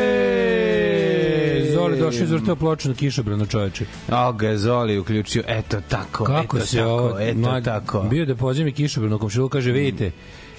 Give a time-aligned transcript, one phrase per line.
[2.11, 3.85] došao izvrtao ploču na kišobrano čoveče.
[4.09, 8.01] A ga je Zoli uključio, eto tako, Kako eto se tako, ovo, eto mlad- tako.
[8.01, 10.11] Bio da pozimi kišobrano komšilu, kaže, vidite,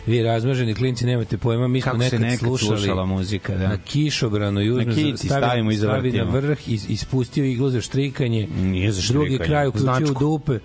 [0.06, 3.69] vi razmaženi klinci nemate pojma, mi smo nekad, nekad slušali slušala muzika, da.
[3.69, 7.81] na kišobranu i uzme, Na stavi, stavimo i stavi na vrh, is, ispustio iglu za
[7.81, 10.20] štrikanje, Nije za drugi štrikanje, kraj uključio u značku.
[10.20, 10.58] dupe,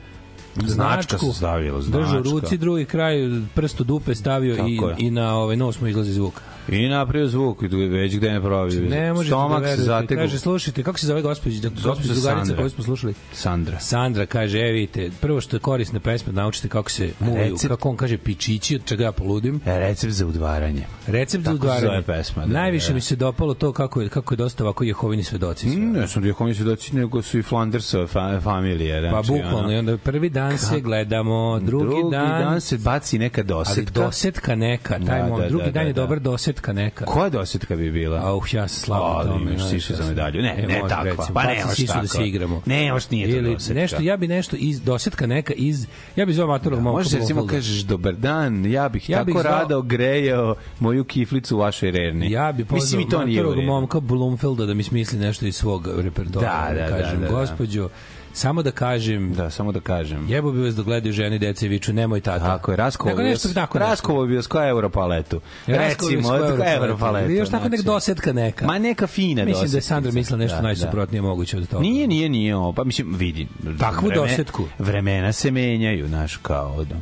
[0.58, 2.30] Značka se stavila, Držao značka.
[2.32, 3.16] ruci, drugi kraj
[3.56, 4.96] prst u dupe stavio i, Tako je.
[4.98, 6.42] i na ovaj nos mu izlazi zvuk.
[6.70, 8.76] I napravio zvuk i već gde ne pravi.
[8.90, 10.24] Ne možete Stomak da se zategao.
[10.24, 13.14] Kaže, slušajte, kako se zove gospođa, da, gospođa drugarica koju smo slušali?
[13.34, 13.80] Sandra.
[13.80, 17.90] Sandra kaže, e vidite, prvo što je korisna pesma, naučite kako se muvaju, Recept- kako
[17.90, 19.62] on kaže pičići, od čega ja poludim.
[19.66, 20.86] Recept za udvaranje.
[21.08, 22.94] Recept za Tako zove pesma, da, Najviše da.
[22.94, 25.70] mi se dopalo to kako je, kako je dosta ovako Jehovini svedoci.
[25.70, 25.78] sve.
[25.78, 29.02] Mm, ne sam Dijakomi svedoci, nego su i Flandersove fa familije.
[29.04, 32.78] Pa Znači, bukvalno, ono, i onda prvi dan se gledamo, drugi, drugi dan, dan se
[32.78, 33.92] baci neka ali dosetka.
[33.96, 36.02] dosetka neka, taj Da, da, drugi da, dan da, je da.
[36.02, 37.06] dobar dosetka neka.
[37.06, 38.34] Koja dosetka bi bila?
[38.34, 39.52] Uh, ja se slavim tome.
[39.52, 40.42] imaš sisu za medalju.
[40.42, 41.04] Ne, E, ne takva.
[41.04, 42.08] recimo, Pa baci nemaš da takva.
[42.08, 42.62] se igramo.
[42.66, 43.74] Nemaš, nije to Ili dosetka.
[43.74, 47.48] nešto, ja bi nešto iz dosetka neka iz, ja bi zvao matorog momka Možeš recimo
[47.48, 52.32] kažeš dobar dan, ja bih Ja tako bih rado grejao moju kiflicu u vašoj rerni.
[52.32, 55.88] Ja bi pozvao Mislim i to nije momka Blumfelda da mi smisli nešto iz svog
[55.98, 56.70] repertoara.
[56.70, 57.32] Da, da, da, kažem, da, da.
[57.34, 57.90] gospođo,
[58.38, 60.26] Samo da kažem, Da, samo da kažem.
[60.30, 62.46] jebo bi vas da gledaju žene i deca i viču, nemoj tata.
[62.46, 63.80] Tako je, Raskovo Nego nešto tako.
[63.80, 65.42] Raskovo bi bio s koja euro paletu.
[65.68, 66.36] Bi Recimo,
[66.76, 67.30] euro paletu.
[67.30, 67.86] Ili još tako nek znači.
[67.86, 68.66] dosetka neka.
[68.68, 69.82] Ma neka fina Mislim da je.
[69.82, 71.82] Sandra mislila nešto Da, najsuprotnije moguće od toga.
[71.82, 72.74] Nije, nije, nije ovo.
[72.74, 73.48] Pa mislim, vidi.
[73.80, 74.64] Takvu dosetku.
[74.80, 76.96] Vremena se menjaju, znaš, kao da.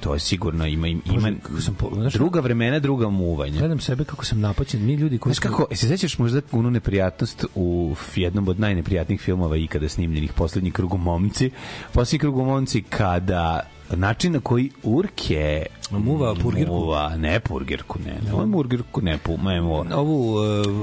[0.00, 1.02] To je sigurno, ima, ima,
[1.50, 3.58] Bože, sam po- znaš- druga vremena, druga muvanja.
[3.58, 4.84] Gledam sebe kako sam napaćen.
[4.86, 9.56] Mi ljudi koji Znaš kako, se sećaš možda onu neprijatnost u jednom od najneprijatnijih filmova
[9.56, 11.50] ikada snimljenih, Poslednji krug u momci.
[11.92, 13.60] Poslednji krug u momci kada
[13.90, 16.74] način na koji Urke Muva purgirku?
[16.74, 19.86] Muva, ne purgirku, ne, ne, on purgirku ne, pu, ne, muva.
[19.94, 20.34] ovu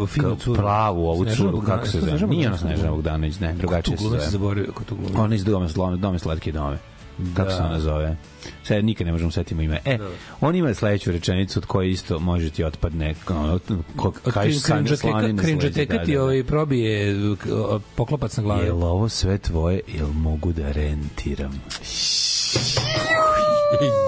[0.01, 0.55] uh, finu curu.
[0.61, 2.21] pravu ovu curu, kako se Bogdanović.
[2.21, 2.35] zove?
[2.35, 4.31] Nije ona Snežana Bogdanović, ne, drugačije Tu se glumica zove.
[4.31, 4.97] zaboravio kako tu.
[5.15, 5.67] Ona iz dome,
[5.97, 6.77] dome slatke dome.
[7.35, 8.17] Kako se ona zove?
[8.63, 9.79] Sad nikad ne možemo setimo ime.
[9.85, 9.97] E,
[10.41, 13.59] on ima sledeću rečenicu od koje isto može ti otpadne ono,
[13.95, 14.57] ko, kažeš
[14.95, 17.15] Slanin krinđoteka ti ovaj probije
[17.95, 18.65] poklopac na glavi.
[18.65, 21.61] Jel ovo sve tvoje, jel mogu da rentiram?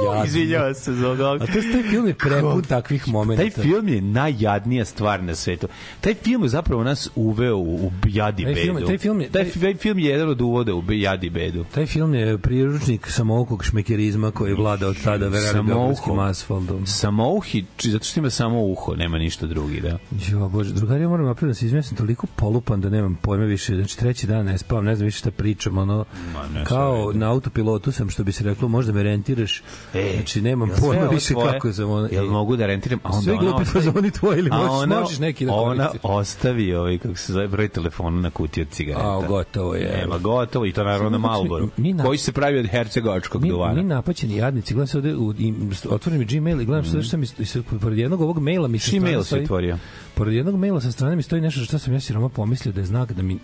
[0.05, 0.25] Jadno.
[0.25, 1.33] Izvinjava se za ovoga.
[1.33, 3.43] A to je taj film je prepun takvih momenta.
[3.43, 5.67] Taj film je najjadnija stvar na svetu.
[6.01, 8.87] Taj film je zapravo nas uveo u, u jadi Taj film- bedu.
[8.87, 11.65] taj film je- taj, taj- taj film je jedan od uvoda u jadi bedu.
[11.65, 15.63] Taj film je priručnik samoukog šmekerizma koji vlada od tada Samouho.
[15.69, 16.85] beogradskim asfaltom.
[16.87, 19.97] Samouhi, či- zato što ima samo uho, nema ništa drugi, da.
[20.29, 23.75] Jo, bože, drugari, moram napraviti da se sam toliko polupan da nemam pojma više.
[23.75, 26.05] Znači, treći dan ne spavam, ne znam više šta pričam, ono,
[26.53, 29.61] ne, kao na autopilotu sam, što bi se reklo, možda me rentiraš.
[29.93, 31.51] E, znači, nemam pojma više tvoje?
[31.51, 32.99] kako sam, ono, Jel mogu da rentiram?
[33.03, 36.97] A onda Sve glupi fazoni tvoji ili možeš, ona- možeš neki da Ona ostavi ovaj,
[36.97, 39.07] kako se zove, broj telefona na kutiji od cigareta.
[39.09, 39.97] A, gotovo je.
[39.97, 41.69] Nema, gotovo i to naravno na smo- Malboru,
[42.03, 43.73] koji se pravi od hercegovačkog mi, duvana.
[43.73, 45.53] mi napaćeni jadnici, gledam se ovde, u, i,
[45.89, 47.03] otvorim Gmail i gledam mm.
[47.03, 49.77] šta mi, sad pored jednog ovog maila mi sa Čiji strane mail si stoji- otvorio?
[50.13, 52.85] Pored jednog maila sa strane mi stoji nešto što sam ja siroma pomislio da je
[52.85, 53.39] znak da mi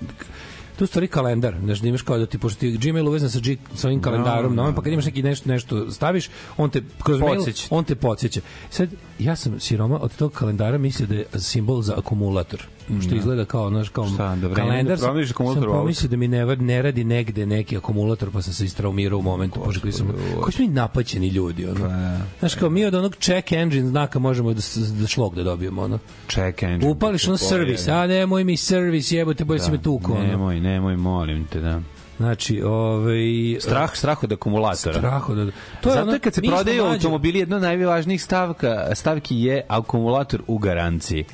[0.79, 3.57] tu stvari kalendar, znaš, da imaš kao da ti, pošto ti Gmail uvezan sa, G,
[3.75, 7.19] sa ovim kalendarom, no, no, pa kad imaš neki nešto, nešto staviš, on te, kroz
[7.19, 7.67] mail, Podsjeća.
[7.69, 8.41] on te podsjeća.
[8.69, 8.89] Sad,
[9.19, 12.67] ja sam siroma od tog kalendara mislio da je simbol za akumulator,
[13.01, 16.81] što izgleda kao, znaš, kao Šta, da kalendar, da sam, pomislio da mi ne, ne
[16.81, 20.65] radi negde neki akumulator, pa sam se istraumirao u momentu, pošto koji sam, koji smo
[20.65, 22.17] mi napaćeni ljudi, ono.
[22.39, 24.61] Znaš, kao mi od onog check engine znaka možemo da,
[25.01, 25.99] da šlog da dobijemo, ono.
[26.29, 26.91] Check engine.
[26.91, 30.23] Upališ ono Bolje, servis, a nemoj mi servis, jebote, bolje si me tuko, ono.
[30.23, 31.81] Nemoj, nemoj, molim te, da.
[32.17, 34.97] Znači, ovaj Strah, strah od akumulatora.
[34.97, 35.51] strah od
[35.81, 40.41] to je Zato ono, kad se prodaju automobili, jedna od najvažnijih stavka, stavki je akumulator
[40.47, 41.25] u garanciji.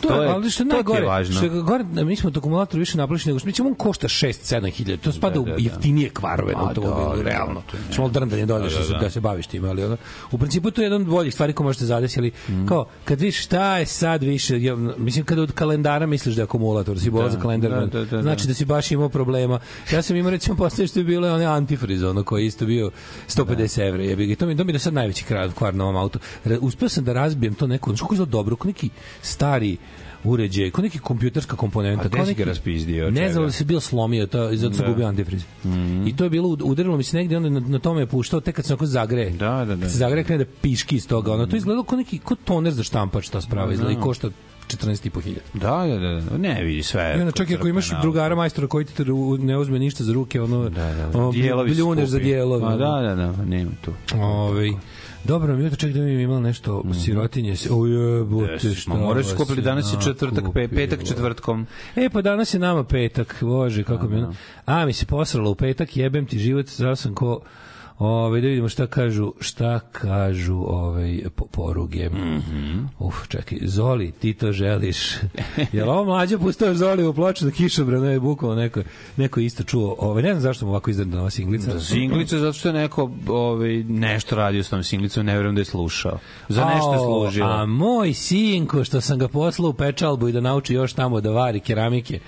[0.00, 1.34] To, je, ali što je to najgore, važno.
[1.36, 3.74] što je gore, da mi smo to akumulator više naplašeni nego što mi ćemo on
[3.74, 4.26] košta 6
[4.56, 5.02] 7 hiljada.
[5.02, 5.56] To spada Da, u da, da.
[5.58, 7.62] jeftinije kvarove na A, automobilu, da, da, realno.
[7.70, 7.76] to.
[7.90, 9.10] Što malo drndanje dođeš Da, da, da, da, da.
[9.10, 9.96] se baviš tim, ali ono,
[10.30, 12.66] u principu to je jedan od boljih stvari koje možete zadesi, ali Mhm.
[12.66, 16.44] kao, kad vidiš šta je sad više, ja, mislim, kada od kalendara misliš da je
[16.44, 19.58] akumulator, si bola za kalendar, da, da, da, znači da si baš imao problema.
[19.92, 22.90] Ja sam imao, recimo, postavlje što je bilo onaj antifriz, ono koji je isto bio
[23.28, 24.36] 150 evra, jebi ga.
[24.36, 25.24] To mi, to mi je do sad najveći
[25.54, 26.18] kvar, na ovom autu.
[26.60, 28.90] Uspeo sam da razbijem to neko, znači kako izgleda dobro, kao neki
[29.22, 29.76] stari
[30.24, 32.04] uređaj, kao neki kompjuterska komponenta.
[32.04, 34.88] A gde si ga raspizdio, Ne znam da se bio slomio, to, zato Da.
[34.88, 35.44] gubio antifriz.
[36.06, 38.56] I to je bilo, udarilo mi se negde, onda na, na tome je puštao, tek
[38.56, 39.30] kad se onako zagreje.
[39.30, 39.88] Da, da, da.
[39.88, 41.32] Se zagreje, krene da piški iz toga.
[41.32, 44.30] Ono, to izgledalo kao neki, kao toner za štampač, ta sprava izgleda i košta
[44.66, 45.42] 14,5 hiljada.
[45.54, 46.38] Da, da, da, da.
[46.38, 47.14] Ne, vidi sve.
[47.18, 49.04] I onda čak i ako imaš drugara majstora koji ti
[49.38, 51.18] ne uzme ništa za ruke, ono, Da, da, da.
[51.18, 52.18] ono Dijelovi bljuneš za.
[52.60, 53.92] Ma, da, da, da, nema tu.
[54.16, 54.70] Ovaj
[55.24, 57.56] Dobro jutro, ček da mi imalo nešto sirotinje.
[57.56, 59.26] se- O jebote, Jesi, šta ma moraš
[59.56, 61.66] je danas je četvrtak, pe, petak četvrtkom.
[61.96, 64.34] E, pa danas je nama petak, bože, kako mi ono...
[64.66, 67.40] A, mi se posralo u petak, jebem ti život, zao sam ko...
[67.98, 72.08] Ove, da vidimo šta kažu, šta kažu ovaj, po, poruge.
[72.08, 72.14] Mm.
[72.14, 72.86] -hmm.
[72.98, 75.14] Uf, čekaj, Zoli, ti to želiš.
[75.72, 78.80] Jel ovo mlađe pustao Zoli u ploču da kišobrano je bukvalo neko,
[79.16, 79.96] neko isto čuo.
[79.98, 81.80] Ove, ne znam zašto mu ovako izdana ova singlica.
[81.80, 85.64] Singlica zato što je neko ovaj, nešto radio s tom singlicom, ne vjerujem da je
[85.64, 86.18] slušao.
[86.48, 87.44] Za nešto je služio.
[87.44, 91.30] A moj sinko što sam ga poslao u pečalbu i da nauči još tamo da
[91.30, 92.20] vari keramike.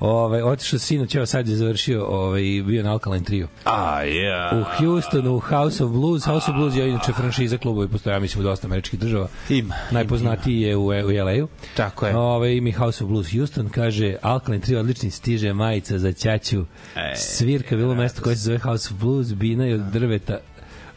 [0.00, 3.48] Ovaj otišao sinoć, evo sad je završio, ovaj bio na Alkaline Trio.
[3.64, 4.50] A, ja.
[4.60, 6.24] U Houstonu, u House of Blues.
[6.24, 9.28] House of Blues je inače franšiza klubovi, postoja, ja mislim, u dosta američkih država.
[9.48, 11.48] Ima, Najpoznatiji je u, u LA-u.
[11.76, 12.16] Tako je.
[12.16, 16.64] Ove, imi House of Blues Houston, kaže, Alkaline Trio odlični stiže majica za ćaću.
[16.96, 20.38] E, Svirka bilo mesto koje se zove House of Blues, bina je od drveta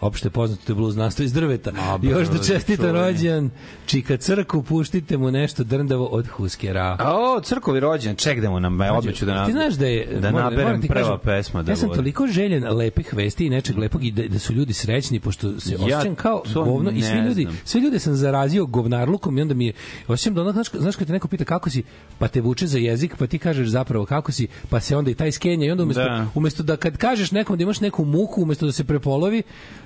[0.04, 1.72] opšte poznato to je blues nastav iz drveta.
[1.72, 3.00] A, Još da čestita čuveni.
[3.00, 3.50] rođendan,
[3.86, 6.98] čika crku, puštite mu nešto drndavo od huskera.
[7.00, 9.88] A o, crkovi rođen, ček da mu nam, obe ću da nam, Ti znaš da
[9.88, 13.46] je da moram- naberem moram prva kažem, pesma da ja sam toliko željen lepih vesti
[13.46, 16.92] i nečeg lepog i da, da su ljudi srećni pošto se Ja osjećam kao govno
[16.92, 17.60] i svi ljudi znam.
[17.66, 19.74] sve ljude sam zarazio govnarlukom i onda mi je
[20.08, 21.84] osjećam da ono znaš, znaš kad te neko pita kako si
[22.18, 25.16] pa te vuče za jezik pa ti kažeš zapravo kako si pa se onda i
[25.16, 26.26] taj skenja i onda umesto Da.
[26.36, 29.44] umesto da kad kažeš nekom da imaš neku muku umesto da se prepolovi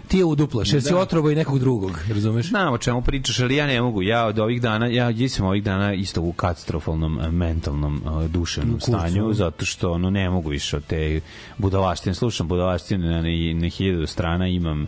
[0.08, 1.00] ti je uduplaš jer si Da.
[1.00, 4.02] otrovo i nekog drugog razumeš Znam o čemu pričaš, ali ja ne mogu.
[4.02, 8.80] Ja od ovih dana, ja jesam ovih dana isto u katastrofalnom eh, mentalnom eh, duševnom
[8.80, 11.22] stanju, zato što ono, ne mogu više od te
[11.58, 12.16] budalaštine.
[12.16, 14.88] Slušam budalaštine na, na, na hiljadu strana, imam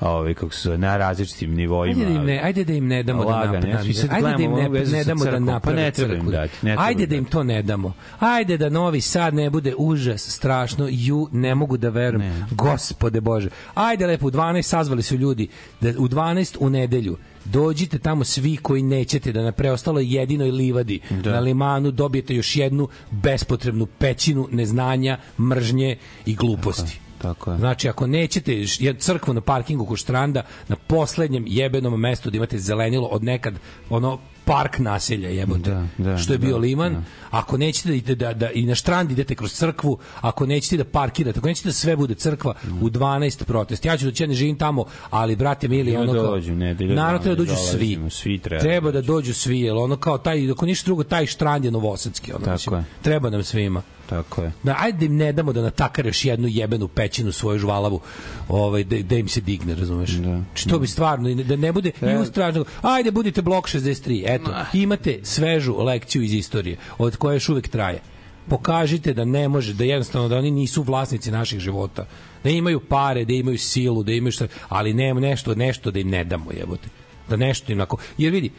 [0.00, 2.00] ovaj kako se zove, na različitim nivoima.
[2.00, 4.42] Ajde da im ne, ajde da im ne damo da ja svi sad Ajde da
[4.42, 6.32] im ne, ne damo da crkvom, pa ne treba im crkvu.
[6.32, 7.92] dati, ne treba Ajde da im to ne damo.
[8.18, 12.46] Ajde da Novi Sad ne bude užas, strašno, ju, ne mogu da verujem.
[12.50, 13.48] Gospode Bože.
[13.74, 15.48] Ajde lepo, u 12 sazvali su ljudi,
[15.80, 21.00] da u 12 u nedelju dođite tamo svi koji nećete da na preostaloj jedinoj livadi
[21.10, 21.32] Da.
[21.32, 26.92] na limanu dobijete još jednu bespotrebnu pećinu neznanja, mržnje i gluposti.
[26.92, 27.07] Tako
[27.46, 27.58] je.
[27.58, 28.64] Znači, ako nećete
[28.98, 33.54] crkvu na parkingu kod štranda, na poslednjem jebenom mestu da imate zelenilo od nekad,
[33.90, 37.02] ono, park naselja jebote, Da, da, što je bio da, liman, da.
[37.30, 40.84] ako nećete da, idete da, da, i na štrand idete kroz crkvu, ako nećete da
[40.84, 43.84] parkirate, ako nećete da sve bude crkva, u 12 protest.
[43.84, 46.22] Ja ću da će ne živim tamo, ali, brate mili, ono kao...
[46.22, 47.98] dođu, nedelju Naravno dana treba da dođu svi.
[48.10, 51.26] svi treba Treba da da dođu svi, jer ono kao taj, ako ništa drugo, taj
[51.26, 52.32] štrand je novosadski.
[52.32, 52.84] Ono, Tako mislim, je.
[53.02, 53.82] Treba nam svima.
[54.08, 54.52] Tako je.
[54.62, 58.00] Da, ajde da im ne damo da natakare još jednu jebenu pećinu svoju žvalavu,
[58.48, 60.10] ovaj, da, da im se digne, razumeš?
[60.10, 60.40] Da.
[60.54, 65.76] Što bi stvarno, da ne bude i ustražno, ajde budite blok 63, eto, imate svežu
[65.76, 68.00] lekciju iz istorije, od koje još uvek traje.
[68.48, 72.06] Pokažite da ne može, da jednostavno da oni nisu vlasnici naših života.
[72.44, 76.08] Da imaju pare, da imaju silu, da imaju šta, ali nema nešto, nešto da im
[76.08, 76.88] ne damo, jebote.
[77.28, 77.96] Da nešto im ako...
[78.18, 78.50] Jer vidi,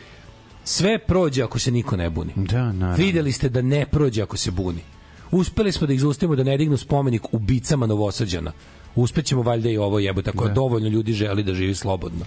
[0.64, 2.34] sve prođe ako se niko ne buni.
[2.36, 3.06] Da, naravno.
[3.06, 4.82] Videli ste da ne prođe ako se buni.
[5.32, 8.52] Uspeli smo da ih zaustavimo da ne dignu spomenik ubicama Novosađana.
[8.96, 10.54] Uspećemo valjda i ovo jebo, tako da.
[10.54, 12.26] dovoljno ljudi želi da živi slobodno.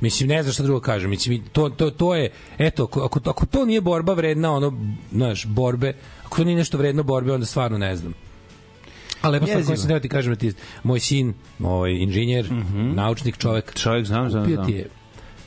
[0.00, 1.10] Mislim, ne znam šta drugo kažem.
[1.10, 4.72] Mislim, to, to, to je, eto, ako, ako, ako to nije borba vredna, ono,
[5.12, 5.94] znaš, borbe,
[6.24, 8.14] ako to nije nešto vredno borbe, onda stvarno ne znam.
[9.22, 12.48] A lepo stvar koju sam teo ti kažem ti, moj sin, ovaj inženjer,
[12.94, 14.66] naučnik, čovek, Čovjek znam, znam, kupio znam.
[14.66, 14.88] ti je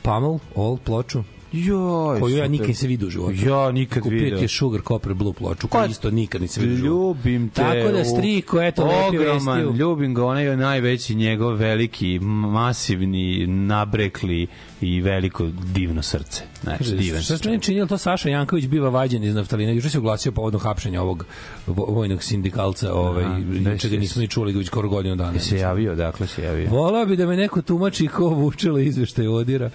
[0.02, 1.22] Pummel, Old ploču,
[1.64, 3.34] Joj, koju ja nikad se vidio u životu.
[3.46, 4.38] Ja nikad Kupio video.
[4.38, 6.84] ti je Sugar Copper Blue ploču, koju Pa, isto nikad nisam vidio.
[6.84, 7.62] Ljubim te.
[7.62, 9.78] Tako da, striko, eto, lepi Ogroman, vesti.
[9.78, 14.46] ljubim ga, onaj je najveći njegov veliki, masivni, nabrekli
[14.80, 16.42] i veliko divno srce.
[16.62, 19.72] Znači, Kaže, divan Šta se se meni činilo, to Saša Janković biva vađen iz naftalina.
[19.72, 21.26] Juče se oglasio povodom hapšenja ovog
[21.66, 25.38] vo- vojnog sindikalca, ovaj, juče ga jesi- nismo ni čuli već skoro godinu dana.
[25.38, 26.70] Se javio, dakle se javio.
[26.70, 29.70] Volao bi da me neko tumači ko vučelo izveštaj odira.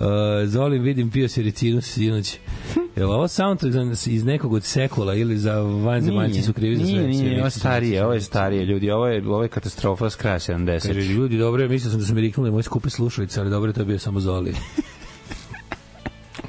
[0.00, 0.06] Uh,
[0.46, 2.36] Zolim, vidim, pio si ricinu sinoć.
[2.96, 3.74] Je li ovo soundtrack
[4.06, 6.92] iz nekog od sekula ili za vanzemaljci su krivi za sve?
[6.94, 10.38] Nije, nije, ovo starije, ovo je starije, ljudi, ovo je, ovo je katastrofa s kraja
[10.38, 10.86] 70.
[10.86, 13.80] Kaže, ljudi, dobro, mislio sam da su mi riknuli moje skupe slušalice, ali dobro, to
[13.80, 14.52] je bio samo Zoli.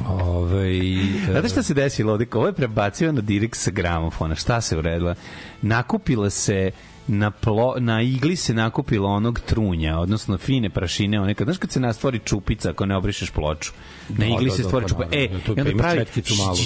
[0.10, 0.70] Ove,
[1.32, 2.26] Znate šta se desilo ovde?
[2.34, 4.36] Ovo je prebacio na direkt sa gramofona.
[4.36, 5.16] Šta se uredila?
[5.62, 6.72] Nakupila se
[7.10, 11.72] na, plo, na igli se nakupilo onog trunja, odnosno fine prašine, one kad, znaš kad
[11.72, 13.72] se nastvori čupica ako ne obrišeš ploču.
[14.10, 15.04] Na igli da, se da, stvori pa čupa.
[15.04, 15.98] E, naravno, to i onda pa pravi...
[16.00, 16.58] četkicu malu.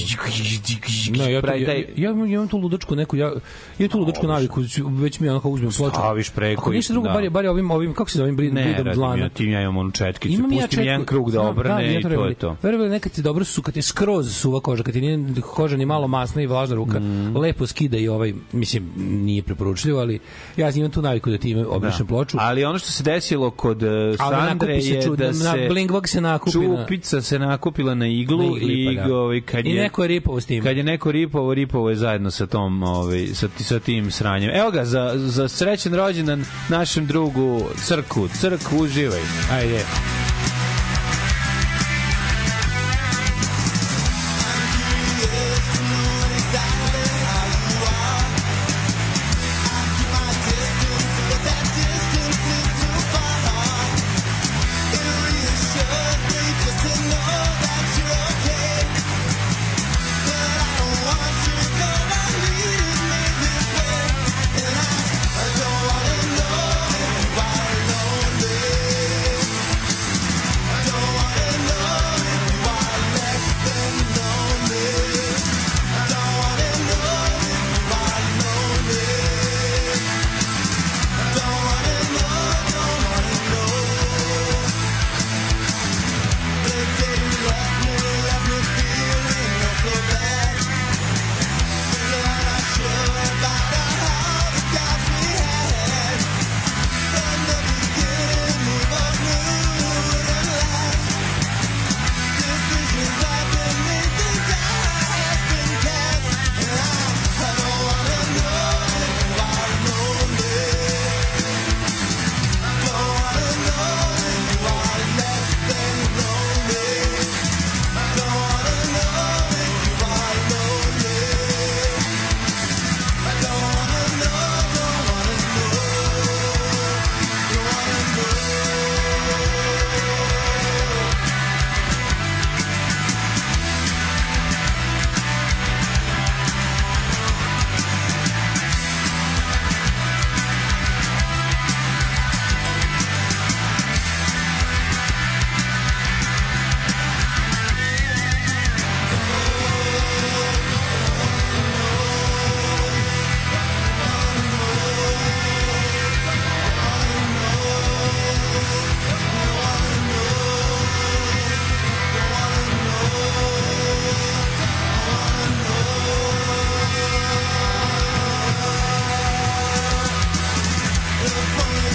[1.17, 3.33] Ne, ja, pravi ja, taj- ja, ja, ja imam tu ludačku neku, ja,
[3.79, 5.95] imam tu ludačku naviku, već mi onako uzmem ploču.
[5.95, 7.13] Staviš preko Ako ništa drugo, da.
[7.13, 9.17] bar je, bar je ovim, ovim, kako se zove, ovim bridom, Ne, bridom radim dlana.
[9.17, 11.99] ja, tim ja imam onu četkicu, Imam ja pustim četku- jedan krug da obrne ja
[11.99, 12.55] i to je to.
[12.63, 15.85] Verovali, nekad ti dobro su, kad je skroz suva koža, kad ti nije koža ni
[15.85, 17.37] malo masna i vlažna ruka, Mm.
[17.37, 20.19] lepo skida i ovaj, mislim, nije preporučljivo, ali
[20.57, 22.37] ja imam tu naviku da ti ime obrišem ploču.
[22.39, 26.21] Ali ono što se desilo kod uh, Sandre je čud- da na se Blingvog se
[26.21, 29.15] nakupi na- čupica se nakupila na iglu, Na igli, i, pa da.
[29.15, 30.63] ovaj, kad I je, neko je ripovo s tim.
[30.63, 34.49] Kad je neko ripovo, ripovo je zajedno sa tom ovaj sa, sa tim sranjem.
[34.51, 38.27] Evo ga za za srećan rođendan našem drugu Crku.
[38.29, 39.21] Crk uživaj.
[39.51, 39.85] Ajde.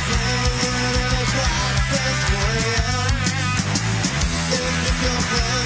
[0.00, 0.08] If
[5.02, 5.57] you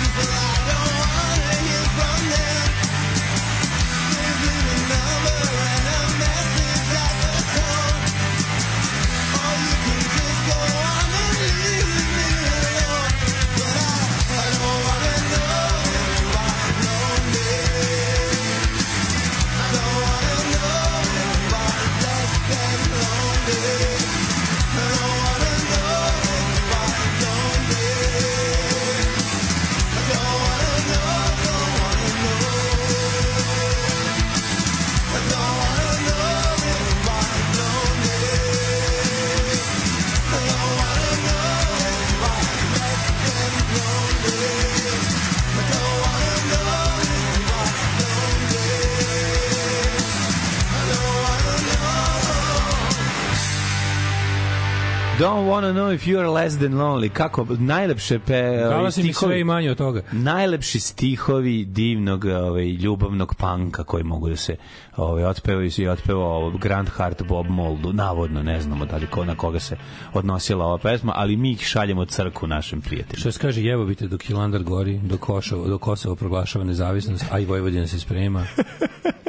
[55.62, 57.08] wanna know if you're less than lonely.
[57.08, 60.02] Kako, najlepše pe, Dala ovaj, si mi sve i manje od toga.
[60.12, 64.56] najlepši stihovi divnog ovaj ljubavnog panka koji mogu da se
[64.96, 69.34] ovaj otpevaju i otpevao Grand Heart Bob Moldu navodno ne znamo da li ko na
[69.34, 69.76] koga se
[70.12, 74.22] odnosila ova pesma ali mi ih šaljemo crku našem prijatelju Što se kaže, jebobite dok
[74.22, 78.46] Hilandar gori, dok Kosovo, dok Kosovo proglašava nezavisnost, a i Vojvodina se sprema.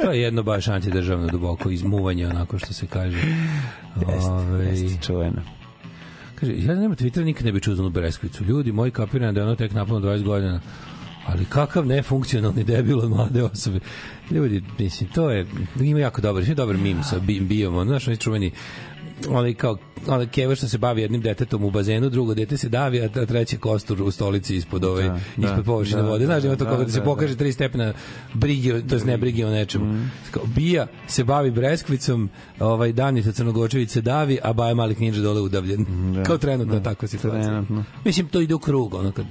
[0.04, 3.18] To je jedno baš antidržavno duboko izmuvanje, onako što se kaže.
[4.30, 5.42] Ove, Jeste čuveno
[6.34, 8.44] kaže, ja nema Twittera nikad ne bi čuo za onu Breskvicu.
[8.44, 10.60] Ljudi, moji kapiram da je ono tek napuno 20 godina.
[11.26, 13.80] Ali kakav nefunkcionalni debil od mlade osobe.
[14.30, 15.46] Ljudi, mislim, to je,
[15.80, 18.50] ima jako dobar, je dobar mim sa bi- bijom, ono, znaš, oni čuveni,
[19.28, 23.02] onaj kao onaj keva što se bavi jednim detetom u bazenu, drugo dete se davi,
[23.02, 26.26] a treće kostur u stolici ispod ove, Da, da, ispod površine da, vode.
[26.26, 27.92] Znaš, da, ima to da, kako da se da, pokaže tri stepena
[28.34, 30.08] brige, to jest ne brige o nečemu.
[30.30, 35.40] Kao, Bija se bavi breskvicom, ovaj Danica Crnogočević se davi, a Baja Malik Ninja dole
[35.40, 35.86] udavljen.
[36.26, 37.48] Kao trenutno tako situacija.
[37.48, 37.84] Trenutno.
[38.04, 39.26] Mislim, to ide u krug, ono kad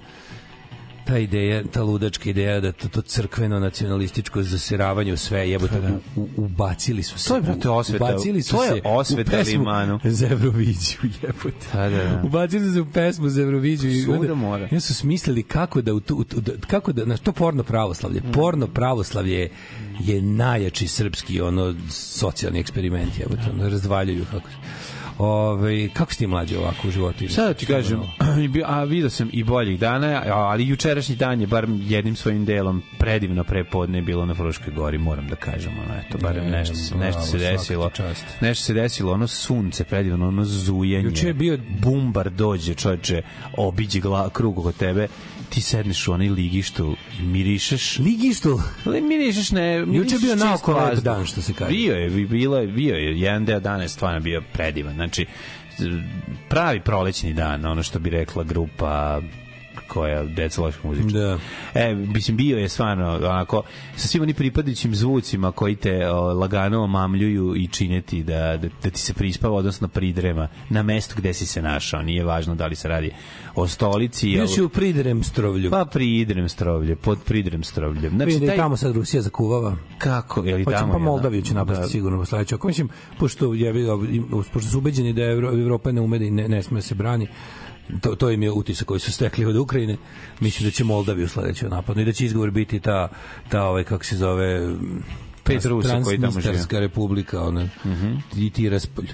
[1.05, 5.81] ta ideja, ta ludačka ideja da to, to crkveno nacionalističko zasiravanje u sve jebote
[6.15, 8.05] u, u, ubacili su se To je, brate, osveta.
[8.05, 9.99] ubacili su To je osveta limanu.
[10.09, 12.21] za Euroviziju jebote Da, da, da.
[12.23, 14.63] ubacili su se u pesmu za Euroviziju i onda- mora.
[14.63, 18.19] onda su smislili kako da u tu, u da, kako da na to porno pravoslavlje
[18.19, 18.31] Mm.
[18.31, 19.49] porno pravoslavlje
[19.99, 24.47] je, najjači srpski ono socijalni eksperiment jebote ono razdvaljuju kako
[25.17, 27.29] Ove, kako si ti mlađe ovako u životu?
[27.29, 28.01] Sad da ti kažem,
[28.65, 33.43] a vidio sam i boljih dana, ali jučerašnji dan je bar jednim svojim delom predivno
[33.43, 37.21] prepodne bilo na Fruškoj gori, moram da kažem, ono, eto, barem Ne, nešto, se, nešto
[37.21, 37.91] se desilo.
[38.41, 41.05] Nešto se desilo, ono sunce predivno, ono zujenje.
[41.05, 43.21] Juče je bio- bumbar dođe, čoveče,
[43.57, 45.07] obiđe gla, krug oko tebe,
[45.53, 48.59] ti sedneš u onaj ligištu i mirišeš Ligištul.
[48.85, 49.75] Ali mirišeš ne...
[49.75, 51.03] Juče mirišeš je bio naoko lep vazduh.
[51.03, 51.71] dan, što se kaže.
[51.71, 54.93] Bio je, bi- bilo je, bio je, jedan deo dana je stvarno bio predivan.
[54.93, 55.25] Znači,
[56.49, 59.21] pravi prolećni dan, ono što bi rekla grupa
[59.93, 61.37] koja deca loših muzičara.
[61.73, 61.79] Da.
[61.81, 63.63] E, mislim, bio je stvarno onako,
[63.95, 68.67] sa svim onim pripadajućim zvucima koji te o, lagano omamljuju i čine ti da, da,
[68.83, 72.01] da ti se prispava, odnosno pridrema na mestu gde si se našao.
[72.01, 73.11] Nije važno da li se radi
[73.55, 74.27] o stolici.
[74.27, 75.71] Bio si u Pridrem strovlju.
[75.71, 78.11] Pa pridrem strovlje, pod pridrem strovljem.
[78.15, 79.75] Znači, da i taj, tamo sad Rusija zakuvava.
[79.97, 80.93] kako, je li tamo?
[80.93, 81.59] pa je, Moldaviju će da?
[81.59, 81.87] napasti Da.
[81.87, 82.55] sigurno po sledećoj.
[82.55, 83.73] Ako mislim, pošto, je,
[84.53, 87.27] pošto su ubeđeni da Evro, Evropa ne ume da ne, ne sme da se brani,
[88.01, 89.97] to, to im je utisak koji su stekli od Ukrajine.
[90.39, 93.09] Mislim da će Moldaviju sledećoj napadnu i da će izgovor biti ta,
[93.49, 94.75] ta ovaj, kako se zove,
[95.43, 96.79] Pet Rusa koji tamo žive.
[96.79, 97.67] Republika, ona,
[98.37, 99.07] i ti raspolj.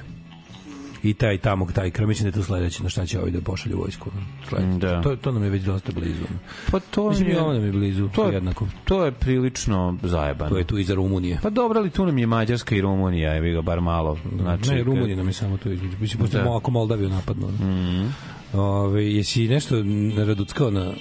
[1.03, 3.41] I taj tamo, taj kraj, mislim da je to sledeće, na šta će ovi da
[3.41, 4.09] pošalju vojsku.
[4.49, 4.77] Sledeće.
[4.77, 5.01] Da.
[5.01, 6.23] To, to nam je već dosta blizu.
[6.71, 8.67] Pa to Mislim, i je, ovo nam je blizu, to je, jednako.
[8.85, 10.49] to je prilično zajebano.
[10.49, 11.39] To je tu iza Rumunije.
[11.43, 14.17] Pa dobro, ali tu nam je Mađarska i Rumunija, je ga bar malo.
[14.39, 15.97] Znači, ne, Rumunija nam je samo tu između.
[15.99, 16.41] Mislim, Da.
[16.41, 16.57] da.
[16.57, 17.47] ako Moldaviju napadnu.
[17.47, 18.13] Mm
[18.53, 19.75] Ove, jesi nešto
[20.25, 20.91] raduckao na...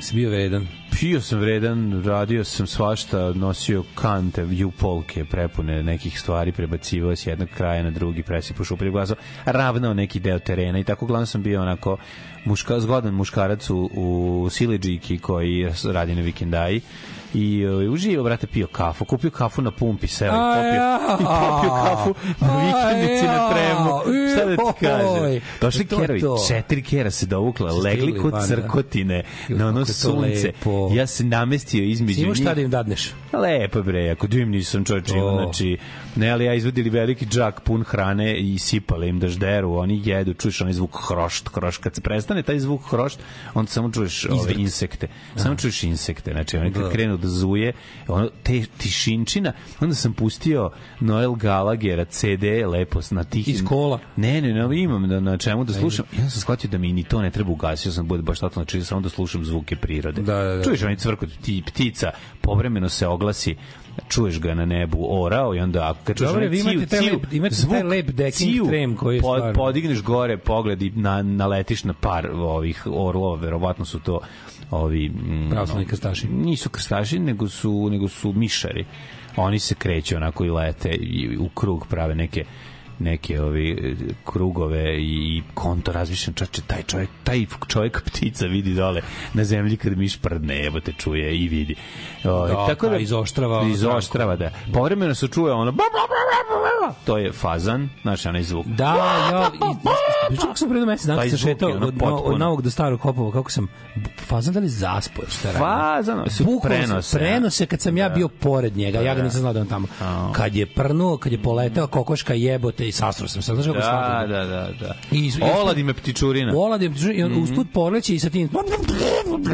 [0.00, 0.66] Si bio vredan?
[1.00, 7.48] Pio sam vredan, radio sam svašta, nosio kante, jupolke prepune nekih stvari, prebacivao s jednog
[7.48, 11.62] kraja na drugi, presipao šupri glasao, ravnao neki deo terena i tako uglavnom sam bio
[11.62, 11.96] onako
[12.44, 16.80] muška, zgodan muškarac u, u Sileđiki koji radi na vikendaji
[17.34, 20.82] i uh, uživo, brate, pio kafu, kupio kafu na pumpi, seo i popio,
[21.20, 23.90] i popio kafu na vikendici na tremu.
[24.34, 25.40] Šta da ti kažem?
[25.60, 26.44] Došli kerovi, to.
[26.48, 30.52] četiri kera se dovukla, legli kod crkotine, na ono sunce.
[30.94, 32.44] Ja se namestio između Imaš njih.
[32.44, 33.12] šta da im dadneš?
[33.32, 35.38] Lepo bre, ako dim nisam To.
[35.42, 35.78] znači,
[36.16, 40.60] ne, ali ja izvodili veliki džak pun hrane i sipali im dažderu, oni jedu, čuješ
[40.60, 43.20] onaj zvuk hrošt, hrošt, kad se prestane taj zvuk hrošt,
[43.54, 46.90] onda samo čuješ ove insekte, samo čuješ insekte, znači oni kad Da.
[46.90, 47.72] krenu da zuje,
[48.08, 53.48] ono, te tišinčina, onda sam pustio Noel Gallaghera CD, lepo, na tih...
[53.48, 53.98] Iz kola?
[54.16, 57.04] Ne, ne, ne, imam na, na čemu da slušam, onda sam shvatio da mi ni
[57.04, 60.22] to ne treba ugasio, sam bude baš totalno znači samo da slušam zvuke prirode.
[60.22, 60.64] Da, da, da.
[60.64, 62.10] Čuješ onaj cvrkot, ti ptica,
[62.40, 63.56] povremeno se oglasi,
[64.08, 67.00] čuješ ga na nebu orao i onda ako kad čuješ Dobre, vi imate ciu, taj
[67.00, 70.90] lep- imate taj lep decking ciu, trem koji je pod- stvarno- podigneš gore pogled i
[70.90, 74.20] na, naletiš na par ovih orlova, verovatno su to
[74.70, 76.28] ovi mm, Pravoslavni krstaši.
[76.28, 78.84] Nisu krstaši, nego su nego su mišari.
[79.36, 82.44] Oni se kreću onako i lete i u krug prave neke
[82.98, 89.02] neke ovi e, krugove i konto razmišljam čoveče taj čovjek taj čovjek ptica vidi dole
[89.34, 91.74] na zemlji kad miš prdne evo te čuje i vidi
[92.24, 96.60] o, Da, pa izoštrava ono izoštrava da povremeno se čuje ono ba, ba, ba, ba,
[96.60, 96.94] ba, ba.
[97.04, 98.94] to je fazan znaš onaj zvuk Da,
[99.32, 99.50] ja,
[100.26, 102.14] i, Pričao kako sam pre mesec dana sam šetao od, potpuno.
[102.14, 103.68] od novog do starog hopova, kako sam
[104.18, 105.58] fazan da li zaspo šta radi.
[105.58, 109.60] Fazan, su prenose, Prenose kad sam ja bio pored njega, ja ga nisam znao da
[109.60, 109.86] on tamo.
[110.32, 113.54] Kad je prnuo, kad je poletao kokoška jebote i sasro sam se.
[113.54, 114.26] Znaš kako Da, slatko?
[114.26, 114.94] da, da, da.
[115.12, 116.52] I- Oladi me ptičurina.
[116.56, 118.48] Oladim i on usput poleće i sa tim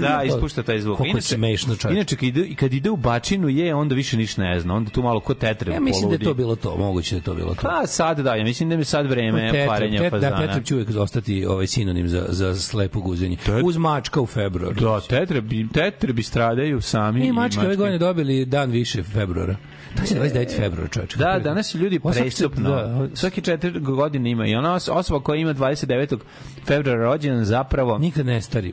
[0.00, 0.96] Da, ispušta taj zvuk.
[0.98, 1.96] Koliko je smešno čovječe.
[1.96, 4.74] Inače, kad ide, kad ide u bačinu je, onda više ništa ne zna.
[4.74, 7.22] Onda tu malo ko tetre Ja mislim da je to bilo to, moguće da je
[7.22, 7.60] to bilo to.
[7.62, 10.46] Pa sad da, ja mislim da mi sad vreme parenja fazana.
[10.46, 13.36] Da, Tetreb će uvijek ostati ovaj sinonim za, za slepo guzenje.
[13.36, 14.74] Tet- Uz mačka u februaru.
[14.74, 17.20] Da, tetre bi, tetre bi stradaju sami.
[17.20, 19.56] I mačke ove godine dobili dan više februara.
[19.96, 20.56] To je 29.
[20.56, 21.18] februar, čoveče.
[21.18, 22.70] Da, danas su ljudi presupno.
[22.70, 24.46] Da, Svaki četiri godine ima.
[24.46, 26.18] I ona os- osoba koja ima 29.
[26.66, 28.72] februara rođendan zapravo nikad ne stari.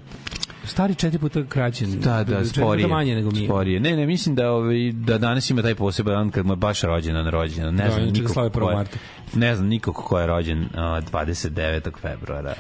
[0.70, 2.00] Stari četiri puta kraćen.
[2.00, 2.88] Da, da, sporije.
[2.88, 3.46] manje nego mi.
[3.46, 3.80] Sporije.
[3.80, 6.82] Ne, ne, mislim da ovaj da danas ima taj poseban dan kad mu je baš
[6.82, 7.76] rođendan rođendan.
[7.76, 8.70] Ne Da, znam ga nikog slave ko 1.
[8.70, 8.98] je, marta.
[9.34, 11.92] ne znam nikog ko je rođen uh, 29.
[12.02, 12.54] februara.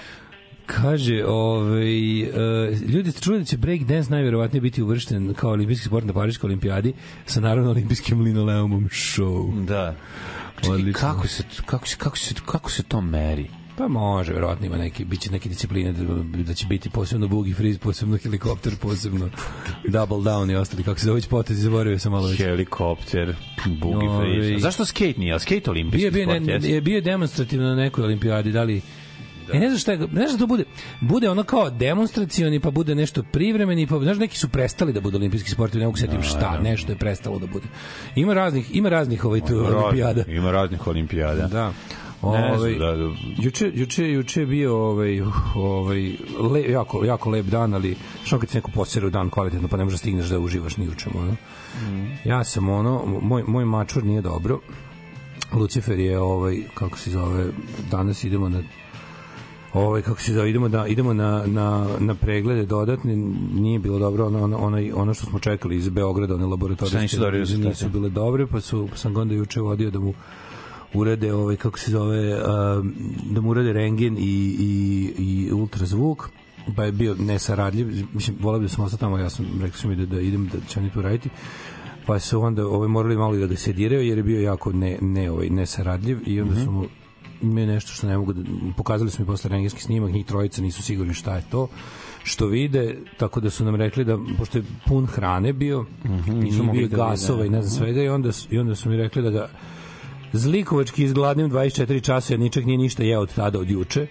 [0.65, 2.29] Kaže, ovaj, uh,
[2.87, 6.47] ljudi ste čuli da će break dance najverovatnije biti uvršten kao olimpijski sport na Pariškoj
[6.47, 6.93] olimpijadi
[7.25, 9.65] sa naravno olimpijskim linoleumom show.
[9.65, 9.95] Da.
[10.61, 13.49] Čekaj, kako se kako se kako se kako se to meri?
[13.79, 17.55] Pa može, verovatno ima neki, bit će neke discipline da, da će biti posebno boogie
[17.55, 19.29] freeze, posebno helikopter, posebno
[19.87, 22.37] double down i ostali, kako se zove već potezi, zaboravio sam malo već.
[22.37, 23.35] Helikopter,
[23.81, 24.31] boogie Ovaj.
[24.31, 24.55] freeze.
[24.55, 25.33] A Zašto skate nije?
[25.33, 26.69] A skate olimpijski Bio bio, sport, ne, jeste?
[26.69, 28.81] je bio demonstrativno na nekoj olimpijadi, da li
[29.53, 30.63] E, ne znam šta ne znam šta to bude.
[31.01, 35.17] Bude ono kao demonstracioni, pa bude nešto privremeni, pa znaš neki su prestali da budu
[35.17, 37.65] olimpijski sportovi, ne mogu se setim šta, nešto je prestalo da bude.
[38.15, 40.23] Ima raznih, ima raznih ovaj tu olimpijada.
[40.27, 41.47] Ima raznih olimpijada.
[41.47, 41.73] Da.
[42.21, 43.09] Ovaj, da, da.
[43.37, 45.21] juče, juče, juče je bio ovaj,
[45.55, 46.11] ovaj,
[46.53, 49.77] le, jako, jako lep dan, ali što kad se neko posere u dan kvalitetno, pa
[49.77, 51.19] ne možeš da stigneš da uživaš ni u čemu.
[51.19, 51.35] Ono.
[52.25, 54.59] Ja sam ono, moj, moj mačur nije dobro.
[55.53, 57.45] Lucifer je ovaj, kako se zove,
[57.91, 58.61] danas idemo na
[59.73, 63.15] ovaj kako se zove idemo da idemo na na na preglede dodatne
[63.53, 67.29] nije bilo dobro ono ono onaj ono što smo čekali iz Beograda one laboratorijske nisu
[67.29, 67.69] rezultati?
[67.69, 70.13] nisu bile dobre pa su pa sam ga onda juče vodio da mu
[70.93, 72.95] urade ovaj kako se zove um,
[73.31, 76.29] da mu urade rengen i i i ultrazvuk
[76.75, 78.07] pa je bio nesaradljiv.
[78.13, 80.57] Mislim voleo bih da sam ostao tamo ja sam rekao sam da, da idem da
[80.67, 81.29] će oni tu raditi.
[82.05, 85.31] Pa su onda ovaj morali malo da ga sediraju jer je bio jako ne ne
[85.31, 86.85] ovaj nesaradljiv i onda su mu
[87.41, 88.43] imaju nešto što ne mogu da
[88.77, 91.67] pokazali su mi posle rengenski snimak njih trojica nisu sigurni šta je to
[92.23, 96.47] što vide, tako da su nam rekli da, pošto je pun hrane bio, mm -hmm,
[96.47, 98.97] i nije bio da gasova i ne znam svega, i onda, i onda su mi
[98.97, 99.49] rekli da ga
[100.33, 104.07] zlikovački izgladnim 24 časa, jer ničak nije ništa jeo od tada od juče,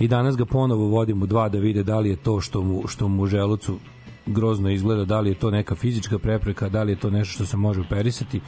[0.00, 2.82] i danas ga ponovo vodim u dva da vide da li je to što mu,
[2.86, 3.78] što mu želucu
[4.26, 7.46] grozno izgleda, da li je to neka fizička prepreka, da li je to nešto što
[7.46, 8.40] se može operisati,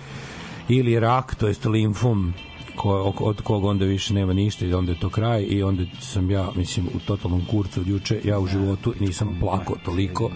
[0.69, 2.35] ili rak, to jest limfom,
[2.77, 6.31] ko, od kog onda više nema ništa i onda je to kraj i onda sam
[6.31, 10.31] ja, mislim, u totalnom kurcu od juče, ja u životu nisam plakao toliko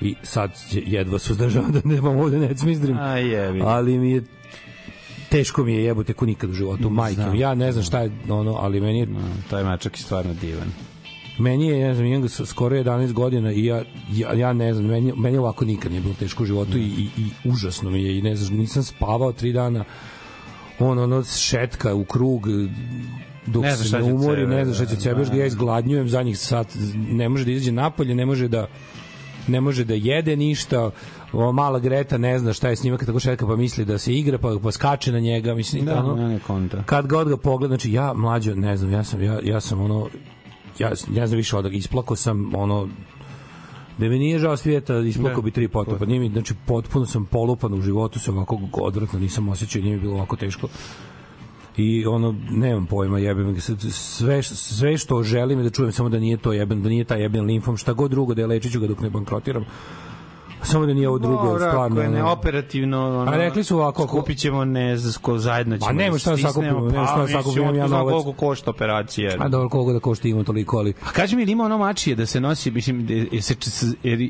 [0.00, 2.54] i sad jedva suzdržavam da nemam ovde ne
[3.18, 3.60] jebi.
[3.64, 4.22] ali mi je
[5.28, 7.22] teško mi je jebote ko nikad u životu, majke.
[7.32, 7.38] mi.
[7.38, 9.06] Ja ne znam šta je ono, ali meni je
[9.50, 10.68] Taj mačak je stvarno divan.
[11.38, 15.12] meni je, ne znam, imam skoro 11 godina i ja, ja, ja ne znam, meni,
[15.16, 18.22] meni ovako nikad nije bilo teško u životu i, i, i užasno mi je i
[18.22, 19.84] ne znam, nisam spavao tri dana
[20.78, 22.46] on ono šetka u krug
[23.46, 26.38] dok Ne se ne umori, ne znam šta će sebe, još ga ja izgladnjujem zadnjih
[26.38, 28.66] sat, ne može da izađe napolje, ne može da
[29.48, 30.90] ne može da jede ništa,
[31.32, 33.98] o, mala Greta ne zna šta je s njima kad tako šetka pa misli da
[33.98, 36.82] se igra pa, pa skače na njega mislim Da, ono, ne, konta.
[36.86, 40.08] kad god ga pogleda, znači ja mlađo, ne znam, ja sam ja, ja sam ono
[40.78, 42.88] ja ne znam više od isplako sam ono
[43.98, 46.04] da mi nije žao svijeta, isplakao bi tri potopa.
[46.06, 50.02] Nije mi, znači, potpuno sam polupan u životu, sam ovako odvratno, nisam osjećao, nije mi
[50.02, 50.68] bilo ovako teško.
[51.76, 53.60] I ono, nemam pojma, jebem ga.
[53.90, 57.22] Sve, sve što želim je da čujem samo da nije to jeben, da nije taj
[57.22, 59.64] jeben limfom, šta god drugo, da je lečit ću ga dok ne bankrotiram.
[60.62, 62.00] Samo da nije ovo drugo, Dobro, stvarno.
[62.00, 62.08] Ako je
[62.86, 65.86] ono- A rekli su ovako, ako- Kupit ćemo, ne znam, ko zajedno ćemo.
[65.86, 68.12] Pa nema da šta da sakupimo, nema šta da pa, mislim, sakupimo, ja novac.
[68.12, 69.34] koliko košta operacija.
[69.38, 70.94] A dobro, koliko da košta ima toliko, ali...
[71.02, 73.54] A kaži mi, ima ono mačije da se nosi, mislim, da- se,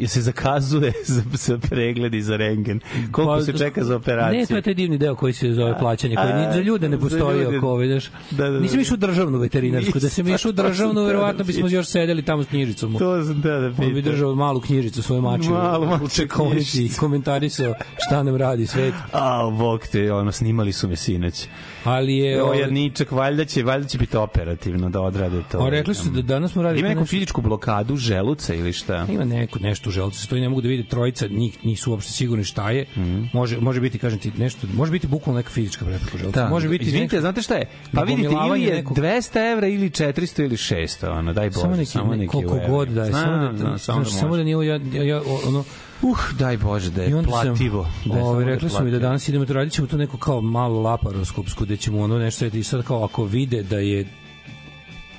[0.09, 2.81] se zakazuje za, za pregled i za rengen?
[3.13, 4.41] Koliko Pa, se čeka za operaciju?
[4.41, 6.99] Ne, to je taj divni deo koji se zove plaćanje, koji ni za ljude ne
[6.99, 8.11] postoji ako vidiš.
[8.31, 8.61] Da, da, da.
[8.61, 10.35] Nisam išao u državnu veterinarsku, da sam Nisam.
[10.35, 11.75] išao u državnu, Da, da, verovatno bismo da.
[11.75, 12.95] još sedeli tamo s knjižicom.
[12.95, 16.37] To da da On bi držao malu knjižicu svoje mače Malu u mačicu.
[16.37, 17.75] čekonici i komentarisao
[18.07, 18.95] šta nam radi svet.
[19.13, 21.47] A, bog te, ono, snimali su me sinoć.
[21.85, 22.43] Ali je...
[22.43, 25.59] O, ovaj, jadničak, valjda će, valjda će biti operativno da odrade to.
[25.59, 26.81] a rekli su da danas smo radili...
[26.81, 29.07] Ima neku nešto- fizičku blokadu želuca ili šta?
[29.11, 32.45] Ima neko nešto u želcu, stoji ne mogu da vide trojica, njih nisu uopšte sigurni
[32.45, 32.87] šta je.
[32.97, 33.23] Mhm.
[33.33, 36.41] Može može biti kažem ti nešto, može biti bukvalno neka fizička prepreka u želcu.
[36.51, 37.67] može biti Izvinite, neko- znate šta je?
[37.95, 41.77] Pa vidite, ili je nekog- 200 evra ili 400 ili 600, ono, daj Bože, samo
[41.77, 44.67] neki, samo neki koliko god da je, samo da, znam, samo, da samo da nije
[44.67, 45.65] ja, ja ono,
[46.03, 47.85] Uh, daj Bože da je plativo.
[47.85, 49.97] Sam, da je ovaj, samo rekli su mi da danas idemo to radit ćemo to
[49.97, 54.07] neko kao malo laparoskopsku gde ćemo ono nešto i sad kao ako vide da je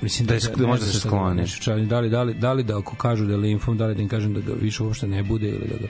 [0.02, 1.86] Mislim Da je da da se znam šta skloni.
[1.86, 4.02] Da li, da, li, da li da ako kažu da je limfom, da li da
[4.02, 5.86] im kažem da ga više uopšte ne bude ili da ga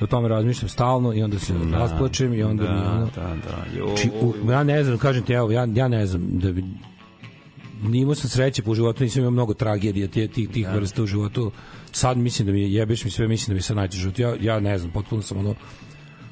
[0.00, 3.06] da o tome razmišljam stalno i onda se da, rasplačem i onda da, mi ono
[3.16, 3.96] Da, da, jo.
[3.96, 6.64] Či, u, ja ne znam, kažem ti, evo, ja, ja ne znam da bi
[7.82, 11.52] nimao sam sreće po životu, nisam imao mnogo tragedija tih, tih, tih vrsta u životu.
[11.92, 14.18] Sad mislim da mi je, jebeš mi sve, mislim da mi se najteže život.
[14.18, 15.54] Ja, ja ne znam, potpuno sam ono,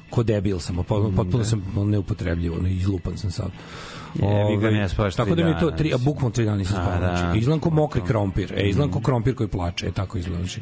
[0.09, 3.51] ko debil sam, potpuno, potpuno sam ono, neupotrebljiv, ono, izlupan sam sad.
[4.19, 6.75] Jebi ga, Ovaj, ne spavaš Tako da mi to, tri, a bukvalno tri dana nisam
[6.81, 6.99] spavao.
[6.99, 7.17] da.
[7.17, 10.39] Znači, izgledam ko mokri krompir, e, izgledam ko krompir koji plače, e, tako izgleda.
[10.39, 10.61] Znači,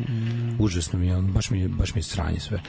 [0.60, 2.62] užasno mi je, baš mi baš mi je sranje sve.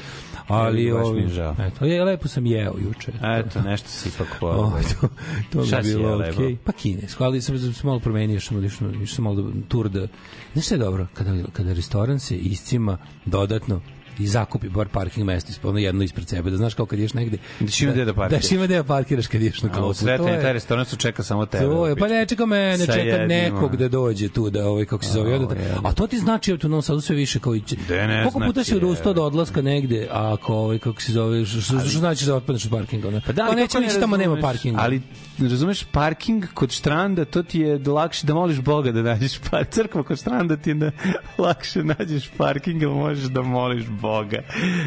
[0.48, 1.56] Ali, baš mi je ovaj, žao.
[1.58, 3.12] eto, je, lepo sam jeo juče.
[3.22, 4.46] Eto, nešto si ipak po...
[4.46, 4.82] O, ovaj.
[4.82, 5.08] to,
[5.52, 6.46] to mi je bilo okej.
[6.46, 6.62] lepo?
[6.64, 10.06] Pa kinesko, ali sam, sam malo promenio, što išao sam malo da, tur da...
[10.52, 11.06] Znaš šta je dobro?
[11.14, 13.80] Kada, kada restoran se iscima dodatno
[14.18, 17.38] i zakupi bar parking mesto ispod jedno ispred sebe, da znaš kao kad ideš negde
[17.60, 18.42] Da ima gde da parkiraš.
[18.42, 19.94] Da ima gde da parkiraš kad ideš na klopu.
[19.94, 21.64] sretanje, To je- taj restoran su čeka samo tebe.
[21.64, 23.26] To je, pa ne čeka mene, čeka jednima.
[23.26, 25.30] nekog da dođe tu, da ovaj, kako se zove.
[25.30, 25.56] A, jebe.
[25.84, 27.60] A to ti znači, u Novom Sadu sve više kao i...
[27.60, 31.02] će- Da ne Koliko puta znači, si odustao od odlaska negde, a ako, ovaj, kako
[31.02, 33.20] se zove, što, znači da otpadneš od parkinga?
[33.26, 34.80] Pa da, Pa neće ići tamo nema parkinga.
[34.80, 35.02] Ali
[35.40, 39.68] razumeš parking kod štranda, to ti je da lakše da moliš Boga da nađeš parking.
[39.70, 40.90] Crkva kod štranda ti je da
[41.38, 44.38] lakše nađeš parking, ali možeš da moliš Boga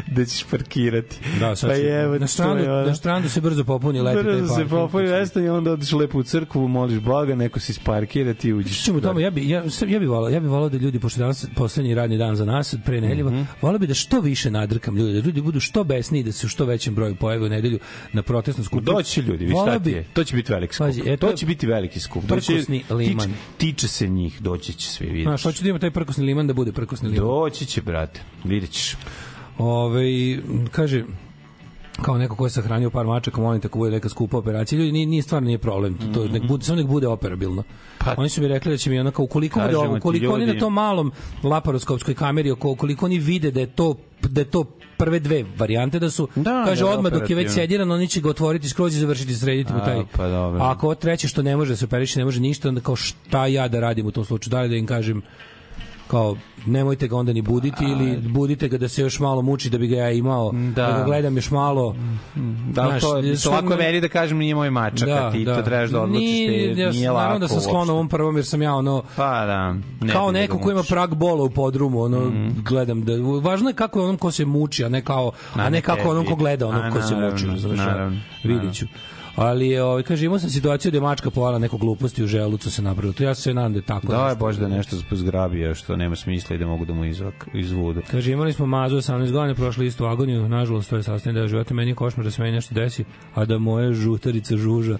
[0.06, 1.16] da ćeš parkirati.
[1.40, 4.54] Da, sad pa je, na strandu, na strandu se brzo popuni leti taj Brzo se
[4.54, 4.70] parking.
[4.70, 8.84] popoj mesto i onda odeš lepo u crkvu, moliš Boga, neko se isparkira, ti uđeš.
[8.84, 11.22] Ćemo tamo, ja bi ja ja bi volao, ja bi volao da ljudi pošto je
[11.22, 13.42] danas poslednji radni dan za nas pre nedeljeva, Mhm.
[13.62, 16.50] volao bi da što više nadrkam ljude, da ljudi budu što besniji, da se u
[16.50, 17.78] što većem broju pojave u nedelju
[18.12, 18.80] na protestnom skupu.
[18.82, 20.04] Doći ljudi, vi šta ti je?
[20.04, 20.86] To će biti veliki skup.
[20.86, 22.24] Pazi, e, to će biti veliki skup.
[22.24, 23.26] Doći, Prkosni liman.
[23.26, 25.24] tiče, tiče se njih, doći će svi, vidiš.
[25.24, 27.26] Znaš, hoću da ima taj prkosni liman da bude prkosni liman.
[27.26, 28.96] Doći će, brate, vidjet ćeš.
[29.58, 30.02] Ove,
[30.70, 31.04] kaže,
[31.92, 34.92] kao neko ko je sahranio par mačaka, molim te ako bude neka skupa operacija, ljudi
[34.92, 37.62] nije, nije stvarno nije problem, to, to nek bude, samo nek bude operabilno.
[37.98, 40.58] Pa- oni su mi rekli da će mi ono kao ukoliko bude ukoliko oni na
[40.58, 41.12] tom malom
[41.44, 44.64] laparoskopskoj kameri, oko- ukoliko oni vide da je to da je to
[44.96, 48.08] prve dve varijante da su Da, kaže da je odmah dok je već sediran oni
[48.08, 50.02] će ga otvoriti skroz i završiti srediti mu A, taj.
[50.12, 50.62] pa dobro.
[50.62, 53.46] a ako treće što ne može da se operiše ne može ništa onda kao šta
[53.46, 54.50] ja da radim u tom slučaju?
[54.50, 55.22] Da li da im kažem
[56.10, 59.78] kao nemojte ga onda ni buditi ili budite ga da se još malo muči da
[59.78, 60.92] bi ga ja imao da, Da.
[60.92, 61.96] ga gledam još malo
[62.66, 65.62] Da, Znaš, to, je lako stvarno- meni da kažem nije moj mačak, a ti to
[65.62, 68.46] trebaš da odlučiš, Nije, te, ja, nije lako naravno da sam sklon ovom prvom jer
[68.46, 69.72] sam ja ono Pa da.
[70.00, 72.48] Ne kao da neko ga ko ima prag bola u podrumu, ono Mhm.
[72.60, 75.80] gledam da važno je kako je onom ko se muči, a ne kao a, ne
[75.80, 77.78] kako onom ko gleda onog A, ko se muči, razumeš?
[77.78, 77.84] ja?
[77.84, 78.86] naravno, Vidiću.
[79.40, 82.70] Ali je, ovaj, kaže, imao sam situaciju da je mačka pojela neku gluposti u želucu
[82.70, 83.12] se napravilo.
[83.12, 84.06] To ja se nadam da je tako.
[84.06, 84.36] Da je.
[84.36, 88.02] Bože da nešto zgrabio što nema smisla i da mogu da mu izvak, izvudu.
[88.10, 91.74] Kaže, imali smo mazu 18 godina, prošli istu agoniju, nažalost, to je sastavni deo života,
[91.74, 94.98] meni je košmar da se meni nešto desi, a da moje žutarica žuža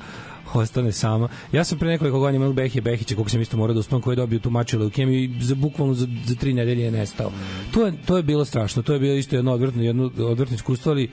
[0.55, 1.29] ostane sama.
[1.53, 4.12] Ja sam pre nekoliko godina imao Behije Behića, koliko sam isto morao da uspam, koji
[4.12, 7.33] je dobio tu maču leukemiju i za bukvalno za, za tri nedelje je nestao.
[7.70, 10.92] To je, to je bilo strašno, to je bilo isto jedno odvrtno, jedno odvrtno iskustvo,
[10.92, 11.11] ali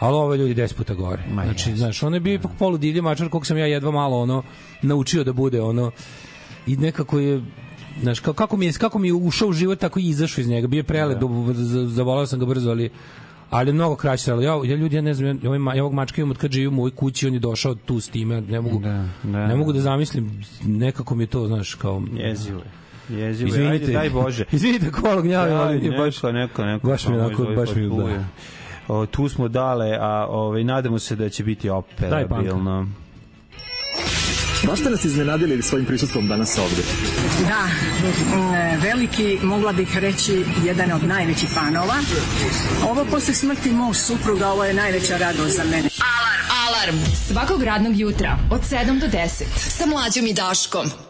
[0.00, 1.22] ali ove ljudi 10 puta gore.
[1.32, 1.78] Ma znači, jes.
[1.78, 4.42] znaš, on je bio ipak polu divlji mačar, koliko sam ja jedva malo ono
[4.82, 5.90] naučio da bude ono
[6.66, 7.42] i nekako je
[8.02, 10.48] znaš, kako, kako mi je, kako mi je ušao u život, tako i izašao iz
[10.48, 10.66] njega.
[10.66, 11.26] Bio je prelep, da.
[11.86, 12.90] zavolao sam ga brzo, ali
[13.50, 16.20] ali mnogo kraće ali ja, ja ljudi ja ne znam ja, ovaj, ja ovog mačka
[16.20, 18.78] imam od kad živim u ovoj kući on je došao tu s time ne mogu
[18.78, 19.46] Da, da.
[19.46, 23.20] ne mogu da zamislim nekako mi je to znaš kao Jezivo je.
[23.20, 23.50] Jezivo je.
[23.50, 23.84] Izvinite.
[23.84, 24.44] Ajde, daj Bože.
[24.52, 26.86] Izvinite kolo gnjavim, ali baš neko, neko, neko.
[26.86, 28.24] baš mi onako, baš mi da.
[28.90, 32.86] O, tu smo dale, a ovaj, nadamo se da će biti operabilno.
[34.66, 36.82] Baš ste nas iznenadili svojim prisustvom danas ovde.
[37.48, 37.68] Da,
[38.88, 41.94] veliki, mogla bih reći, jedan od najvećih fanova.
[42.90, 45.88] Ovo posle smrti mog supruga, ovo je najveća radost za mene.
[46.68, 46.96] Alarm
[47.28, 51.09] svakog radnog jutra od 7 do 10 sa mlađom i Daškom.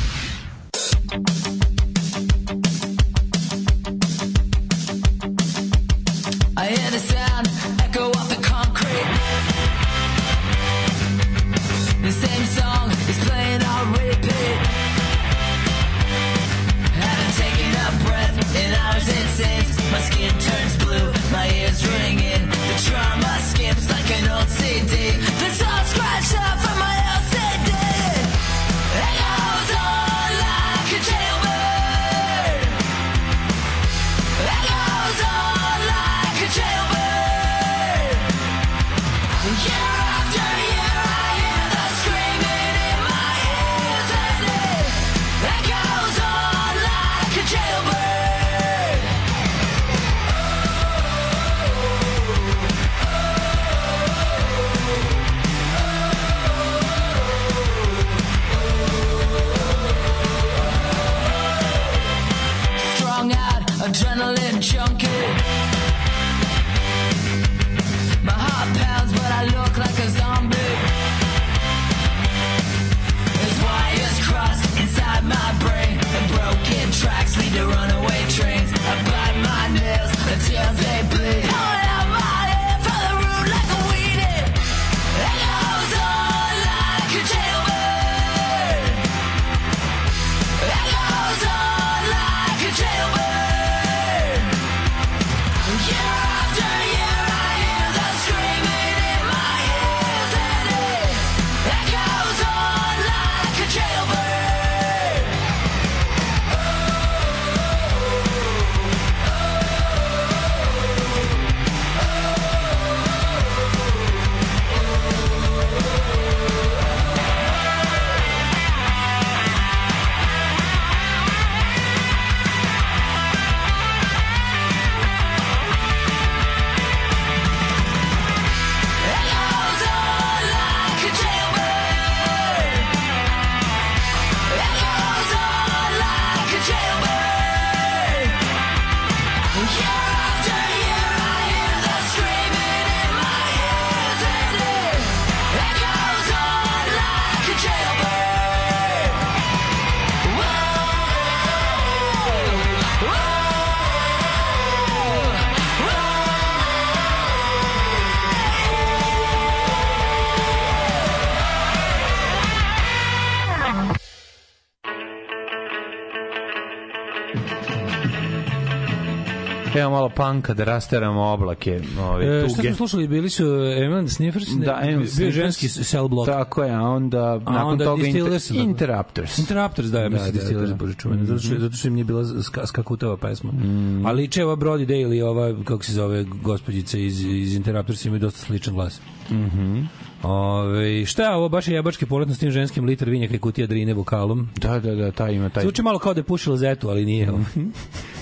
[169.75, 172.67] Evo malo panka da rasteramo oblake, ove E, šta tuge.
[172.67, 173.45] smo slušali, bili su
[173.77, 175.35] Eman Sniffers, Da, bio je Sniffers.
[175.35, 176.29] ženski cell block.
[176.29, 179.37] Tako je, a onda nakon onda toga inter, Interrupters.
[179.37, 180.75] Interrupters, da, ja Da, mislim da, Distillers, da.
[180.75, 183.51] bože čuvene, zato što, zato što im nije bila ska, skakutava pesma.
[183.51, 184.05] Mm.
[184.05, 188.39] Ali liče ova Brody Daly, ova, kako se zove, gospođica iz, iz Interrupters imaju dosta
[188.39, 189.01] sličan glas.
[189.31, 189.79] Mhm.
[190.23, 193.67] Ove, šta je ovo, baš je jebački poletno s tim ženskim litar vinjaka i kutija
[193.67, 194.49] drine vokalom.
[194.55, 195.63] Da, da, da, taj ima taj.
[195.63, 197.29] Zvuči malo kao da je pušila zetu, ali nije.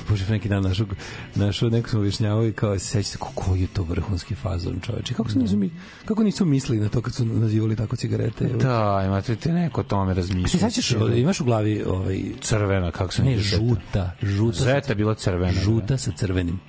[0.10, 0.88] Bože, neki dan našao,
[1.36, 5.14] našao neko smo objašnjavao i kao se sećate kako je to vrhunski fazon, čoveče.
[5.14, 5.72] Kako su nisu mi
[6.05, 8.45] kako nisu mislili na to kad su nazivali tako cigarete?
[8.47, 10.60] Da, imate te neko o tome razmišlja.
[10.60, 14.64] Se sećaš, imaš u glavi ovaj crvena, kako se ne, žuta, žuta.
[14.64, 15.53] Zeta bila crvena.
[15.53, 15.62] da.
[15.62, 16.60] Žuta sa crvenim.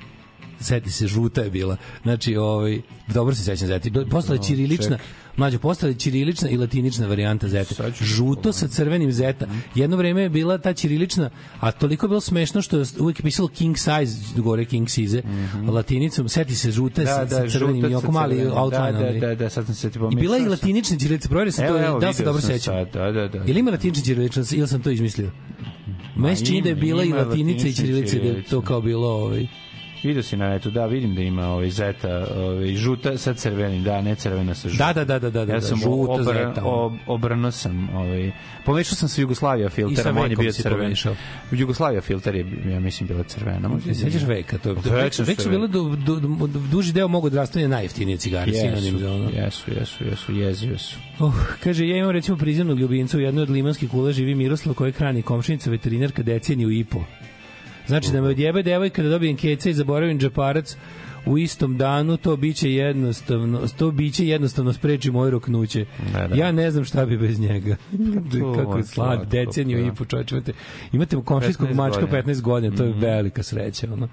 [0.61, 1.77] Seti se, žuta je bila.
[2.03, 3.91] Znači, ovaj, dobro se sećam Zeti.
[3.91, 5.03] Do- Postala je ćirilična, mlađo,
[5.59, 7.75] postala je ćirilična i latinična varijanta Zete.
[7.99, 9.47] Ću Žuto sa crvenim Zeta.
[9.75, 11.31] Jedno vreme je bila ta ćirilična,
[11.61, 15.23] a toliko je bilo smešno što je uvijek pisalo king size, gore king size,
[15.69, 16.29] latinicom.
[16.29, 17.05] Seti se, Mhm.
[17.05, 18.93] Da, sa, da, sa crvenim i oko mali outline.
[18.93, 21.53] Da, da, da, da, sad sam se ti I bila je i latinična ćirilica, provjerio
[21.53, 22.75] sam Evo, to, evo, da li se dobro sećam.
[22.93, 23.39] Da, da, da.
[23.39, 25.31] Je li ima latinična ćirilična ili sam to izmislio?
[26.17, 29.09] Meni se čini da je bila i latinica i ćirilica da je to kao bilo
[29.09, 29.47] ovaj
[30.03, 34.01] Vidio si na netu, da, vidim da ima ovaj zeta, ovaj žuta sa crvenim, da,
[34.01, 34.87] ne crvena sa žutom.
[34.87, 36.65] Da, da, da, da, da, da, ja sam žuta obra, zeta.
[36.65, 38.33] ob, obrano sam, ovaj
[38.65, 40.79] pomešao sam sa Jugoslavija I filterom, sa on je bio crven.
[40.79, 41.15] pomešao.
[41.51, 43.95] Jugoslavija filter je ja mislim bila crvena, možda.
[43.95, 45.49] Se sećaš veka, to Sećam vek su, veka.
[45.49, 49.31] bile du, du, du, duži deo mogu odrastanja najjeftinije cigare, sinonim za ono.
[49.31, 50.97] Jesu, jesu, jesu, jezive su.
[51.19, 51.35] Oh,
[51.65, 55.23] kaže, ja imam recimo prizemnog ljubimca u jednoj od limanskih kula živi Miroslav koji hrani
[55.23, 57.05] komšinica veterinarka deceniju i po.
[57.91, 60.77] Znači da me odjebe devojka da dobijem keca i zaboravim džeparac
[61.27, 65.85] u istom danu, to biće jednostavno, to biće jednostavno spreči moje roknuće.
[66.13, 66.35] Da, da.
[66.35, 67.77] Ja ne znam šta bi bez njega.
[68.57, 69.87] Kako je slad, deceniju da.
[69.87, 70.35] i po čoveče.
[70.35, 70.53] Imate,
[70.93, 72.23] imate komšijskog 15 mačka godina.
[72.23, 73.01] 15 godina, to je Mhm.
[73.01, 73.93] velika sreća.
[73.93, 74.09] Ono.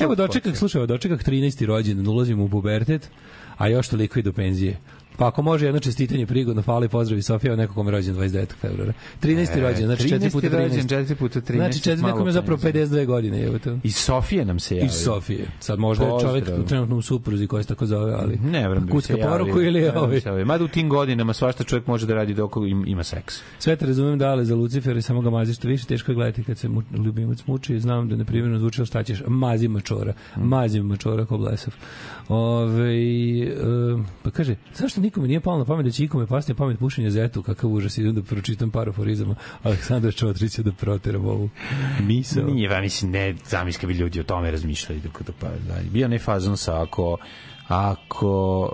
[0.00, 1.64] Evo dočekak, slušaj, dočekak 13.
[1.66, 3.10] rođendan, ulazim u pubertet,
[3.56, 4.76] a još toliko i do penzije.
[5.16, 8.46] Pa ako može jedno čestitanje prigodno, hvala i pozdravi Sofija, neko kome je rođen 29.
[8.60, 8.92] februara.
[9.22, 9.56] 13.
[9.56, 10.32] E, rođen, znači 4 13.
[10.32, 10.62] puta 13.
[10.62, 12.86] rođen, četiri puta 13, Znači 4 malo nekom je zapravo penzije.
[12.86, 13.78] 52 godine, evo to.
[13.82, 14.86] I Sofije nam se javio.
[14.86, 15.46] Iz Sofije.
[15.60, 16.66] Sad možda je čovjek Pozdrav.
[16.66, 19.90] trenutno u supruzi koji se tako zove, ali Ne, vrem bi kucka poruku ili je
[19.90, 20.44] vrem ovaj.
[20.44, 23.40] Mada u tim godinama svašta čovjek može da radi dok im- ima seks.
[23.58, 26.16] Sve te razumem da ali za Lucifer i samo ga mazi što više teško je
[26.16, 30.12] gledati kad se mu, ljubimac muči znam da je neprimjerno zvuči šta ćeš mazi mačora
[30.36, 31.74] mazi mačora ko blesav
[32.28, 32.92] Ove,
[33.42, 33.54] e,
[34.22, 37.10] pa kaže zašto nikome nije palo na pamet da će ikome pasti na pamet pušenje
[37.10, 41.48] zetu kakav užas idem da pročitam par aforizama Aleksandra Čotrića da proteram ovu
[42.00, 45.48] misao Nije, ja mislim, ne, zamisli kad bi ljudi o tome razmišljali dok dok pa
[45.68, 45.90] dalje.
[45.90, 47.16] Bio onaj fazon sa ako,
[47.68, 48.72] ako,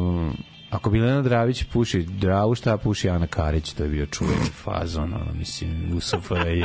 [0.00, 0.36] um,
[0.74, 5.32] ako Bilena Dravić puši Dravu, šta puši Ana Karić, to je bio čuveni fazon, ono,
[5.34, 6.64] mislim, u SFRJ.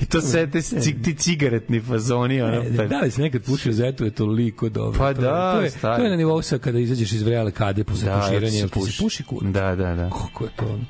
[0.00, 0.60] I to sve te
[0.94, 4.98] ti cigaretni fazoni, ono, E, pa, da li si nekad pušio zetu je toliko dobro.
[4.98, 5.96] Pa To da, to je, stari.
[5.96, 9.02] to je na nivou sa kada izađeš iz vrele kade posle Da, puširanja, se puši.
[9.02, 9.42] puši kur.
[9.42, 10.10] Da, da, da.
[10.10, 10.64] Kako je to?
[10.64, 10.84] ono?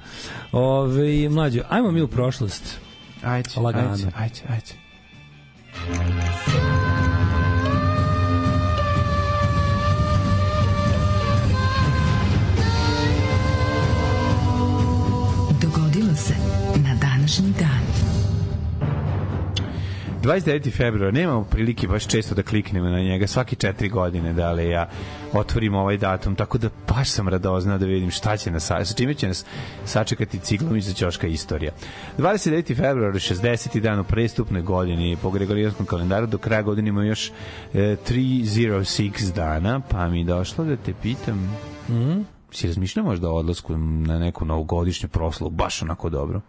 [0.54, 2.78] Ove, mlađo, ajmo mi u prošlost.
[3.22, 3.90] Ajde, Lagano.
[3.90, 4.72] ajde, ajde, ajde.
[20.22, 20.70] 29.
[20.76, 24.88] februar, nemamo prilike baš često da kliknemo na njega, svaki četiri godine da li ja
[25.32, 29.14] otvorim ovaj datum, tako da baš sam radoznao da vidim šta će nas, sa čime
[29.14, 29.44] će nas
[29.84, 31.72] sačekati ciklom iza ćoška istorija.
[32.18, 32.76] 29.
[32.76, 33.80] februar, 60.
[33.80, 37.30] dan u prestupnoj godini po gregorijanskom kalendaru, do kraja godine ima još
[37.74, 41.56] e, 306 dana, pa mi je došlo da te pitam,
[41.88, 42.20] Mhm.
[42.50, 46.40] si razmišljao možda o odlasku na neku novogodišnju proslavu, baš onako dobro?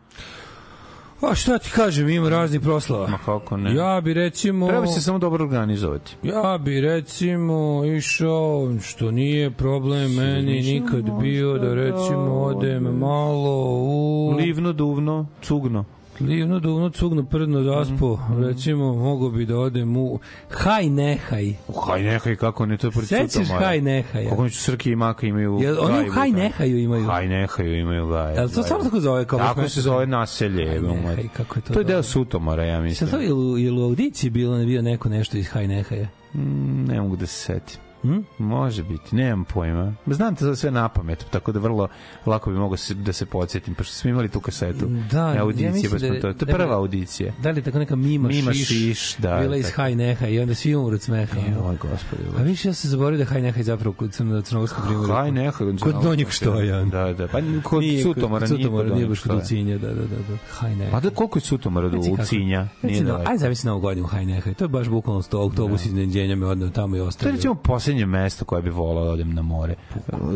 [1.31, 3.07] A šta ti kažem, ima raznih proslava.
[3.07, 3.75] Ma kako ne?
[3.75, 4.67] Ja bi recimo...
[4.67, 6.15] Treba se samo dobro organizovati.
[6.23, 14.35] Ja bi recimo išao, što nije problem meni nikad bio, da recimo odem malo u...
[14.37, 15.85] Livno, duvno, cugno.
[16.19, 18.19] Livno, duvno, cugno, prdno, zaspo.
[18.29, 20.19] Mhm, Recimo, mogo bi da odem u...
[20.49, 21.53] Haj nehaj.
[21.87, 23.65] Haj nehaj, kako ne, to je pored Sećaš Sutomora.
[23.65, 24.29] Haj nehaja?
[24.29, 27.05] Kako neću Srki i Maka imaju Jel oni u gajbu Haj nehaju imaju?
[27.05, 28.33] Haj nehaju imaju gaj.
[28.35, 29.25] Jel to stvarno tako zove?
[29.25, 30.67] Kao Tako se zove naselje.
[30.67, 32.03] Haj nehaj, kako je to To je deo dobro.
[32.03, 33.09] Sutomora, ja mislim.
[33.09, 36.07] to je u, jel u audiciji bilo, ne bio neko nešto iz Haj nehaja?
[36.33, 37.92] Mm, ne mogu da se setim.
[38.03, 38.19] Hm?
[38.39, 39.93] Može biti, nemam pojma.
[40.07, 41.87] Znam te za sve na pamet, tako da vrlo
[42.25, 44.85] lako bi mogao se, da se podsjetim, pošto smo imali tu kasetu.
[45.11, 47.33] Da, ja audicije, mislim smo da je- to, to da je je- prva audicija.
[47.39, 49.75] Da li je tako neka Mima, Mima Šiš, Šiš, da, bila iz tako.
[49.75, 51.37] Haj neha i onda svi umru od smeha.
[51.39, 52.23] Oj, gospode.
[52.39, 55.13] A viš, ja sam zaboravio da Haj nehaj zapravo kod crno, crnogorskog primjera.
[55.13, 55.51] Haj nehaj.
[55.81, 56.83] Kod Donjeg Štoja.
[56.83, 57.27] Da, da.
[57.27, 59.37] Pa kod Nije Sutomora kod nije kod Donjeg baš kod Štoja.
[59.37, 60.17] Ucinja, da, da, da.
[60.19, 60.37] da.
[60.49, 60.91] Haj nehaj.
[60.91, 61.97] Pa da koliko je Sutomora do.
[61.99, 62.67] Ucinja?
[62.83, 63.31] Daleko.
[63.31, 64.53] aj zavisi na ovu godinu Haj nehaj.
[64.53, 67.35] To je baš bukvalno sto autobus iznenađenja me odneo tamo i To je ostavio.
[67.35, 67.55] recimo
[67.93, 69.75] posljednje mesto koje bi volao da odem na more.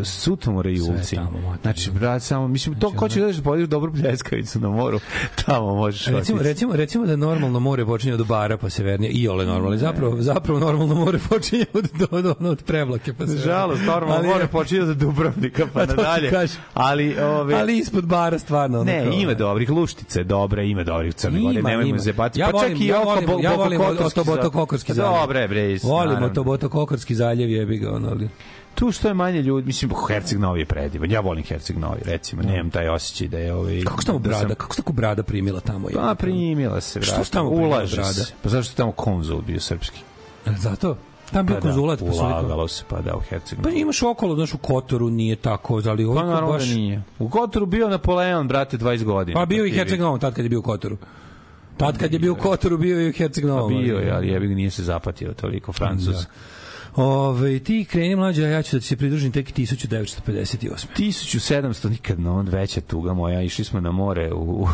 [0.03, 1.19] Sutomora i Ulcinj.
[1.61, 4.99] Znači, brat, samo, mislim, to ko će da podiš dobru pljeskavicu na moru,
[5.45, 6.43] tamo možeš Recimo, otići.
[6.43, 10.59] recimo, recimo da normalno more počinje od bara pa severnije, i ole normalno, zapravo, zapravo
[10.61, 13.45] normalno more počinje od, od, od, od prevlake pa severnije.
[13.45, 16.31] Žalost, normalno Ali- more počinje od Dubrovnika pa nadalje.
[16.73, 18.83] Ali, ove, Ali ispod bara stvarno.
[18.83, 22.39] ne, kao- ima dobrih luštice, dobre, ima dobrih Crne Gore, nemojmo zebati.
[22.39, 25.21] Ja pa volim, čak i ja oko volim, ja volim Otoboto Kokorski Pa zaljev.
[25.21, 26.29] Dobre, bre, is- Volimo naravno.
[26.29, 28.29] to Boto Kokorski zaljev, jebi ga, ono, ali...
[28.75, 31.11] Tu što je manje ljudi, mislim, Herceg Novi je predivan.
[31.11, 32.41] Ja volim Herceg Novi, recimo.
[32.41, 33.81] Nemam taj osjećaj da je ovaj...
[33.83, 35.87] Kako tamo da sam- brada, kako tako brada primila tamo?
[35.93, 37.25] Pa primila se, Što brate.
[37.25, 38.13] se tamo Ulaže brada?
[38.13, 38.33] se.
[38.43, 39.99] Pa zašto tamo konzul bio srpski?
[40.57, 40.97] Zato?
[41.31, 44.03] Tam bio Pa konzulat, da, su rekao- ulagalo se, pa da, u Herceg Pa imaš
[44.03, 46.63] okolo, znaš, u Kotoru nije tako, ali Pa naravno baš...
[46.63, 47.03] da nije.
[47.19, 49.39] U Kotoru bio Napoleon, brate, 20 godina.
[49.39, 50.97] Pa bio i Herceg Novom, tad kad je bio u Kotoru.
[51.77, 54.47] Tad kad je bio u Kotoru, bio i u Herceg Pa bio je, ali jebi
[54.47, 56.15] ga nije se zapatio toliko Francuz.
[56.15, 56.25] Da.
[56.97, 60.85] Ove, ti kreni mlađa, ja ću da se pridružim tek 1958.
[60.97, 63.41] 1700 nikad no, veća tuga moja.
[63.41, 64.67] Išli smo na more u,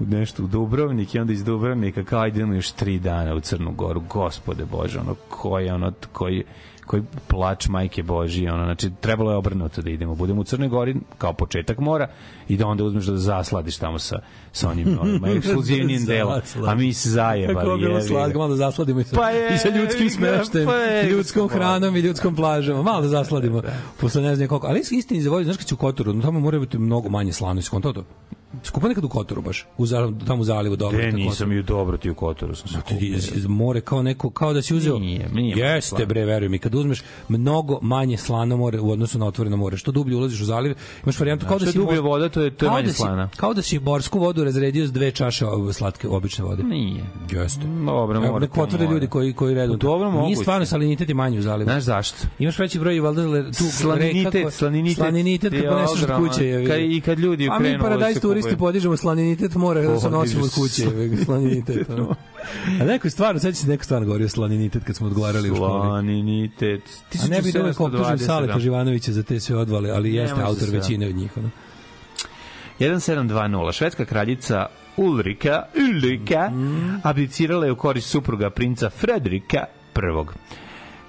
[0.00, 3.72] u nešto u Dubrovnik i onda iz Dubrovnika kao idemo još tri dana u Crnu
[3.72, 4.00] Goru.
[4.00, 6.44] Gospode Bože, ono koji ono koji
[6.86, 10.14] koji plač majke Božije, ono, znači trebalo je obrnuto da idemo.
[10.14, 12.08] Budemo u Crnoj Gori kao početak mora
[12.50, 14.20] i da onda uzmeš da zasladiš tamo sa,
[14.52, 16.40] sa onim onim ekskluzivnim delom.
[16.66, 17.54] A mi se zajebali.
[17.56, 20.66] Kako je bilo slatko, malo da zasladimo i sa, Pa je, i sa ljudskim smeštajem,
[20.66, 21.58] pa je, ljudskom gospod.
[21.58, 22.84] hranom i ljudskom plažom.
[22.84, 23.62] Malo da zasladimo.
[24.00, 24.66] Posle ne znam koliko.
[24.66, 27.32] Ali istini za volju, znaš kad si u Kotoru, no tamo mora biti mnogo manje
[27.32, 27.60] slano.
[27.60, 28.04] Iskonto to?
[28.62, 29.86] Skupa nekad u Kotoru baš, u,
[30.26, 30.98] tamo u zalivu dobro.
[30.98, 33.16] E, tako nisam i dobro ti u Kotoru sam se Ti kupio.
[33.16, 36.06] iz, iz more kao neko kao da si uzeo Nije, nije jeste slano.
[36.06, 39.92] bre veruj mi kad uzmeš mnogo manje slano more u odnosu na otvoreno more što
[39.92, 40.74] dublje ulaziš u zaliv
[41.04, 42.92] imaš varijantu kao da što si je dublje voda, to je- to je manje da
[42.92, 43.28] si- slana.
[43.36, 47.04] kao da si morsku vodu razredio s dve čaše slatke obične vode Nije.
[47.32, 50.40] jeste Dobro, Evo, mora nek to potvrde ljudi koji koji redom Dobro, nije moguće.
[50.40, 52.16] stvarno salinitet je manji u zalivu Znaš zašto?
[52.38, 56.44] Imaš veći broj valjda tu Slaninitet, reka, slaninitet slaninitet kad je poneseš od kuće.
[56.52, 56.68] ga.
[56.68, 60.44] Kad- i kad ljudi A mi krenu paradajz turisti podižemo slaninitet mora da se nosimo
[60.44, 60.86] od kuće.
[61.24, 61.86] Slaninitet.
[62.80, 65.80] A neko je stvarno, seća se neko stvarno govorio slaninitet kad smo odgovarali u školi.
[65.82, 66.82] Slaninitet.
[67.24, 70.68] A ne bi da uvek optužim Saleta Živanovića za te sve odvale, ali jeste autor
[70.70, 71.36] većine od njih.
[71.36, 71.50] Ono.
[72.80, 73.72] 1720.
[73.72, 74.66] Švedska kraljica
[74.96, 75.62] Ulrika,
[75.92, 76.94] Ulrika Mhm.
[77.02, 79.64] abdicirala je u korist supruga princa Frederika
[79.96, 80.00] I.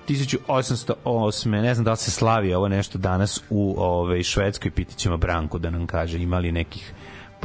[0.08, 1.62] 1808.
[1.62, 5.60] Ne znam da li se slavi ovo nešto danas u ovaj, Švedskoj, pitit ćemo Branku
[5.60, 6.94] da nam kaže ima li nekih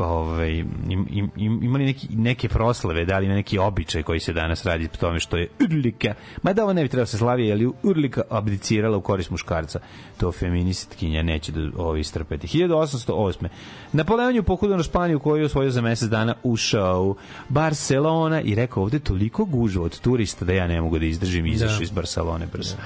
[0.05, 4.67] ovaj im, im, im, imali neki neke proslave, da li neki običaj koji se danas
[4.67, 7.71] radi po tome što je Urlika, ma da ovo ne bi trebalo se slavi, ali
[7.83, 9.81] Urlika abdicirala u korist muškarca.
[10.17, 12.47] To feministkinja neće da ovo istrpeti.
[12.47, 13.49] 1808.
[13.93, 17.17] Napoleon je pohodio na Španiju koju je osvojio za mesec dana ušao u
[17.49, 21.51] Barcelona i rekao ovde toliko gužva od turista da ja ne mogu da izdržim i
[21.51, 21.83] izašao Da.
[21.83, 22.77] iz Barcelone brzo.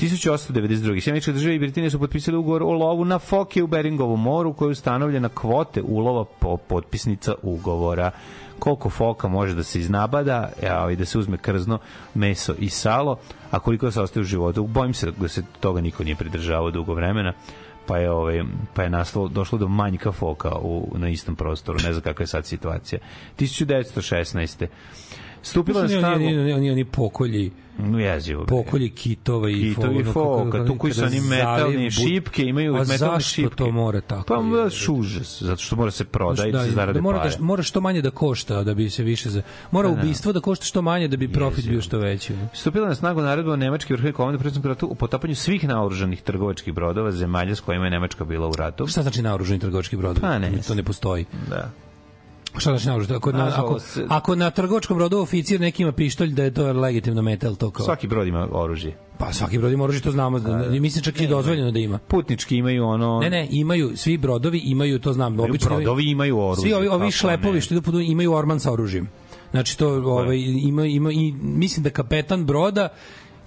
[0.00, 1.00] 1892.
[1.00, 4.68] Sjemeničke države i Britanije su potpisali ugovor o lovu na foke u Beringovom moru koji
[4.68, 8.10] je ustanovljena kvote ulova po potpisnica ugovora
[8.58, 10.52] koliko foka može da se iznabada
[10.92, 11.78] i da se uzme krzno,
[12.14, 13.18] meso i salo,
[13.50, 14.66] a koliko se ostaje u životu.
[14.66, 17.32] Bojim se da se toga niko nije pridržavao dugo vremena
[17.86, 18.42] pa je ovaj
[18.74, 22.26] pa je nastalo došlo do manjka foka u na istom prostoru ne znam kakva je
[22.26, 23.00] sad situacija
[23.38, 24.66] 1916.
[25.42, 28.44] Stupila na snagu oni, oni, oni, oni pokolji No jezivo.
[28.44, 28.48] bre.
[28.48, 32.96] pokolji kitova i Kitovi foka, tu koji su oni metalne bud- šipke, imaju A metalne
[32.98, 33.56] zašto šipke.
[33.56, 34.24] to mora tako?
[34.24, 37.30] Pa baš užas, zato što mora se proda i da, se zarade da mora, pare.
[37.30, 40.64] da, mora što manje da košta da bi se više za mora ubistvo da košta
[40.64, 42.32] što manje da bi profit bio što veći.
[42.54, 47.12] Stupila na snagu naredba Nemačke vrhovne komande predsjednog ratu o potapanju svih naoružanih trgovačkih brodova
[47.12, 48.86] zemalja s kojima je Nemačka bila u ratu.
[48.86, 50.20] Šta znači naoružani trgovački brod?
[50.20, 50.52] Pa ne.
[50.58, 51.24] To ne postoji.
[51.48, 51.70] Da.
[52.58, 53.16] Šta znači naoružani?
[53.16, 56.72] Ako, na, ako, se- ako na trgovačkom brodu oficir neki ima pištolj, da je to
[56.72, 57.86] legitimno metal, to kao...
[57.86, 58.96] Svaki brod ima oružje.
[59.18, 60.38] Pa svaki brod ima oružje, to znamo.
[60.38, 61.98] Da, mislim čak i dozvoljeno da ima.
[61.98, 63.20] Putnički imaju ono...
[63.20, 67.10] Ne, ne, imaju, svi brodovi imaju, to znam, obično brodovi imaju oružje, Svi ovi, ovi
[67.10, 67.60] šlepovi ne.
[67.60, 69.08] što idu pod imaju orman sa oružjem.
[69.50, 72.88] Znači to ovaj ima ima i mislim da kapetan broda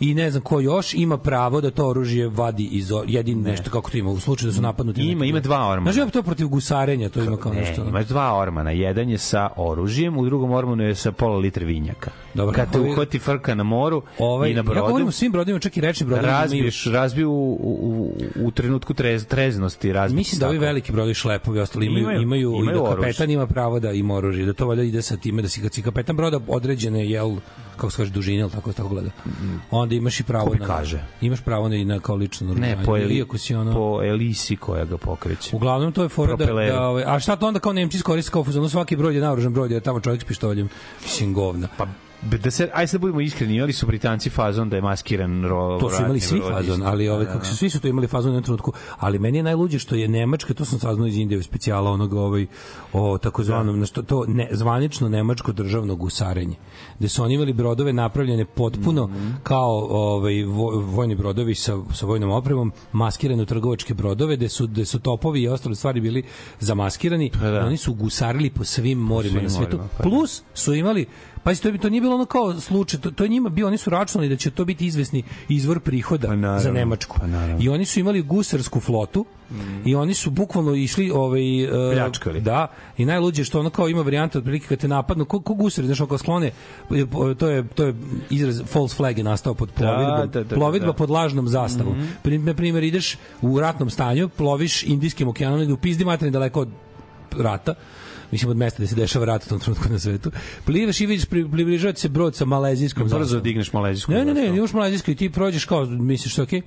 [0.03, 3.91] i ne znam ko još ima pravo da to oružje vadi iz jedin nešto kako
[3.91, 5.81] to ima u slučaju da su napadnuti Ima, ima dva ormana.
[5.83, 7.83] Znači ima to protiv gusarenja, to ima kao Ne, nešto.
[7.83, 8.71] imaš dva ormana.
[8.71, 12.11] Jedan je sa oružjem, u drugom ormanu je sa pola litre vinjaka.
[12.33, 15.11] Dobro, Kad te ovi- uhvati frka na moru Ovaj, i na ja brodu, govorim o
[15.11, 16.29] svim brodovima, čak i rečni brodovima.
[16.29, 19.93] imaju- razbiješ, razbiju u, u, u trenutku trez, treznosti.
[19.93, 22.95] Razbiješ Mislim da ovi veliki brodovi šlepovi ostali imaju, Imaju- imaju, imaju i da oružje.
[23.03, 25.73] kapetan ima pravo da ima oružje, da to valjda ide sa time da si kad
[25.73, 27.35] si kapetan broda određene jel
[27.75, 29.09] kako se kaže dužine, ili tako tako gleda.
[29.71, 31.03] Onda imaš i pravo na kaže?
[31.21, 32.85] Imaš pravo na, i na kao lično Ne, naoružanje.
[32.85, 35.55] po, eli, si ono po elisi koja ga pokreće.
[35.55, 38.43] Uglavnom to je fora da, da ovaj, a šta to onda kao Nemci iskoriste kao
[38.43, 40.69] fuzonu svaki brod je naoružan brod je tamo čovjek s pištoljem.
[41.03, 41.67] Mislim govna.
[41.77, 41.87] Pa
[42.33, 45.89] da se aj sad budemo iskreni, imali su Britanci fazon da je maskiran ro, to
[45.89, 47.45] su imali svi fazon, ali ove Da, kako da.
[47.45, 50.07] su svi su to imali fazon u jednom trenutku, ali meni je najluđe što je
[50.07, 52.45] Nemačka, to sam saznao iz Indije specijala onog ovaj
[52.93, 56.55] o takozvanom na što to ne zvanično nemačko državno gusarenje,
[56.99, 59.29] gde su oni imali brodove napravljene potpuno Mhm.
[59.43, 64.67] kao ovaj vo- vojni brodovi sa sa vojnom opremom, maskirane u trgovačke brodove, gde su
[64.67, 66.23] gde su topovi i ostale stvari bili
[66.59, 67.47] zamaskirani, da.
[67.49, 69.77] i oni su gusarili po svim morima svim na svetu.
[69.77, 70.09] morima, pa da.
[70.09, 71.05] Plus su imali
[71.43, 73.89] Pa to, to nije bilo ono kao slučaj, to, to je njima bio, oni su
[73.89, 77.17] računali da će to biti izvesni izvor prihoda Pa naravno, za Nemačku.
[77.19, 77.57] pa naravno.
[77.63, 79.25] I oni su imali gusarsku flotu
[79.85, 82.41] i oni su bukvalno išli ovaj uh, Pljačkali.
[82.41, 82.67] Da,
[82.97, 86.01] i najluđe što ono kao ima varijanta otprilike kad te napadnu, ko, ko gusari, znaš,
[86.01, 86.51] ako sklone,
[87.37, 87.93] to je to je
[88.29, 90.93] izraz false flag je nastao pod plovidbom, da, da, da, plovidba da.
[90.93, 91.97] pod lažnom zastavom.
[91.97, 92.45] Mm -hmm.
[92.45, 96.69] Na primjer, ideš u ratnom stanju, ploviš Indijskim okeanom, ide u pizdi materine daleko od
[97.37, 97.73] rata,
[98.33, 100.31] mislim od mesta gde se dešava rat u tom trenutku na svetu.
[100.65, 103.43] Plivaš i vidiš pri- približava ti se brod sa malezijskom Brzo zastavom.
[103.43, 104.11] digneš malezijsku.
[104.11, 106.61] Ne, ne, ne, imaš malezijsku i ti prođeš kao, misliš što okej,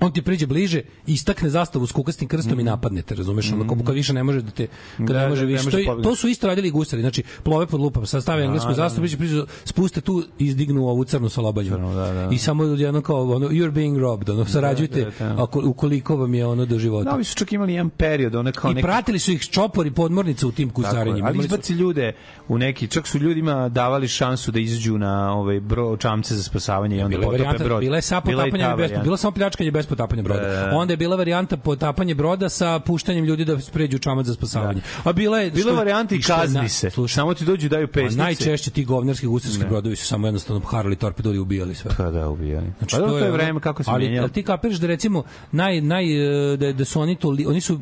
[0.00, 3.52] on ti priđe bliže, istakne zastavu s kukastim krstom i napadne te, razumeš?
[3.52, 4.66] Ono, kao kad više ne može da te,
[4.98, 5.64] kad Da, ne može da, ne više.
[5.64, 8.72] može To, je- to su isto radili i gusari, znači plove pod lupom, sastave englesku
[8.74, 11.68] zastavu, priđe, priđe, spuste tu i izdignu ovu crnu sa lobanju.
[11.68, 12.28] Crnu, da, da.
[12.32, 15.42] I samo jedno kao, ono, you're being robbed, ono, sarađujte, da, da.
[15.42, 17.04] ako, ukoliko vam je ono do života.
[17.04, 19.90] Da, ovi su čak imali jedan period, one kao I neki pratili su ih čopori
[19.90, 21.28] podmornice u tim Tako je, gusarenjima.
[21.28, 22.12] ali izbaci ljude
[22.48, 26.96] u neki, čak su ljudima davali šansu da izađu na ovaj bro, čamce za spasavanje
[26.96, 27.80] i onda Bila je potope brod.
[27.80, 29.04] bila je samo Bila i ta potapanje bez, varijanta.
[29.04, 30.40] bilo samo pljačkanje bez potapanja broda.
[30.40, 30.70] Da.
[30.74, 34.80] Onda je bila varijanta potapanje broda sa puštanjem ljudi da pređu u čamac za spasavanje.
[35.04, 35.50] A bila je...
[35.50, 36.90] Bila varijanta i je kazni na- se.
[36.90, 38.16] Slušaj, Samo ti dođu i daju a pesnice.
[38.16, 41.90] najčešće ti govnarski gusarski brodovi su samo jednostavno harali torpedoli i ubijali sve.
[41.96, 42.66] Pa da, ubijali.
[42.78, 44.22] Znači, pa dobro, to je vreme kako se menjalo.
[44.22, 45.22] ali ti kapiraš da recimo
[45.52, 46.04] naj naj
[46.52, 47.78] e, da, da su oni to oni su e,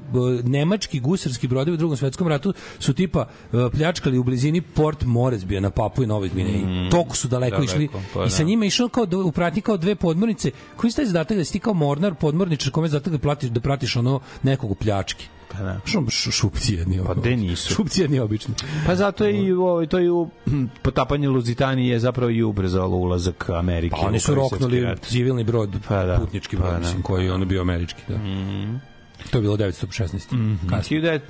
[0.48, 5.60] nemački gusarski brodovi u drugom svetskom ratu su tipa e, pljačkali u blizini Port Moresbija
[5.60, 6.64] na Papui i Novoj Gvineji.
[6.64, 8.44] Mm, Toliko su daleko, daleko, išli pa i sa da.
[8.44, 10.50] njima je išao kao u pratnji kao dve podmornice.
[10.76, 13.96] Koji ste zadatak da si ti kao mornar, podmorničar, kome zadatak da platiš da pratiš
[13.96, 15.28] ono nekog u pljački.
[15.52, 15.80] Pa da.
[15.84, 17.00] Što š, šupci jedni.
[17.06, 17.74] Pa gde nisu?
[17.74, 18.54] Šupci jedni obični.
[18.86, 20.28] Pa zato je i ovo, to je u
[20.82, 23.96] potapanje Luzitanije je zapravo i ubrzalo ulazak Amerike.
[24.00, 27.32] Pa oni su roknuli civilni brod, Pa da, putnički pa brod, da, mislim, koji je
[27.32, 28.02] ono bio američki.
[28.08, 28.18] Da.
[29.30, 30.32] To je bilo 916.
[30.32, 30.68] Mm -hmm.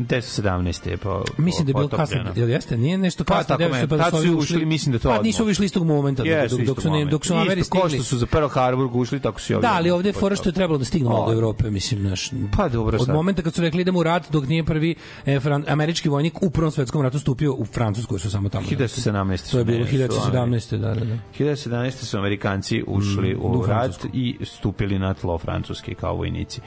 [0.01, 0.89] 1917.
[0.89, 2.25] je po, Mislim da je bilo potopljeno.
[2.25, 2.77] kasno, jel jeste?
[2.77, 4.99] Nije nešto Pa, kasno, tako 900, me, pa da tad su ovi ušli, mislim da
[4.99, 5.53] to Pa nisu odmah.
[5.53, 7.99] išli istog momenta, Jesu, dok, dok, su, ne, dok su Ameri Isto ko stigli.
[7.99, 9.63] što su za Pearl Harbor ušli, tako su i ovi.
[9.63, 12.31] Da, ali ovde je fora što je trebalo da stignemo O, do Evrope, mislim, naš.
[12.57, 13.15] Pa dobro, Od sad.
[13.15, 14.95] momenta kad su rekli idemo u rat, dok nije prvi
[15.27, 18.67] e, fran, američki vojnik u Prvom svetskom ratu stupio u Francusku, su samo tamo.
[18.67, 19.51] 1917.
[19.51, 20.77] To je bilo su ne, su 1917.
[20.77, 21.17] Da, da, da.
[21.39, 21.91] 1917.
[21.93, 26.61] su Amerikanci ušli Mm, u rat i stupili na tlo Francuske kao vojnici.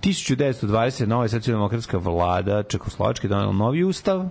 [0.00, 1.06] 1920.
[1.06, 4.28] nova socijaldemokratska vlada Čekoslovačke donela novi ustav.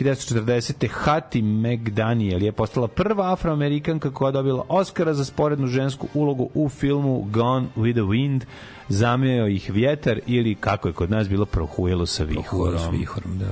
[0.00, 0.88] 1940.
[0.90, 6.68] Hattie McDaniel je postala prva afroamerikanka koja je dobila Oscara za sporednu žensku ulogu u
[6.68, 8.40] filmu Gone with the Wind.
[8.88, 12.78] Zameo ih vjetar ili kako je kod nas bilo prohujelo sa vihorom.
[12.78, 13.46] S vihorom, da.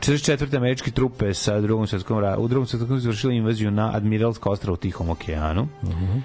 [0.00, 0.56] 44.
[0.56, 4.76] američke trupe sa drugom svetskom u drugom svetskom ratu izvršile invaziju na Admiralska ostrava u
[4.76, 5.68] Tihom okeanu.
[5.82, 6.20] Uh -huh.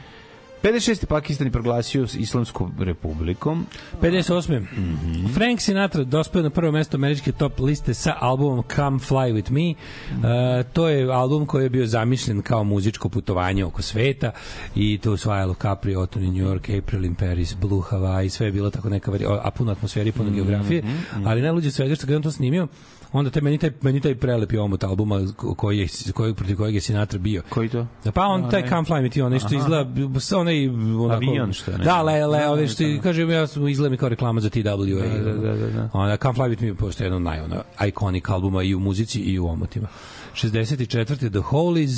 [0.64, 1.06] 56.
[1.06, 3.66] Pakistan je proglasio Islamsku republikom.
[4.02, 4.60] 58.
[4.60, 4.68] Mm.
[4.78, 5.34] -hmm.
[5.34, 9.74] Frank Sinatra dospeo na prvo mesto američke top liste sa albumom Come Fly With Me.
[10.12, 14.32] Uh, to je album koji je bio zamišljen kao muzičko putovanje oko sveta
[14.76, 18.70] i to osvajalo Capri, in New York, April in Paris, Blue Hawaii, sve je bilo
[18.70, 19.12] tako neka,
[19.44, 20.84] a puno atmosfere i puno Mhm, geografije,
[21.26, 22.68] ali najluđe svega što je on to snimio,
[23.14, 26.76] onda te meni taj meni taj prelepi omot albuma ko- koji je koji protiv kojeg
[26.76, 27.42] je Sinatra bio.
[27.50, 27.88] Koji to?
[28.14, 28.70] Pa on taj.
[28.70, 29.86] Come Fly Me Ti, onaj što izgleda
[30.20, 31.84] sa onaj onako, Avion što je, ne?
[31.84, 33.02] Da, le, le, Da, ove da, što da.
[33.02, 35.24] kaže ja sam izgleda mi kao reklama za TWA.
[35.24, 35.90] Da, da, da, da.
[35.94, 39.20] Onda Come Fly With Me pošto je jedan naj ono, iconic albuma i u muzici
[39.20, 39.88] i u omotima.
[40.36, 40.96] 64.
[41.30, 41.92] The Holies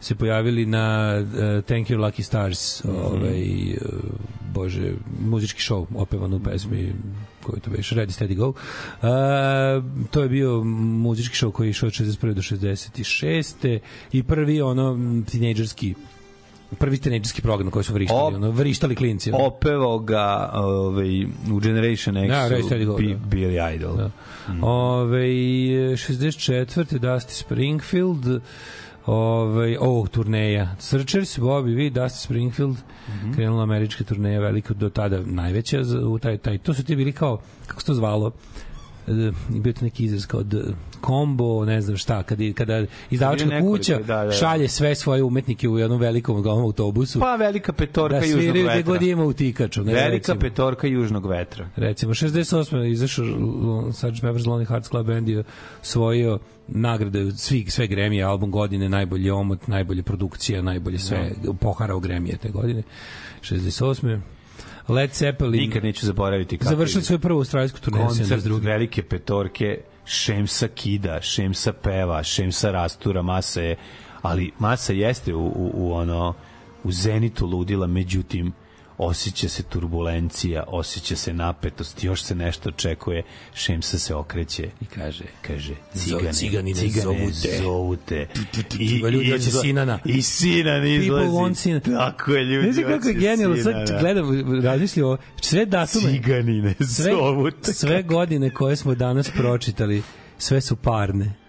[0.00, 1.28] se pojavili na uh,
[1.62, 2.96] Thank You Lucky Stars, Mhm.
[2.96, 3.42] ovaj,
[3.72, 3.78] uh,
[4.54, 6.92] bože, muzički show, opevan u pesmi
[7.46, 8.48] koji to beše, Ready Steady Go.
[8.48, 8.54] Uh,
[10.10, 12.32] to je bio muzički show koji je išao od 61.
[12.32, 13.78] do 66.
[14.12, 14.98] i prvi ono
[15.30, 15.94] tinejdžerski
[16.78, 19.32] prvi tinejdžerski program koji su vrištali, Op- ono, vrištali klinci.
[19.32, 19.44] ono.
[19.44, 22.48] Opevao ga ovaj, u Generation X Da,
[22.84, 23.36] Go, Bi- da.
[23.36, 23.96] Billy Idol.
[23.96, 24.10] Da.
[24.62, 26.98] Ove, 64.
[26.98, 28.40] Dusty Springfield,
[29.06, 30.74] Ove, o, turneja.
[30.78, 33.12] Searchers, Bobby V, Dusty Springfield, mm.
[33.12, 33.34] -hmm.
[33.34, 37.40] krenula američka turneja, velika do tada najveća, u taj, taj, to su ti bili kao,
[37.66, 38.32] kako se to zvalo,
[39.48, 40.42] bio to neki izraz kao
[41.00, 44.32] kombo, ne znam šta, kada, kada izdavačka kuća da, da.
[44.32, 48.82] šalje sve svoje umetnike u jednom velikom golom autobusu Pa velika petorka da južnog vetra.
[48.82, 49.84] god ima utikaču.
[49.84, 50.40] Ne, Velika recimo.
[50.40, 51.68] petorka južnog vetra.
[51.76, 52.76] Recimo, 68.
[52.76, 53.24] je izašao
[53.92, 54.22] Sgt.
[54.22, 55.44] Pepper's Lonely Hearts Club Band je
[55.82, 56.38] osvojio
[56.68, 61.30] nagrade svi, sve Grammy album godine, najbolji omot, najbolje produkcija, najbolje sve,
[61.60, 62.82] poharao Grammy te godine.
[63.42, 64.20] 68.
[64.88, 68.64] Led Zeppelin Nikad neću zaboraviti kako završili je svoju prvu australijsku turneju koncert 72.
[68.64, 73.76] velike petorke Šemsa kida, Šemsa peva, Šemsa rastura, masa je,
[74.22, 76.34] ali masa jeste u, u, u ono
[76.84, 78.52] u zenitu ludila, međutim
[78.98, 83.22] osjeća se turbulencija, osjeća se napetost, još se nešto očekuje,
[83.54, 88.26] Šemsa se okreće i kaže, kaže, cigane, ciganine zovu te." zovu te.
[89.02, 89.98] Pa ljudi hoće Sinana.
[90.04, 91.28] I Sinan izlazi.
[91.28, 91.80] want Sinan.
[91.80, 93.86] Tako je, ljudi znam kako je hoće genijalno, Sinana.
[93.86, 97.72] sad gledam, razmišljam o sve datume, Ciganine zovu te.
[97.72, 100.02] sve godine koje smo danas pročitali,
[100.38, 101.45] sve su parne.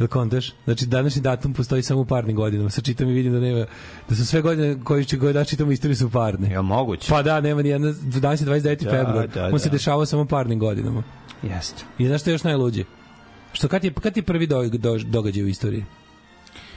[0.00, 0.52] Jel kontaš?
[0.64, 2.70] Znači, današnji datum postoji samo u parnim godinama.
[2.70, 3.66] Sad čitam i vidim da nema,
[4.08, 6.48] da su sve godine koje će koje da čitamo istoriju su parne.
[6.48, 7.06] Jel moguće?
[7.08, 8.84] Pa da, nema ni jedna, danas je 29.
[8.84, 9.28] Da, februar.
[9.28, 9.72] da, On se da.
[9.72, 11.02] dešavao samo parnim godinama.
[11.42, 11.84] Jeste.
[11.98, 12.84] I znaš što je još najluđe?
[13.52, 15.84] Što kad je, kad je prvi do, do, događaj u istoriji?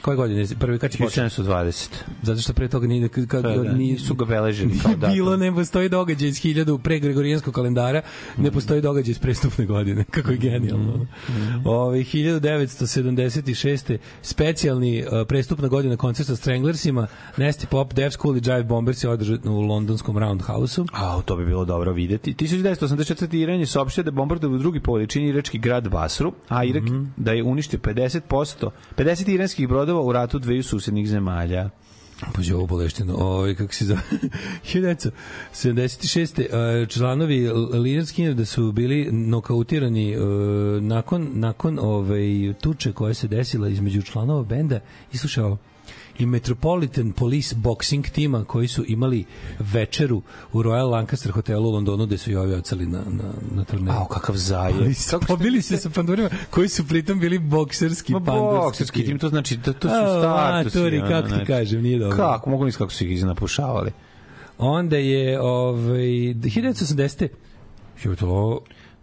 [0.04, 0.46] Koje godine?
[0.60, 1.24] Prvi kad je počeo?
[1.26, 1.90] 1720.
[2.22, 5.14] Zato što pre toga nije, kad, kad, Da, da, nisu ga beležili kao datum.
[5.16, 8.02] bilo ne postoji događaj iz 1000 pre Gregorijanskog kalendara,
[8.38, 10.04] ne postoji događaj iz prestupne godine.
[10.16, 10.98] Kako je genijalno.
[10.98, 11.68] Mm.
[11.68, 13.98] Ove 1976.
[14.22, 19.10] specijalni uh, prestupna godina koncert sa Stranglersima, Nasty Pop, Def School i Jive Bombers je
[19.10, 20.86] održan u londonskom Roundhouse-u.
[20.94, 22.34] A, to bi bilo dobro videti.
[22.34, 23.36] 1984.
[23.36, 26.84] Iran je saopštio da je bombardovao drugi po veličini irački grad Basru, a Irak
[27.18, 31.70] da je uništio 50%, 50 iranskih brodova u ratu dveju susednih zemalja.
[32.34, 33.16] Pođe ovo boleštino.
[33.16, 34.02] Ovaj kako se zove?
[34.74, 36.42] 1976.
[36.42, 40.18] e, članovi Leonard Skinner da su bili nokautirani e,
[40.82, 44.80] nakon nakon ovaj tuče koja se desila između članova benda
[45.14, 45.58] i slušao
[46.20, 49.26] i Metropolitan Police Boxing tima koji su imali
[49.60, 50.22] večeru
[50.54, 53.98] u Royal Lancaster hotelu u Londonu gde su i ovi oceli na, na, na turneju.
[53.98, 54.74] Au, kakav zaje.
[55.28, 58.66] Pobili se sa pandurima koji su pritom bili bokserski Ma pandurski.
[58.66, 61.46] bokserski tim, to znači da to su ono, kako ti znači.
[61.46, 62.18] kažem, nije dobro.
[62.18, 63.92] Kako, mogu nisam kako su ih iznapušavali.
[64.58, 67.28] Onda je ovaj 1980.
[68.04, 68.26] Jebate,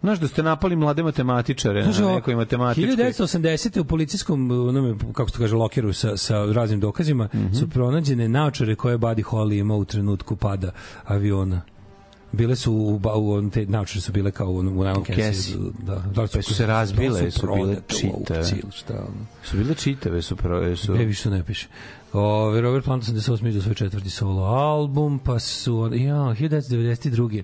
[0.01, 2.95] Znaš da ste napali mlade matematičare Kaže, na nekoj matematičkoj...
[2.95, 3.79] 1980.
[3.79, 7.53] u policijskom onome, kako se to kaže, lokeru sa, sa raznim dokazima Mhm.
[7.53, 10.71] su pronađene naočare koje Buddy Holly ima u trenutku pada
[11.05, 11.61] aviona.
[12.33, 15.55] Bile su u, u on- te naočare su bile kao u, u najlon kesi.
[15.79, 18.43] Da, da li Pa su se razbile, da li su bile u čitave.
[18.71, 19.25] Šta, ono.
[19.43, 20.35] Su bile čitave, su...
[20.35, 20.93] Pro, su...
[20.93, 21.67] Ne, više ne piše.
[22.13, 23.47] O, Robert Plant 88.
[23.47, 27.43] izdao svoj četvrti solo album, pa su, on- ja, 1992.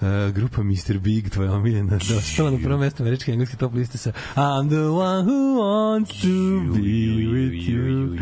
[0.00, 0.98] Uh, grupa Mr.
[0.98, 4.78] Big, tvoja omiljena, dostala na prvo mesto američke i engleske top liste sa I'm the
[4.88, 8.18] one who wants to be with you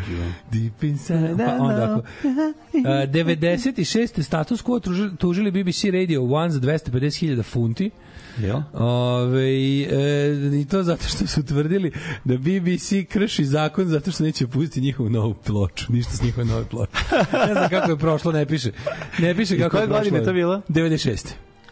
[0.52, 1.36] deep inside.
[1.36, 4.22] Pa onda ako, uh, 96.
[4.22, 7.90] status quo tužili, tužili BBC Radio 1 za 250.000 funti.
[8.38, 8.60] Jel?
[8.72, 11.92] Ove, e, I to zato što su tvrdili
[12.24, 15.92] da BBC krši zakon zato što neće pustiti njihovu novu ploču.
[15.92, 16.92] Ništa s njihove nove ploče.
[17.46, 18.70] Ne znam kako je prošlo, ne piše.
[19.18, 19.98] Ne piše I kako koje je prošlo.
[19.98, 20.62] godine je to bilo?
[20.68, 21.26] 96.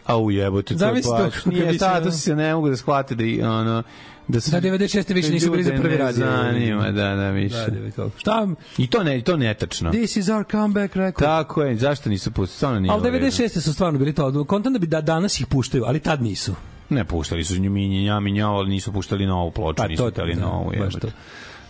[0.08, 1.44] A u jebote, to je baš...
[1.44, 3.82] Nije, se- status se ne mogu da shvate da, ono,
[4.28, 4.50] da su...
[4.50, 5.14] Da, 96.
[5.14, 6.26] više nisu bili za prvi radio.
[6.26, 7.66] zanima, da, da, više.
[7.96, 8.48] Da, da, šta?
[8.78, 9.90] I to ne, to netačno.
[9.90, 11.18] This is our comeback record.
[11.20, 12.56] Tako je, zašto nisu pustili?
[12.56, 13.26] Stvarno nije redu.
[13.26, 13.60] 96.
[13.60, 14.44] su stvarno bili to.
[14.44, 16.54] Kontam da bi da danas ih puštaju, ali tad nisu.
[16.90, 20.34] Ne, puštali su nju minjenja, minjao, ali nisu puštali novu ploču, Pa nisu to- hteli
[20.34, 20.72] da, novu.
[20.72, 21.08] jebote.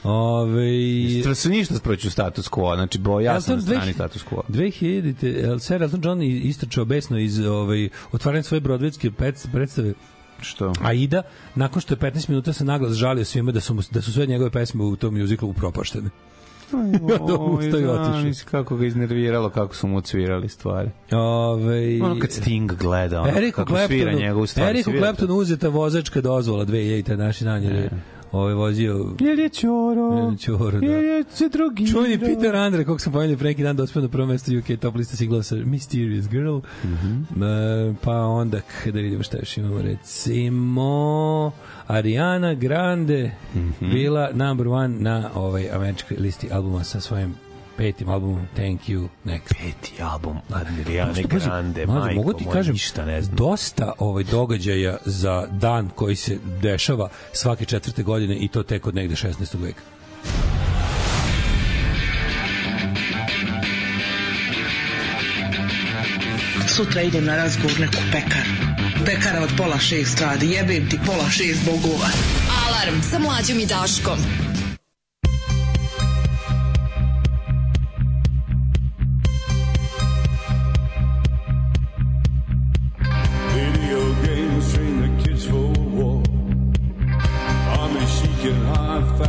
[0.04, 4.40] Ove, su ništa sproću status quo, znači bo, ja sam na strani status quo.
[4.48, 5.58] 2000.
[5.58, 9.94] Sir Elton John i- istrčao besno iz ovaj, otvaranja svoje brodvedske pet- predstave
[10.40, 10.72] Što?
[10.82, 11.22] Aida,
[11.54, 14.26] nakon što je 15 minuta se naglas žalio svima da su, mu, da su sve
[14.26, 16.10] njegove pesme u tom muziklu upropaštene.
[17.50, 18.50] Ustao i otišao.
[18.50, 20.90] Kako ga iznerviralo, kako su mu odsvirali stvari.
[21.12, 24.70] Ove, Ono kad Sting gleda, ono, Eriku kako svira Claptonu, njegovu stvar.
[24.70, 27.90] Eriku Claptonu uzeta vozačka dozvola 2000 naši dan jer je
[28.32, 30.86] ovaj vozio Jer je čoro, Jer je čoro, da.
[30.86, 31.92] je se drogirao.
[31.92, 34.94] Čuveni Peter Andre, kog sam pomenuo pre neki dan, dospeo na prvo mesto UK top
[34.94, 36.56] lista siglao sa Mysterious Girl.
[36.56, 37.94] Mm -hmm.
[38.02, 41.52] pa onda, da vidimo šta još imamo, recimo
[41.86, 43.92] Ariana Grande mm -hmm.
[43.92, 47.47] bila number one na ovaj američkoj listi albuma sa svojim
[47.78, 49.54] petim albumom Thank You Next.
[49.58, 53.36] Peti album Adriane Grande, mlađe, majko mogu ti kažem, ništa ne znam.
[53.36, 58.94] dosta ovaj događaja za dan koji se dešava svake četvrte godine i to tek od
[58.94, 59.62] negde 16.
[59.62, 59.82] veka.
[66.68, 68.50] Sutra idem na razgovor neku pekaru.
[69.06, 70.50] Pekara od pola šest radi.
[70.50, 72.08] Jebem ti pola šest bogova.
[72.66, 74.18] Alarm sa mlađom i Daškom.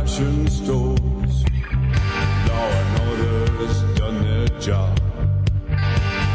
[0.00, 1.44] Fashion stores.
[2.48, 4.98] Law and order's done their job.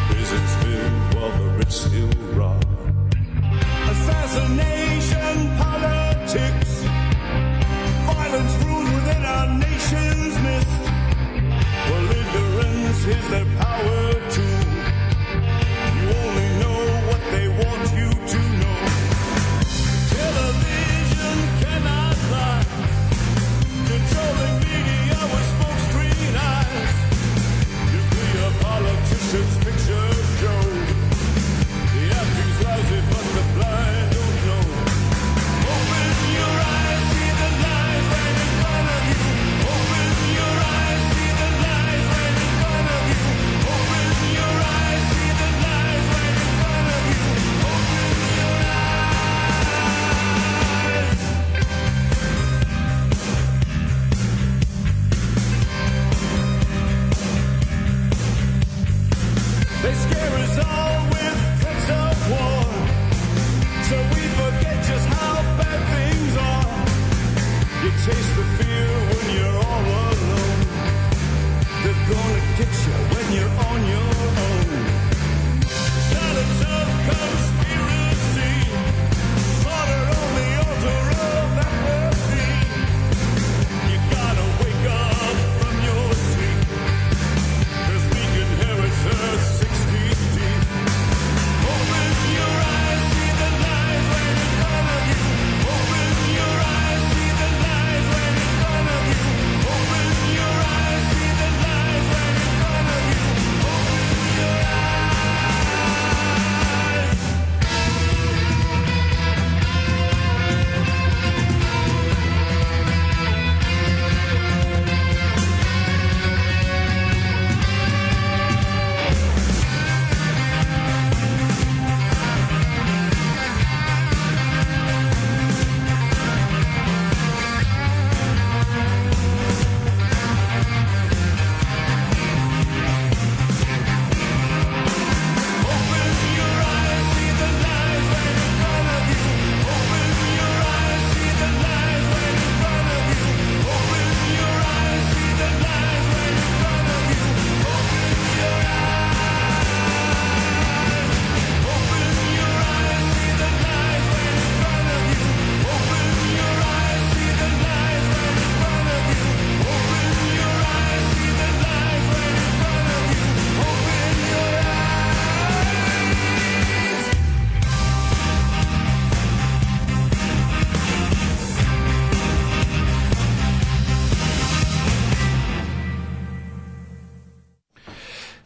[0.07, 2.63] Prisons filled while the rich still rob.
[3.89, 6.73] Assassination politics.
[8.05, 10.81] Violence rules within our nation's midst.
[11.87, 14.04] Belligerence is their power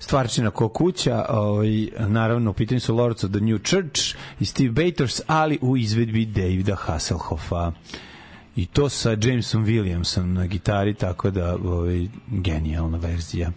[0.09, 4.71] stvarčina ko kuća, ovaj, naravno u pitanju su Lords of the New Church i Steve
[4.71, 7.71] Bators, ali u izvedbi Davida Hasselhoffa.
[8.55, 13.51] I to sa Jamesom Williamsom na gitari, tako da ovaj, genijalna verzija.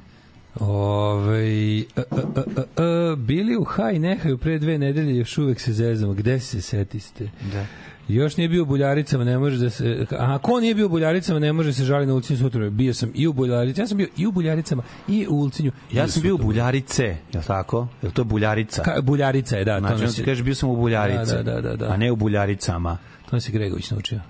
[0.60, 5.72] Ove, a, a, a, a, bili u haj nehaju pre dve nedelje, još uvek se
[5.72, 6.12] zezamo.
[6.12, 7.30] Gde se setiste?
[7.52, 7.66] Da.
[8.12, 10.06] Još nije bio u Buljaricama, ne može da se...
[10.10, 12.70] A ko nije bio u Buljaricama, ne može se žali na Ulcinju sutra.
[12.70, 15.72] Bio sam i u Buljaricama, ja sam bio i u Buljaricama i u Ulcinju.
[15.92, 16.38] i Ja sam bio u.
[16.38, 17.88] Buljarice, je li tako?
[18.02, 18.82] Je li to Buljarica?
[18.82, 19.78] Ka, Buljarica je, da.
[19.78, 21.86] Znači, to on nas ti je- kaže bio sam u Buljarice, Da, da, da, da.
[21.92, 22.98] a ne u Buljaricama.
[23.30, 24.20] To je Gregović naučio.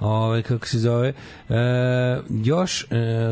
[0.00, 1.54] Ove, kako se zove, e,
[2.44, 2.86] još, e,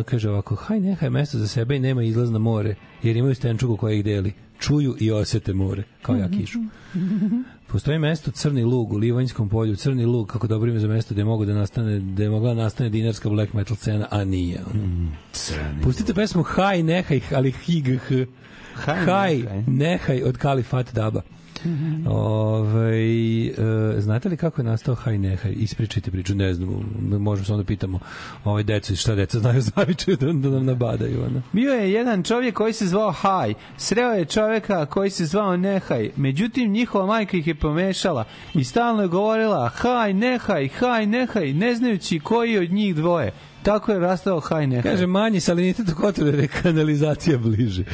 [0.06, 3.76] kaže ovako, haj nehaj mesto za sebe i nema izlaz na more, jer imaju stenčugu
[3.76, 4.32] koja ih deli.
[4.58, 6.58] Čuju i osete more, kao ja kišu.
[7.74, 11.24] Postoji mesto Crni lug u Livanjskom polju, Crni lug, kako dobro ime za mesto gde
[11.24, 14.60] mogu da nastane, gde je mogla da nastane dinarska black metal scena, a nije.
[14.74, 15.08] Ono.
[15.32, 18.26] Crni Pustite pesmu Haj nehaj, ali hig, h.
[18.74, 19.62] Haj, Haj, nehaj.
[19.66, 21.22] nehaj od Kalifat Daba.
[22.06, 22.94] Ove,
[23.46, 25.52] e, znate li kako je nastao Haj Nehaj?
[25.56, 26.68] Ispričajte priču, ne znam,
[27.00, 27.98] možemo samo da pitamo
[28.44, 31.24] ovaj decu, šta deca znaju zavičaju da, da nam nabadaju.
[31.24, 31.42] Ono.
[31.52, 33.54] Bio je jedan čovjek koji se zvao Haj.
[33.76, 36.10] Sreo je čovjeka koji se zvao Nehaj.
[36.16, 38.24] Međutim, njihova majka ih je pomešala
[38.54, 43.32] i stalno je govorila Haj, Nehaj, Haj, Nehaj, ne znajući koji od njih dvoje.
[43.64, 44.82] Tako je rastao Haj, Nehaj.
[44.82, 47.84] Kaže, manji salinitet u Kotoru jer je kanalizacija bliže.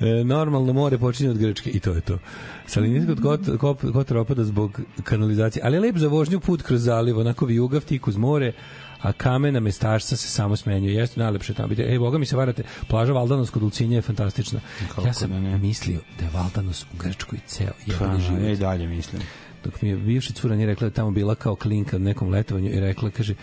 [0.00, 2.18] E, normalno more počinje od Grčke i to je to.
[2.66, 7.46] Salinitet kod Kotora opada zbog kanalizacije, ali je lep za vožnju put kroz zaliv, onako
[7.46, 8.52] vijugav tik uz more,
[9.00, 10.94] a kamena mestašca se samo smenjuje.
[10.94, 11.74] Jeste najlepše tamo.
[11.78, 14.60] Ej, boga mi se varate, plaža Valdanos kod Ulcinja je fantastična.
[15.04, 18.42] ja sam mislio da je Valdanos u Grčkoj ceo Pa, jebeni život.
[18.42, 19.22] ja i dalje mislim.
[19.64, 22.70] dok mi je bivša cura nije rekla da tamo bila kao klinka na nekom letovanju
[22.70, 23.34] i rekla, kaže,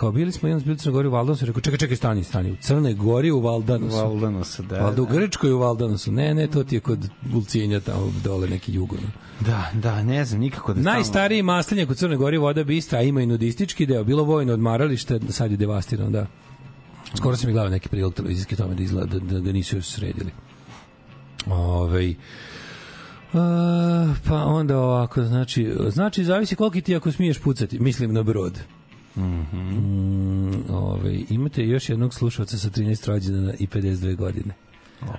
[0.00, 2.52] kao bili smo jedan bili u Crnoj Gori u Valdanosu, rekao, čekaj, čekaj, stani, stani,
[2.52, 3.96] u Crnoj Gori u Valdanosu.
[3.96, 4.80] Valdanosu, da.
[4.80, 5.12] Valjda u da.
[5.12, 6.12] Grčkoj u Valdanosu.
[6.12, 8.96] Ne, ne, to ti je kod Bulcinja tamo dole neki jugo.
[9.40, 13.20] Da, da, ne znam nikako da Najstariji maslinjak u Crnoj Gori voda bistra, a ima
[13.20, 14.04] i nudistički deo.
[14.04, 16.26] Bilo vojno odmaralište, sad je devastirano, da.
[17.16, 19.86] Skoro sam mi gledao neki prilog televizijski tome da, izgleda, da, da, da nisu još
[19.86, 20.30] sredili.
[21.46, 22.14] Ove,
[24.28, 28.58] pa onda ovako, znači, znači zavisi koliko ti ako smiješ pucati, mislim na brod.
[29.16, 34.54] Mm, ove, imate još jednog slušalca sa 13 rođendana i 52 godine.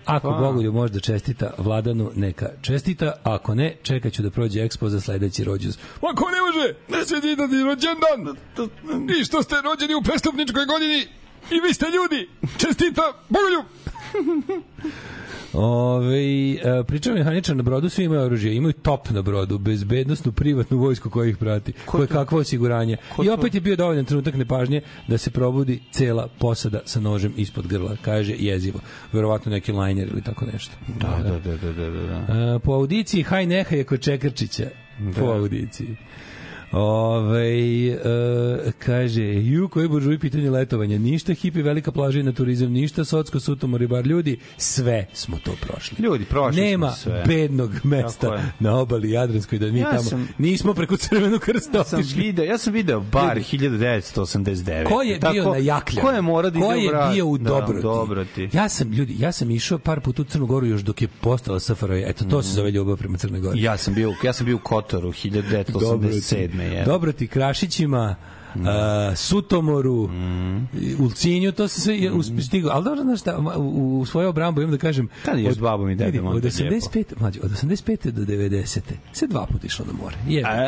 [0.05, 4.89] Ako Bogoljub može da čestita Vladanu, neka čestita, ako ne, čekat ću da prođe ekspo
[4.89, 5.77] za sledeći rođus.
[6.01, 8.37] Ako ne može, ne čestitati rođendan.
[9.19, 11.07] I što ste rođeni u prestupničkoj godini
[11.51, 12.29] i vi ste ljudi.
[12.57, 13.65] Čestita, Bogoljub.
[15.53, 20.77] Ove, e, pričam mehaničar na brodu, svi imaju oružje, imaju top na brodu, bezbednostnu privatnu
[20.77, 22.97] vojsku koja ih prati, koje kakvo osiguranje.
[23.23, 27.67] I opet je bio dovoljan trenutak nepažnje da se probudi cela posada sa nožem ispod
[27.67, 28.79] grla, kaže jezivo.
[29.13, 30.73] Verovatno neki lajner ili tako nešto.
[30.99, 32.55] Da, da, da, da, da, da.
[32.55, 34.67] E, po audiciji Haj Neha je kod Čekrčića.
[35.19, 35.95] Po audiciji.
[36.71, 37.49] Ove,
[37.87, 37.97] e,
[38.79, 43.39] kaže, ju koji buržuji pitanje letovanja, ništa hipi velika plaža i na turizam, ništa socko
[43.39, 45.97] sutomo ribar ljudi, sve smo to prošli.
[45.99, 47.23] Ljudi, prošli Nema smo sve.
[47.27, 51.77] bednog mesta Tako na obali Jadranskoj da mi Ja tamo sam- nismo preko crvenog krsta
[51.77, 54.85] Ja sam video, ja sam video bar 1989.
[54.85, 56.07] Ko je bio na Jakljavu?
[56.07, 57.81] Ko je morao da Ko je Bra- bio u da, Dobroti?
[57.81, 58.49] Dobroti.
[58.53, 61.59] Ja sam, ljudi, ja sam išao par puta u Crnu Goru još dok je postala
[61.59, 62.03] SFRJ.
[62.03, 63.61] Eto, to se zove ljubav prema Crnoj Gori.
[63.61, 66.60] Ja sam bio, ja sam bio u Kotoru 1987.
[66.61, 66.83] je.
[66.83, 68.15] Dobro ti Krašićima,
[68.65, 70.09] a, Sutomoru,
[70.81, 72.41] i Ulcinju, to se sve mm.
[72.41, 72.71] stigao.
[72.71, 75.09] Ali dobro, znaš šta, u, u svoju obrambu imam da kažem...
[75.25, 78.11] Kad je s babom i dedom od 85, mlađe, od 85.
[78.11, 78.79] do 90.
[79.13, 80.15] se dva puta išlo na more.
[80.27, 80.49] Jebe.
[80.49, 80.61] A,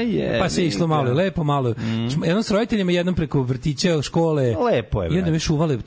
[0.00, 0.38] je.
[0.40, 1.70] Pa se išlo malo lepo, malo.
[1.70, 2.24] Mm.
[2.24, 4.56] Jednom s roditeljima, jednom preko vrtića, škole.
[4.64, 5.38] Lepo je, I onda me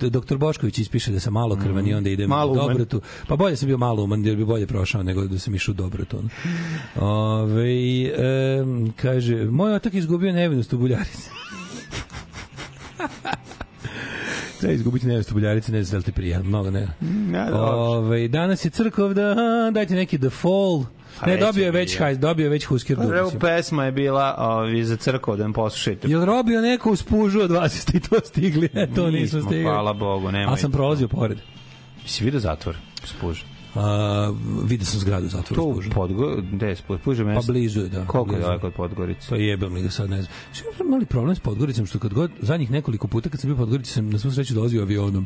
[0.09, 2.55] doktor Bošković ispiše da sam malo krvan i onda idem Malo u.
[2.55, 3.01] Dobrotu.
[3.27, 5.75] Pa bolje sam bio malo uman, jer bi bolje prošao nego da sam išao u
[5.75, 6.17] Dobrotu.
[6.95, 7.67] Ove,
[8.61, 11.26] um, kaže, moj otak izgubio nevinost u Buljarici.
[14.59, 16.87] Treba izgubiti nevinost u Buljarici, ne znam da ti prija, mnogo ne.
[17.33, 17.67] Ja, dobro.
[17.67, 19.35] Ove, danas je crkov da,
[19.71, 20.83] dajte neki The Fall.
[21.19, 23.13] Pa Ne, dobio je već hajs, dobio je već Husker Pa, Du.
[23.13, 23.39] Evo mislim.
[23.39, 26.07] pesma je bila ovi, za crkvu da nam poslušajte.
[26.07, 28.69] Jel robio neko uz pužu od vas, jeste i to stigli?
[28.73, 29.63] E, to nismo Nismo, stigli.
[29.63, 31.37] hvala Bogu, nema Ali sam prolazio pored.
[32.05, 32.75] Si vidio zatvor?
[33.03, 33.41] Spuž.
[33.77, 35.55] A, vidio sam zgradu u zatvoru.
[35.55, 35.91] To u Spužan.
[35.91, 37.51] Podgo, gde je Spuž- Spuž je Pa mesto?
[37.51, 38.05] blizu je, da.
[38.05, 39.29] Koliko je daleko od Podgorice?
[39.29, 40.33] Pa jebem li ga sad, ne znam.
[40.53, 43.57] Što imam mali problem s Podgoricom, što kad god, zadnjih nekoliko puta kad sam bio
[43.57, 45.25] Podgorici, sam na svu sreću dolazio avionom.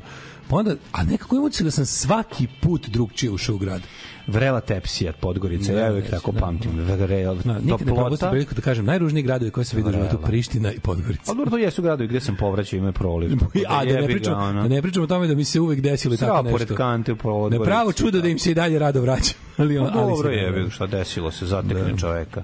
[0.52, 3.82] Pa onda, a nekako imam da sam svaki put drugčije ušao u grad.
[4.28, 6.39] Vrela tepsija Podgorice, Da, ja uvijek tako da.
[6.39, 6.72] pamtim.
[6.72, 10.18] Vrela, Da, nikad ne priliku da kažem, najružniji gradovi koje sam vidio u životu.
[10.18, 11.32] Priština i Podgorica.
[11.32, 13.32] A dobro, to jesu gradovi gde sam povraćao ime proliv.
[13.70, 15.82] A da ne jebi ga, pričam, da ne pričam o tome da mi se uvek
[15.82, 16.52] desilo tako nešto.
[16.52, 17.66] pored kante u Ne Podgorici.
[17.66, 19.34] pravo čudo da im se i dalje rado vraća.
[19.58, 22.43] Ali, Pa on, ali dobro ne je, šta desilo se, zatekne čoveka.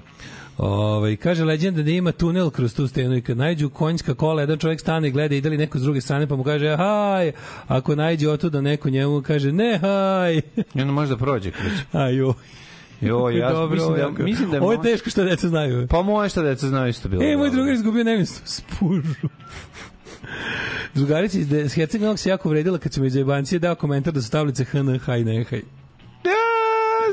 [0.58, 4.58] Ovaj kaže legenda da ima tunel kroz tu stenu i kad nađu konjska kola, jedan
[4.58, 7.32] čovjek stane i gleda ide li neko s druge strane pa mu kaže haj,
[7.66, 10.36] ako nađe otuda neko njemu kaže ne haj.
[10.74, 11.72] I onda može da prođe kroz.
[11.92, 12.34] Ajo.
[13.00, 14.22] Jo, ja Dobro, mislim da, jako.
[14.22, 15.86] mislim da Ovo je teško što deca znaju.
[15.90, 17.22] Pa moje šta deca znaju isto bilo.
[17.22, 19.28] E, moj drugar izgubio nevjestu spužu.
[20.94, 24.64] Drugarica iz Herceg-Novog se jako vredila kad sam iz jebancije dao komentar da su tablice
[24.64, 25.58] HN, haj, ne, haj.
[26.24, 26.57] Ja,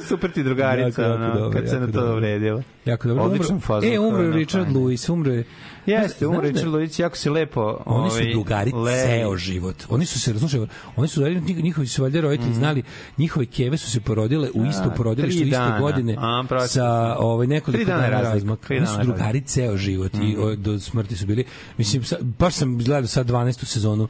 [0.01, 2.61] super ti drugarica, Jako, jako ono, dobro, kad se na to dobro.
[2.85, 3.23] Jako dobro.
[3.23, 3.89] Odličan fazon.
[3.93, 4.69] E, umro na Richard.
[4.69, 5.43] Lewis, umro je...
[5.85, 7.77] Jeste, umro da- Richard Lewis, jako si lepo.
[7.85, 8.71] Oni su ovaj, drugari
[9.05, 9.75] ceo život.
[9.89, 12.83] Oni su se, razlušali, oni su, njih- njihovi su valjda roditelji znali,
[13.17, 14.91] njihove keve su se porodile u isto Mm.
[14.91, 15.79] A, porodilištu tri iste dana.
[15.79, 18.55] godine A, sa ovaj, nekoliko dana.
[18.57, 21.43] Tri Oni su drugari ceo život i o, do smrti su bili.
[21.77, 22.03] Mislim,
[22.39, 23.65] baš sam gledao sad 12.
[23.65, 24.07] sezonu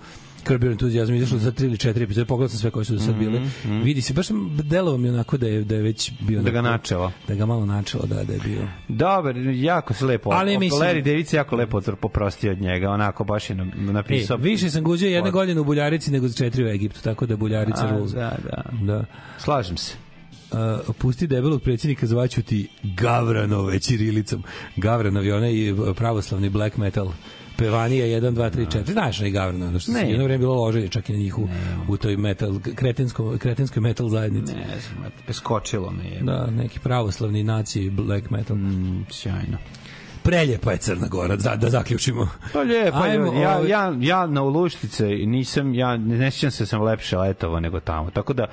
[0.47, 2.99] Curb Your Enthusiasm, izašlo za tri ili četiri epizode, pogledao sam sve koje su do
[2.99, 3.41] sad bile.
[3.83, 6.41] Vidi se, baš sam delovao mi onako da je, da je već bio...
[6.41, 7.11] Da ga onako- načela.
[7.27, 8.67] Da ga malo načelo, da, da je bio.
[8.89, 10.29] Dobar, jako se lepo.
[10.29, 13.93] Ali mislim- Larry David se jako lepo poprosti od njega, onako baš je nam- E,
[13.93, 14.37] napisao.
[14.37, 17.35] više sam guzio jedne Od- godine u Buljarici nego za četiri u Egiptu, tako da
[17.37, 18.11] Buljarica rules.
[18.11, 18.63] Da, da.
[18.83, 19.05] Da.
[19.37, 19.93] Slažem se.
[20.51, 20.59] Uh,
[20.95, 24.43] pusti debelog predsjednika zvaću ti Gavranove ćirilicom.
[24.75, 27.11] Gavranov je onaj uh, pravoslavni black metal
[27.57, 28.91] pevanija 1, 2, 3, 4.
[28.91, 31.47] Znaš onaj Gavranov, ono što se jedno vreme bilo loženje čak i na njih u,
[31.87, 34.53] u toj metal, kretensko, kretenskoj metal zajednici.
[34.53, 36.21] Ne znam, beskočilo me je.
[36.21, 38.57] Da, neki pravoslavni naciji black metal.
[38.57, 39.57] Mm, sjajno.
[40.25, 42.27] Preljepa je Crna Gora, da, da zaključimo.
[42.53, 46.67] Pa lijepo, Ajmo, ja, ovaj- ja, ja na Uluštice nisam, ja ne sjećam se da
[46.67, 48.09] sam lepše letovao nego tamo.
[48.09, 48.45] Tako da,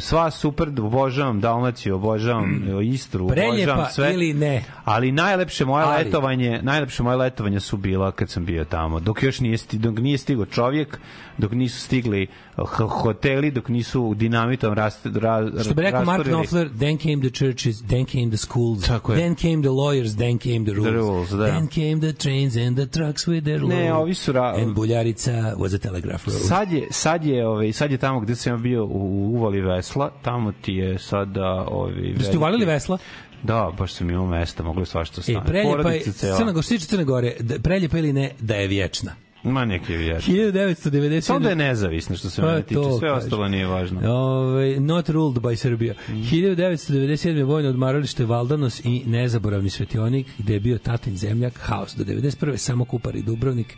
[0.00, 4.14] sva super, obožavam Dalmaciju, obožavam Istru, Preljepa obožavam sve.
[4.14, 4.64] ili ne?
[4.84, 6.04] Ali najlepše moje Ali.
[6.04, 9.00] letovanje, najlepše moje letovanje su bila kad sam bio tamo.
[9.00, 10.98] Dok još nije sti, dok nije stigao čovjek,
[11.38, 12.26] dok nisu stigli
[12.56, 17.30] h- hoteli, dok nisu dinamitom rast, ra, Što bi rekao Mark Knopfler, then came the
[17.30, 19.18] churches, then came the schools, Tako je.
[19.18, 21.46] then came the lawyers, then came the rules, rules, da.
[21.46, 24.02] then came the trains and the trucks with their Ne, load.
[24.02, 26.40] ovi su ra- And Buljarica was a telegraph road.
[26.40, 28.88] Sad je, sad je, ovaj, sad je tamo gde sam bio u,
[29.30, 32.98] uvali vesla, tamo ti je sada ovi Jeste uvalili vesla?
[33.42, 35.44] Da, baš sam imao mesta, moglo je svašta E, stane.
[35.46, 36.00] preljepa je.
[36.02, 39.12] Crna tiče Crne Gore, da, preljepa ili ne, da je vječna.
[39.42, 40.26] Ma neki vječ.
[40.26, 41.20] 1990.
[41.20, 43.16] Samo da je nezavisno što se Pa, mene tiče, sve kažem.
[43.16, 44.00] ostalo nije važno.
[44.12, 45.94] Ove, not ruled by Serbia.
[46.08, 46.12] Mm.
[46.12, 47.44] 1997.
[47.44, 52.56] vojno odmaralište Valdanos i nezaboravni svetionik gde je bio tatin zemljak, haos do 91.
[52.56, 53.76] samo Kupar i Dubrovnik.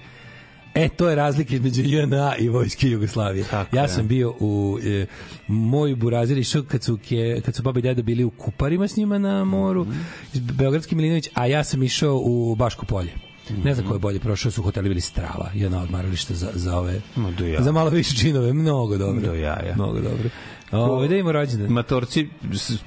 [0.74, 3.44] E, to je razlika između JNA i vojske Jugoslavije.
[3.50, 3.88] Tako ja je.
[3.88, 5.06] sam bio u e,
[5.48, 8.96] moj burazir išao kad su, ke, kad su baba i deda bili u Kuparima s
[8.96, 9.86] njima na moru,
[10.34, 13.31] iz Beogradski Milinović, a ja sam išao u Baško polje.
[13.64, 17.00] Ne znam ko je bolje prošao, su hoteli bili strava, jedna odmarališta za, za ove,
[17.38, 17.62] do jaja.
[17.62, 19.20] za malo više činove, mnogo dobro.
[19.20, 19.74] Do jaja.
[19.74, 20.30] Mnogo dobro.
[20.72, 21.72] Ove, da imamo rođendan.
[21.72, 22.28] Matorci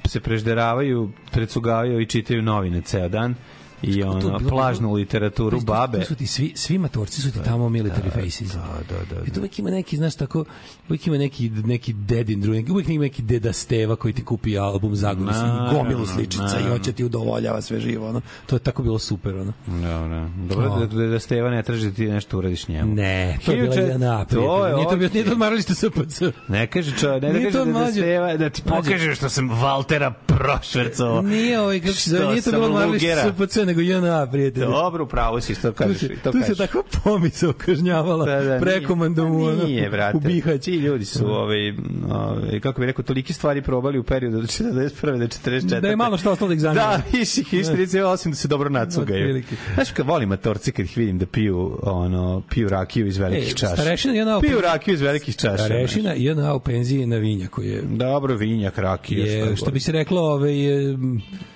[0.04, 3.34] se prežderavaju, predsugavaju i čitaju novine ceo dan
[3.82, 5.98] i ono, plažnu literaturu, To- babe.
[5.98, 8.52] To su ti svi, svi matorci su ti tamo military faces.
[8.52, 9.26] Da, da, da.
[9.26, 10.44] I to uvijek ima neki, znaš, tako,
[10.88, 14.96] uvijek ima neki, neki dedin drugi, uvijek ima neki deda Steva koji ti kupi album
[14.96, 18.20] Zagorus i gomilu sličica i hoće ti udovoljava sve živo, ono.
[18.46, 19.52] To je tako bilo super, ono.
[19.66, 20.78] Dobro, dobro O.
[20.78, 22.94] da, da, da Steva ne traži da ti nešto uradiš njemu.
[22.94, 26.22] Ne, to je bila jedna To je Nije to bio, nije to odmaralište SPC.
[26.48, 27.92] Ne kaže čo, ne da kaže da, da.
[27.92, 31.22] Steva, da ti pokaže što sam Valtera prošvercovao.
[31.22, 33.32] Nije ovaj, kako se zove, nije to bilo odmaralište.
[33.36, 34.62] SPC, nego JNA, prijatelj.
[34.62, 35.98] Dobro, upravo si to Tu kažeš.
[35.98, 36.58] se, i to tu se kažeš.
[36.58, 40.16] takva pomisao kažnjavala Da, da, prekomandom nije, ono, nije, brate.
[40.16, 40.64] u Bihać.
[40.64, 41.70] Ti ljudi su, ovaj,
[42.10, 44.78] ovaj, kako bih rekao, toliki stvari probali u periodu od 41.
[45.18, 45.80] do 44.
[45.80, 46.82] Da je malo što ostalo da ih zanima.
[46.82, 47.96] Da, viš ih, viš 38
[48.28, 49.42] da se dobro nacugaju.
[49.74, 53.54] Znaš, kad volim matorci kad ih vidim da piju, ono, piju rakiju iz velikih Ej,
[53.54, 53.72] čaša.
[53.72, 55.56] starešina jedna Piju rakiju iz velikih čaša.
[55.58, 57.82] Starešina i jedna u penziji na vinja koji je.
[57.82, 59.26] Dobro, vinjak, rakija.
[59.26, 60.96] je, što bi se reklo, ovaj, je,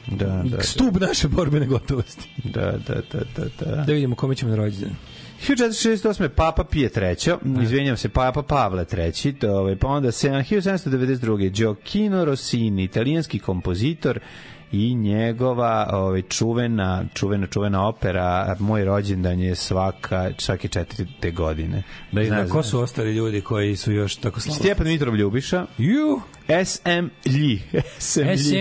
[0.09, 0.63] Da, da, da.
[0.63, 1.67] stub naše borbene
[2.01, 2.29] gotovosti.
[2.45, 3.85] Da, da, da, da, da.
[3.85, 4.97] Da vidimo kome ćemo na rođendan.
[5.49, 6.29] 1468.
[6.29, 11.51] Papa Pije treće, izvinjam se, Papa Pavle treći, to, ovaj, pa onda se- 1792.
[11.51, 14.21] Gioacchino Rossini, italijanski kompozitor
[14.73, 21.83] i njegova ovaj, čuvena, čuvena, čuvena opera Moj rođendan je svaka, svake četvrte godine.
[22.13, 24.59] Da, da, Znaš, ko su ostali ljudi koji su još tako slabo?
[24.59, 26.21] Stjepan Mitrov Ljubiša, Ju,
[26.65, 27.63] SM Lji.
[27.99, 28.21] SM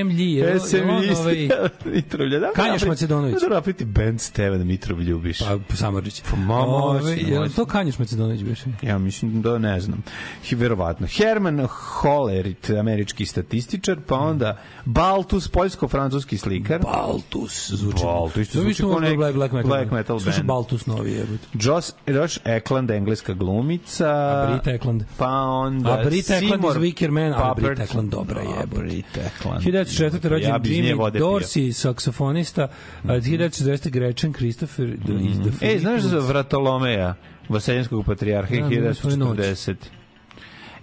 [0.10, 1.50] Lji, je SM je Lji ovaj-
[1.86, 2.40] Mitrovlja.
[2.40, 3.34] Da, Kanjaš Macedonović?
[3.34, 5.40] Da napraviti band Stevan Mitrov ljubiš.
[5.40, 6.22] Pa Samardžić.
[6.30, 8.66] Pa ma, Ove, može, je li to Kanjaš Macedonović biše?
[8.82, 10.04] Ja mislim da ne znam.
[10.46, 11.08] Hi- Verovatno.
[11.08, 16.82] Herman Hollerit, američki statističar, pa onda Baltus, poljsko-francuski slikar.
[16.82, 18.04] Baltus zvuči.
[18.04, 19.70] Baltus, To zvuči kao neki black, black metal.
[19.70, 20.48] black metal Slušaj band.
[20.48, 21.48] Baltus novi jebote.
[21.54, 24.10] Josh, Josh Eklund, engleska glumica.
[24.10, 25.04] A Brit Eklund.
[25.18, 28.82] Pa onda A Brit Eklund iz Wicker Man, a Eklund dobra A, jebote.
[28.82, 29.62] Brit Eklund.
[29.62, 30.28] 1904.
[30.28, 31.20] rođen Ja Jimmy.
[31.20, 32.68] Dorsey, saksofonista,
[33.04, 33.90] a 1940.
[33.90, 36.20] Gretchen Christopher the, iz The E, znaš za.
[36.20, 37.16] Vratolomeja,
[37.50, 39.38] Vaseljanskog patrijarha Da, smo i noć.
[39.38, 39.76] 1940.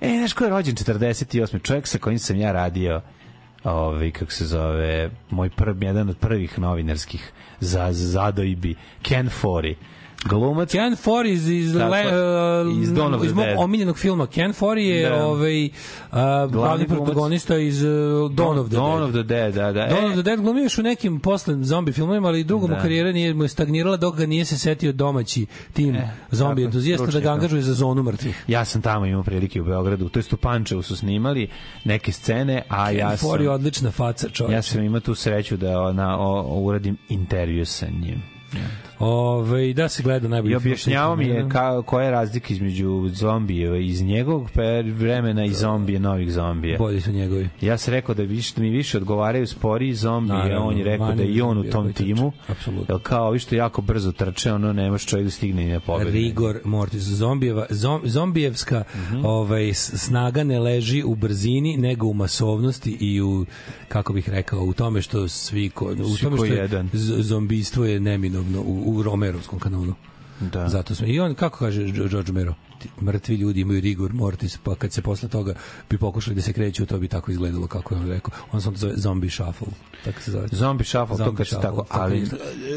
[0.00, 1.62] E, znaš ko je rođen 48.
[1.62, 3.00] Čovjek sa kojim sam ja radio
[3.64, 9.74] ovaj, kako se zove, moj prv, jedan od prvih novinarskih za, za zadojbi, Ken Forey.
[10.24, 13.56] Glumac Ken Forey iz, iz, Tako, le, uh, iz Dawn iz mog Dead.
[13.58, 14.26] omiljenog filma.
[14.26, 15.24] Ken Forey je Da.
[15.26, 15.70] ovaj, uh,
[16.48, 17.88] glavni protagonista iz uh,
[18.30, 19.02] Dawn of the Dawn Dead.
[19.02, 19.80] of the Dead, da, da.
[19.82, 22.74] Dawn E, of the Dead glumio još u nekim posle zombi filmovima, ali dugo mu
[22.74, 22.80] Da.
[22.80, 25.96] karijera nije mu je stagnirala dok ga nije se setio domaći tim
[26.30, 28.44] zombi E, tako, entuzijasta da ga angažuje za zonu mrtvih.
[28.48, 31.48] Ja sam tamo imao prilike u Beogradu, to jest u Pančevu su snimali
[31.84, 33.28] neke scene, a Ken ja sam...
[33.28, 34.54] Forey je odlična faca, čovječe.
[34.54, 38.22] Ja sam imao tu sreću da na, o, o, uradim intervju sa njim.
[39.00, 41.50] Ove, da se gleda najbolji I film objašnjavao mi je vremena.
[41.50, 44.48] ka, koja je razlika između zombijeva iz njegovog
[44.88, 46.78] vremena i zombije, novih zombija.
[46.78, 47.48] Bolji su njegovi.
[47.60, 51.12] Ja sam rekao da, više, da mi više odgovaraju sporiji zombije, Naravno, on je rekao
[51.12, 52.32] da je i on u tom timu.
[52.48, 52.98] apsolutno.
[52.98, 56.10] Kao, vi što jako brzo trče, ono nemaš čovjek da stigne ni na pobedu.
[56.10, 57.02] Rigor mortis.
[57.02, 59.24] Zombijeva, zom, zombijevska Mhm.
[59.24, 63.46] ovaj, s- snaga ne leži u brzini, nego u masovnosti i u,
[63.88, 66.88] kako bih rekao, u tome što svi ko, u Svi tome što je, jedan.
[67.18, 69.94] zombijstvo je neminovno u, u Romerovskom kanonu.
[70.40, 70.68] Da.
[70.68, 72.54] Zato smo, i on, kako kaže George Romero,
[73.02, 75.54] mrtvi ljudi imaju rigor mortis, pa kad se posle toga
[75.90, 78.30] bi pokušali da se kreću, to bi tako izgledalo kako je on rekao.
[78.52, 79.66] On sam to zove zombie shuffle,
[80.04, 80.48] tako se zove.
[80.52, 82.28] Zombi shuffle, to Zombie kad se tako, ali,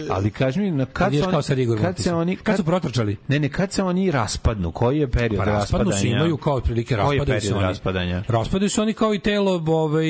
[0.09, 3.17] ali kaži mi, na kad, se oni, sa Rigor kad se oni, Kad su protrčali?
[3.27, 6.01] Ne, ne, kad se oni raspadnu, koji je period Pa raspadnu raspadanja?
[6.01, 7.63] se imaju kao otprilike raspadaju se oni.
[7.63, 8.23] raspadanja?
[8.27, 10.05] Raspadaju se oni kao i telo ovaj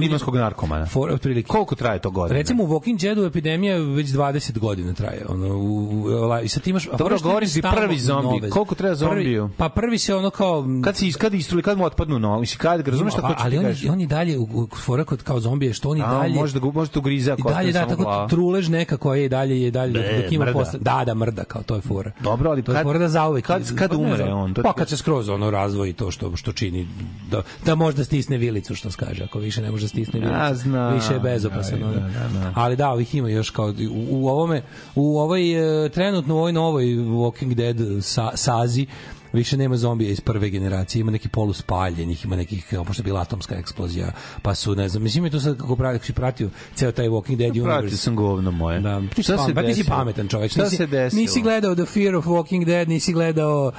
[0.00, 0.86] Limanskog narkomana.
[0.86, 1.48] For, otprilike.
[1.48, 2.38] Koliko traje to godina?
[2.38, 5.24] Recimo u Walking Deadu epidemija već 20 godina traje.
[5.28, 6.88] Ono, u, u, u- i sad imaš...
[6.98, 8.41] Dobro, govorim ti prvi zombi.
[8.42, 8.50] Nove.
[8.50, 9.42] Koliko treba zombiju?
[9.42, 10.64] Prvi, pa prvi se ono kao...
[10.84, 13.58] Kad se kad istruli, kad mu otpadnu noge, mislim kad, razumeš šta hoću ali ti
[13.58, 13.92] on, kažem?
[13.92, 16.52] on i dalje u, u fora kod kao zombije što on i A, dalje može
[16.52, 18.28] da ga može da ugrize i ako dalje da tako glava.
[18.28, 21.14] trulež neka koja je i dalje je dalje dok, Be, dok ima posle da da
[21.14, 23.96] mrda kao to je fora Dobro, ali to je fora da zauvek kad- kad pa
[23.96, 26.88] umre on, to pa kad se skroz ono razvoji to što što čini
[27.30, 31.14] da da možda stisne vilicu što kaže ako više ne može da stisne vilicu više
[31.14, 32.00] je bezopasan Da, da,
[32.40, 33.72] da, ali da ovih ima još kao u,
[34.10, 34.62] u ovome
[34.94, 35.42] u ovoj
[35.84, 38.86] e, trenutno u ovoj novoj Walking Dead sa, sazi
[39.32, 43.54] više nema zombija iz prve generacije, ima neki poluspaljenih, ima nekih, pošto je bila atomska
[43.54, 46.92] eksplozija, pa su, ne znam, mislim je to sad kako pravi, kako si pratio ceo
[46.92, 47.96] taj Walking Dead Pratio universe.
[47.96, 48.80] sam govno moje.
[48.80, 49.96] Da, ti Šta se pamet, pa ti si desilo?
[49.96, 50.50] pametan čovjek.
[50.50, 51.20] Šta nisi, se desilo?
[51.20, 53.72] Nisi gledao The Fear of Walking Dead, nisi gledao uh,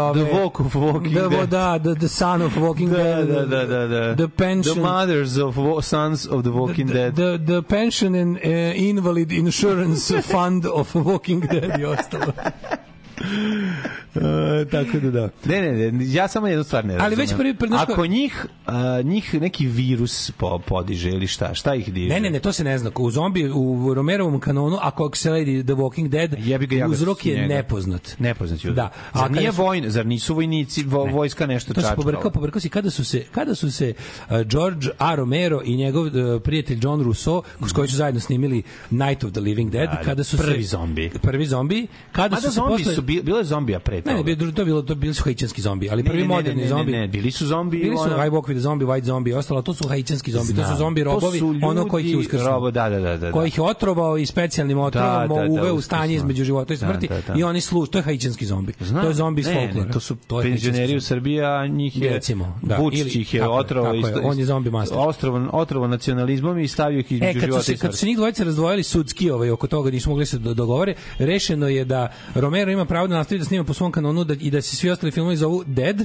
[0.00, 1.48] ove, The Walk of Walking the, Dead.
[1.48, 3.28] Da, the, the Son of Walking Da, Dead.
[3.28, 4.16] da, da, da, da.
[4.16, 4.74] The Pension.
[4.74, 5.54] The mothers of
[5.84, 7.14] sons of the Walking the, Dead.
[7.14, 12.32] The, the Pension and uh, Invalid Insurance Fund of Walking Dead i ostalo.
[14.14, 14.20] E,
[14.64, 15.28] tako da da.
[15.44, 17.18] Ne, ne, ne, ja samo jednu stvar ne Ali razumem.
[17.20, 21.54] već prvi- prvi- znaš ko- Ako njih, a, njih neki virus po, podiže ili šta,
[21.54, 22.08] šta ih diže?
[22.08, 22.90] Ne, ne, ne, to se ne zna.
[22.96, 26.92] U zombi, u Romerovom kanonu, ako se radi The Walking Dead, Jebi ga, ja ga
[26.92, 27.46] uzrok je njega.
[27.48, 28.14] nepoznat.
[28.18, 28.70] Nepoznat je.
[28.72, 28.90] Da.
[29.14, 31.96] Zar A nije kada su- vojn, zar nisu vojnici, vo, vojska nešto To se čačkala?
[31.96, 35.14] pobrkao, pobrkao si kada su se kada su se uh, George A.
[35.14, 36.12] Romero i njegov uh,
[36.42, 40.02] prijatelj John Rousseau s koji su zajedno snimili Night of the Living Dead Da, da,
[40.02, 41.10] kada su prvi se zombi.
[41.22, 44.16] prvi zombi kada Mada su se zombi posle su, bilo je zombija pre Ne, toga.
[44.16, 46.56] ne, bilo- to je bilo to bili su haitijanski zombi, ali prvi ne, ne, moderni
[46.56, 46.92] ne, ne, zombi.
[46.92, 47.76] Ne, ne, bili su zombi.
[47.78, 50.48] Bili su I Walk with the Zombie, White Zombie i ostalo, to su haitijanski zombi,
[50.48, 50.66] to Znam.
[50.66, 52.48] su zombi To robovi, su ono koji ih ljudi, uskrsnuo.
[52.48, 53.32] robo, da, da, da, da, da.
[53.32, 56.76] Koji ih otrovao i specijalnim otrovom Da, da, da, uveo u stanje između života i
[56.76, 57.34] Da, smrti da, da.
[57.34, 58.72] i oni služ, to je haitijanski zombi.
[58.80, 59.02] Znam.
[59.02, 59.92] To je zombi iz folklora.
[59.92, 61.00] to su penzioneri u.
[61.02, 62.76] Srbiji, a njih je Recimo, da.
[62.76, 63.94] Vučić ih je otrovao.
[63.94, 64.98] isto- on je zombi master.
[65.00, 67.96] Otrovan, otrovan nacionalizmom i stavio ih između E, kad života su, se, i kad su
[67.96, 68.06] se smrti.
[68.06, 72.02] njih dvojice razdvojili sudski ovaj, oko toga, nisu mogli se do- dogovore, rešeno je da
[72.34, 74.90] Romero ima pravo da nastavi da snima po svom kanonu da, i da se svi
[74.90, 76.04] ostali filmovi zovu Dead,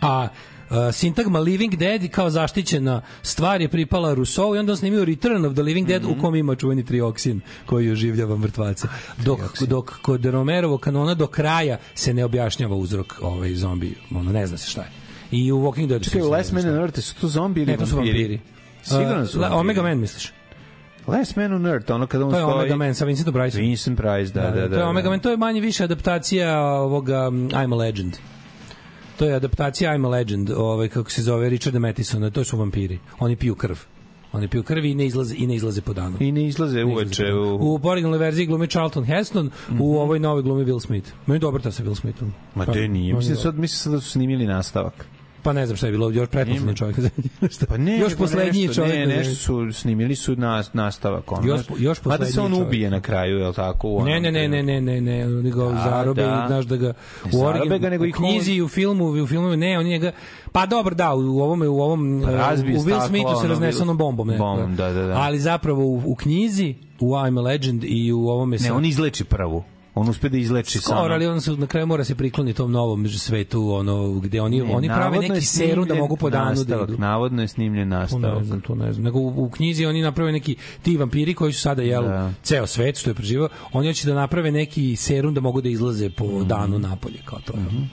[0.00, 0.28] a
[0.70, 5.44] Uh, sintagma Living Dead kao zaštićena stvar je pripala Rousseau i onda on snimio Return
[5.44, 6.10] of the Living Dead Mhm.
[6.10, 8.88] u kom ima čuveni trioksin koji oživljava mrtvace.
[9.16, 14.46] Dok, dok kod Romerovog kanona do kraja se ne objašnjava uzrok ovaj zombi, ono ne
[14.46, 14.88] zna se šta je.
[15.30, 17.86] I u Walking Dead Čekaj, Last Man on Earth, su to zombi ili Ne, to
[17.86, 18.40] su vampiri.
[18.82, 19.60] Sigurno su Uh, vampiri.
[19.60, 20.32] Omega Man misliš?
[21.06, 22.54] Last Man on Earth, ono kada on To je stoji...
[22.54, 23.58] Omega Man sa Vincentom Price.
[23.58, 24.68] Vincent Price, da, da, da.
[24.68, 28.16] to je Omega Man, to je manje više adaptacija ovoga um, I'm a Legend.
[29.18, 32.98] To je adaptacija I'm a Legend, ovaj, kako se zove Richarda Mattisona, to su vampiri.
[33.18, 33.76] Oni piju krv.
[34.32, 36.16] Oni piju krv i ne izlaze, i ne izlaze po danu.
[36.20, 37.58] I ne izlaze uveče u...
[37.60, 39.50] U originalnoj verziji glumi Charlton Heston,
[39.80, 41.12] u ovoj novoj glumi Will Smith.
[41.26, 42.32] Meni je dobar ta sa Will Smithom.
[42.54, 43.14] Ma Pa, te nije.
[43.14, 45.06] on je Mislim, sad, mislim sad da su snimili nastavak.
[45.46, 46.96] Pa ne znam šta je bilo, još pretposlednji čovjek.
[47.68, 48.96] Pa ne, još nego poslednji nešto, čovjek.
[48.98, 51.32] Ne, nešto su snimili su nas, nastavak.
[51.32, 52.68] Ono, Još- još Mada se poslednji on čovjek.
[52.68, 53.88] ubije na kraju, je li tako?
[53.88, 56.42] u Ne, onom ne, ne, ne, ne, ne, ne, oni ga Da, zarobe da.
[56.44, 56.92] i znaš da ga Ne
[57.26, 59.88] u zarobe origin, ga, nego u ih knjizi i u filmu, u filmu ne, oni
[59.88, 60.12] njega
[60.52, 63.48] pa dobro da, u ovome u ovom Pa uh, razbije u Will Smithu se ono,
[63.48, 64.38] raznesenom Will- bombom, ne.
[64.38, 65.14] bombom, da, da, da.
[65.14, 69.24] Ali zapravo u, u knjizi u I'm a Legend i u ovome Ne, on izleči
[69.24, 69.64] prvu.
[69.98, 71.08] On uspe da izleči Skoro, samo.
[71.08, 74.74] ali on se na kraju mora se prikloni tom novom svetu, ono gde oni Ne,
[74.74, 76.98] oni prave neki je serum da mogu po danu da nastavak, idu.
[76.98, 78.38] Navodno je snimljen To nastavak.
[78.38, 79.04] ne znam, to ne znam.
[79.04, 82.32] Nego u, u knjizi oni naprave neki ti vampiri koji su sada jel Da.
[82.42, 86.10] ceo svet što je preživao, oni hoće da naprave neki serum da mogu da izlaze
[86.10, 86.48] po Mhm.
[86.48, 87.52] danu napolje kao to.
[87.52, 87.88] Mm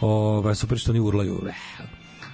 [0.00, 1.40] Ovaj super što oni urlaju.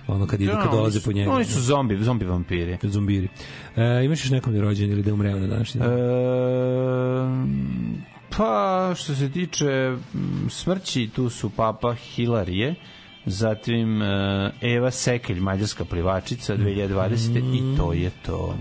[0.07, 1.31] Ono kad idu Da, kad oni dolaze po njega.
[1.31, 2.79] Oni su zombi, zombi vampiri.
[2.83, 3.29] zombiri.
[3.77, 5.91] E, imaš još nekom rođen ili da je umreo na današnji dan?
[5.91, 5.95] E,
[8.37, 9.65] pa, što se tiče
[10.15, 12.75] mm, smrći, tu su Papa Hilarije,
[13.27, 14.07] zatim e,
[14.61, 17.75] Eva Sekelj, mađarska plivačica 2020.
[17.75, 18.57] i to je to.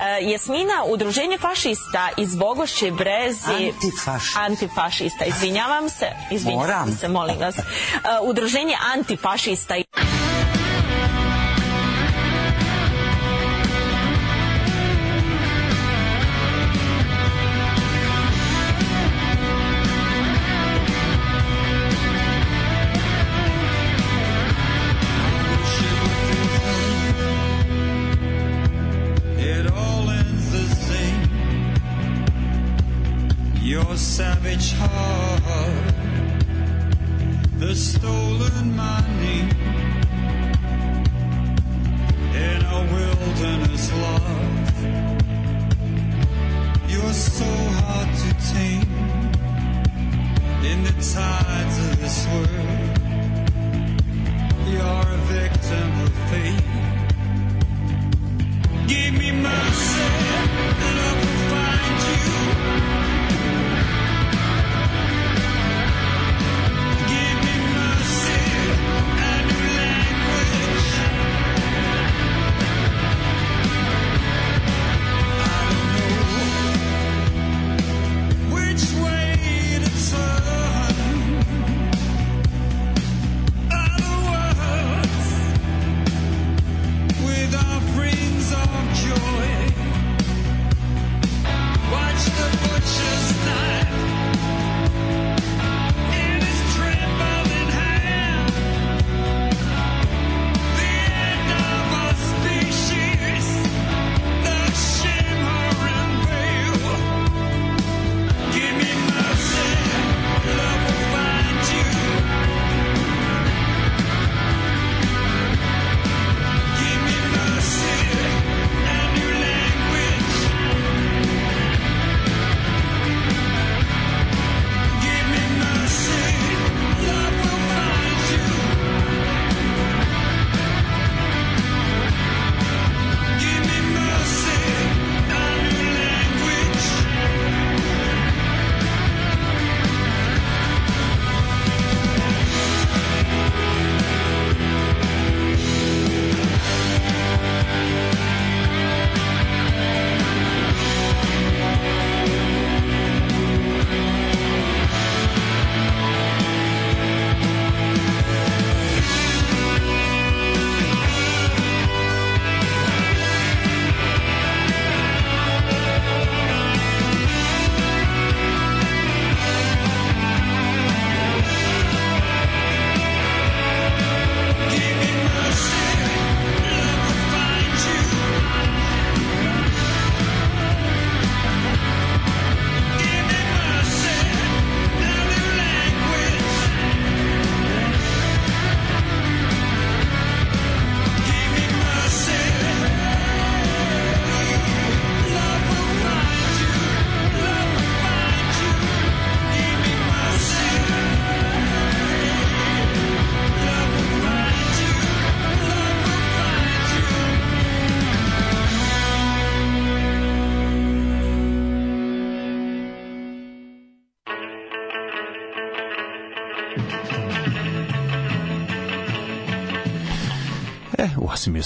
[0.00, 3.72] E, Jasmina, udruženje fašista iz Bogošće Brezi...
[3.72, 4.40] Antifašista.
[4.40, 6.06] Antifašista, izvinjavam se.
[6.30, 6.92] Izvinjavam Moram.
[6.92, 7.58] se, molim vas.
[7.58, 7.62] E,
[8.22, 9.74] Udruženje antifašista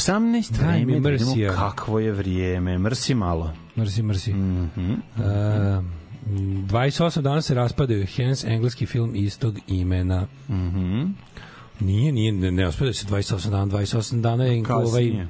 [0.02, 1.54] 18, Daj mi vreme, da mrsi, vidimo ja.
[1.54, 2.78] kakvo je vrijeme.
[2.78, 3.52] Mrsi malo.
[3.76, 4.32] Mrsi, mrsi.
[4.32, 4.92] Mm Mhm.
[6.66, 10.26] 28 dana se raspadaju Hens, engleski film istog imena.
[10.48, 11.04] Mhm.
[11.80, 15.26] Nije, nije, ne, ne se 28 dana, 28 dana je ovaj.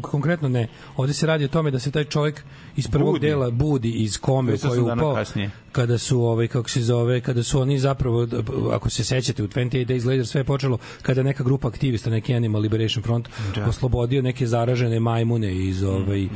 [0.00, 0.68] Kon konkretno ne.
[0.96, 2.42] Ovde se radi o tome da se taj čovjek
[2.76, 3.26] iz prvog Budi.
[3.26, 5.50] dela budi iz kome u 28 koju je upao kasnije.
[5.72, 8.26] kada su ovaj kako se zove kada su oni zapravo
[8.72, 12.34] ako se sećate u 28 Days Later sve je počelo kada neka grupa aktivista neki
[12.34, 13.64] Animal Liberation Front Da.
[13.64, 16.28] Oslobodio neke zaražene majmune iz ovaj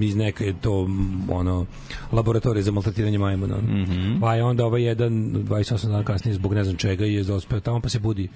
[0.00, 0.88] iz neke to
[1.30, 1.66] ono
[2.12, 4.20] laboratorije za maltretiranje majmuna Mhm.
[4.20, 7.80] pa je onda ovaj jedan 28 dana kasnije zbog ne znam čega je dospeo tamo
[7.80, 8.28] pa se budi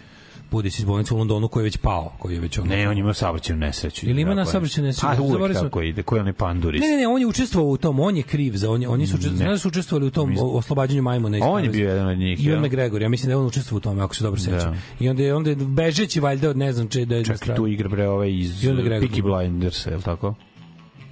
[0.52, 2.88] budi se iz bolnice u Londonu koji je već pao koji je već ono Ne,
[2.88, 4.08] on ima saobraćajnu nesreću.
[4.08, 4.46] Ili ima na je.
[4.46, 5.06] saobraćajnu nesreću?
[5.06, 6.80] A uvek tako ide, koji je onaj panduris.
[6.80, 9.06] Ne, ne, ne, on je učestvovao u tom, on je kriv za, on je, oni
[9.06, 11.38] su, učestvovali, znaš da su učestvovali u tom oslobađanju majmuna.
[11.42, 12.64] On je bio jedan od njih, Ivan?
[12.64, 14.82] McGregor, ja mislim da je on učestvovao u tome, ako se dobro sećam.
[15.00, 17.24] I onda je, onda je bežeći valjda od ne znam če da je...
[17.24, 18.62] Čak tu igra bre ovaj iz.
[18.62, 20.34] Peaky Blinders, je li tako?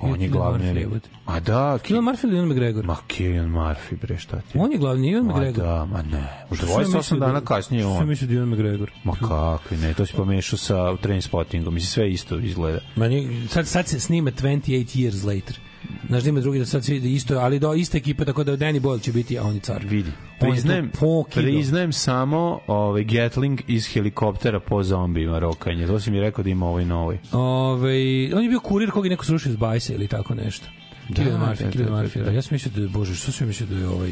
[0.03, 0.73] On je glavni.
[0.75, 1.03] Lik.
[1.27, 2.85] A da, Cillian Murphy ili Ivan McGregor?
[2.85, 4.59] Ma Cillian Murphy, bre, šta ti?
[4.59, 5.65] On je glavni, Ivan Ma McGregor.
[5.65, 6.47] da, ma ne.
[6.51, 8.09] U Što sam ja 28 mislio da- dana kasnije što on.
[8.09, 8.91] mislio da je Ivan McGregor.
[9.05, 11.75] Ma kakvi, ne, to si pomešao sa train spottingom.
[11.75, 12.79] Mislim, sve isto izgleda.
[12.97, 14.63] Meni, sad, sad se snima 28
[14.97, 15.59] years later.
[16.09, 18.81] Znaš da ima drugi da sad svi isto, ali do iste ekipe, tako da Danny
[18.81, 19.85] Boyle će biti, a on je car.
[19.87, 20.11] Vidi.
[20.41, 20.91] Priznajem,
[21.35, 25.87] priznajem samo ovaj, Gatling iz helikoptera po zombijima rokanje.
[25.87, 27.19] To si mi rekao da ima ovaj novi.
[27.33, 27.95] Ove,
[28.35, 30.67] on je bio kurir koga je neko srušio iz bajsa ili tako nešto.
[31.09, 32.25] Da, Killian da, Murphy, da, Killian da, Murphy.
[32.25, 32.31] da.
[32.31, 34.11] Ja sam mislio da je, bože, što sam mislio da je ovaj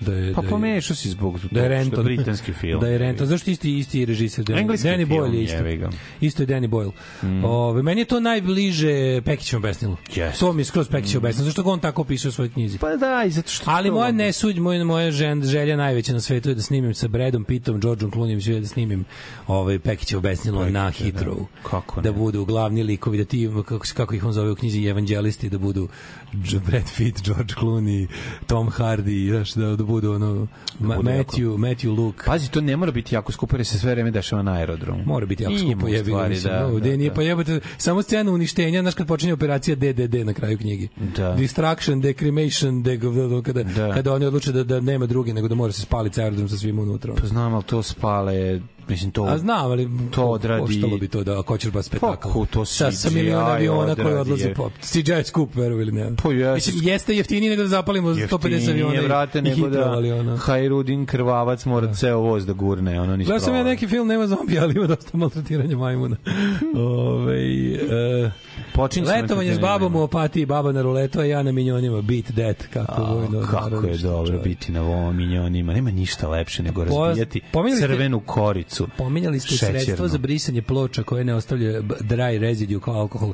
[0.00, 2.80] da je Pa da je- pomešao si zbog da je Renton britanski film.
[2.80, 5.90] da je Renton zašto isti isti režiser Danny, Engleski Danny Boyle je isto ga.
[6.20, 6.92] isto je Danny Boyle
[7.22, 7.44] mm.
[7.44, 8.88] Ove, meni je to najbliže
[9.22, 10.38] Pekićevom besnilu Yes.
[10.40, 11.22] to mi je skroz Pekićev mm.
[11.22, 13.70] besnilo zašto ga on tako piše u svojoj knjizi Pa da, i zato što...
[13.70, 17.44] ali moja nesuđ, moja, moja žen, želja najveća na svetu je da snimim sa Bradom
[17.44, 19.04] Pittom, Georgeom Clooneyem, svi da snimim
[19.46, 21.44] ovaj Pekićevo besnilo na Heathrow.
[21.62, 22.16] Kako da ne?
[22.18, 25.88] budu glavni likovi, da ti, kako, kako ih on zove u knjizi, evanđelisti, da budu
[26.32, 28.06] Brad Pitt, George Clooney,
[28.46, 30.46] Tom Hardy, znaš, da, da budu ono,
[30.80, 32.22] Ma, bude Matthew, Matthew Luke.
[32.26, 35.02] Pazi, to ne mora biti jako skupo, jer se sve vreme dešava na aerodromu.
[35.06, 37.14] Mora biti jako skupo, jebi ga, stvari, mislim, da, da, gde nije, da.
[37.14, 40.88] pa jebote, samo scena uništenja, znaš kad počinje operacija DDD na kraju knjige.
[41.16, 41.32] Da.
[41.34, 43.00] Distraction, decrimation, de,
[43.44, 43.94] kada, Da.
[43.94, 46.78] kada oni odluče da, da nema druge, nego da mora se spaliti aerodrom sa svim
[46.78, 47.14] unutra.
[47.14, 49.24] Pa znam, ali to spale, mislim, to...
[49.24, 52.28] A znam, ali To odradi- Koštalo bi to da koćer baš spektakl.
[52.28, 54.70] Pa, ko to sa, sa CGI miliona aviona koji odlaze po...
[54.80, 56.10] CGI skup, veruj ili ne.
[56.22, 56.70] Pa jeste.
[56.70, 60.36] Mislim, jeste jeftinije nego da zapalimo 150 aviona Jeftinije, vrate, nego da.
[60.36, 64.26] Hajrudin krvavac mora ceo voz da gurne, ono nisu Gledao sam ja neki film, nema
[64.26, 66.16] zombija, ali ima dosta maltretiranja majmuna.
[66.76, 67.38] Ove,
[67.74, 68.30] e,
[68.78, 72.66] Počinje letovanje s babom u opatiji, baba na ruletu, a ja na minionima, beat that,
[72.72, 73.40] kako A, vojno.
[73.42, 74.44] kako naravno, je dobro čovjek.
[74.44, 75.72] biti na ovom minionima.
[75.72, 78.88] Nema ništa lepše nego Po- razbijati pominjali ste- crvenu koricu.
[78.98, 79.80] Pominjali ste šećernu.
[79.80, 83.32] sredstvo za brisanje ploča koje ne ostavlja dry residue kao alkohol.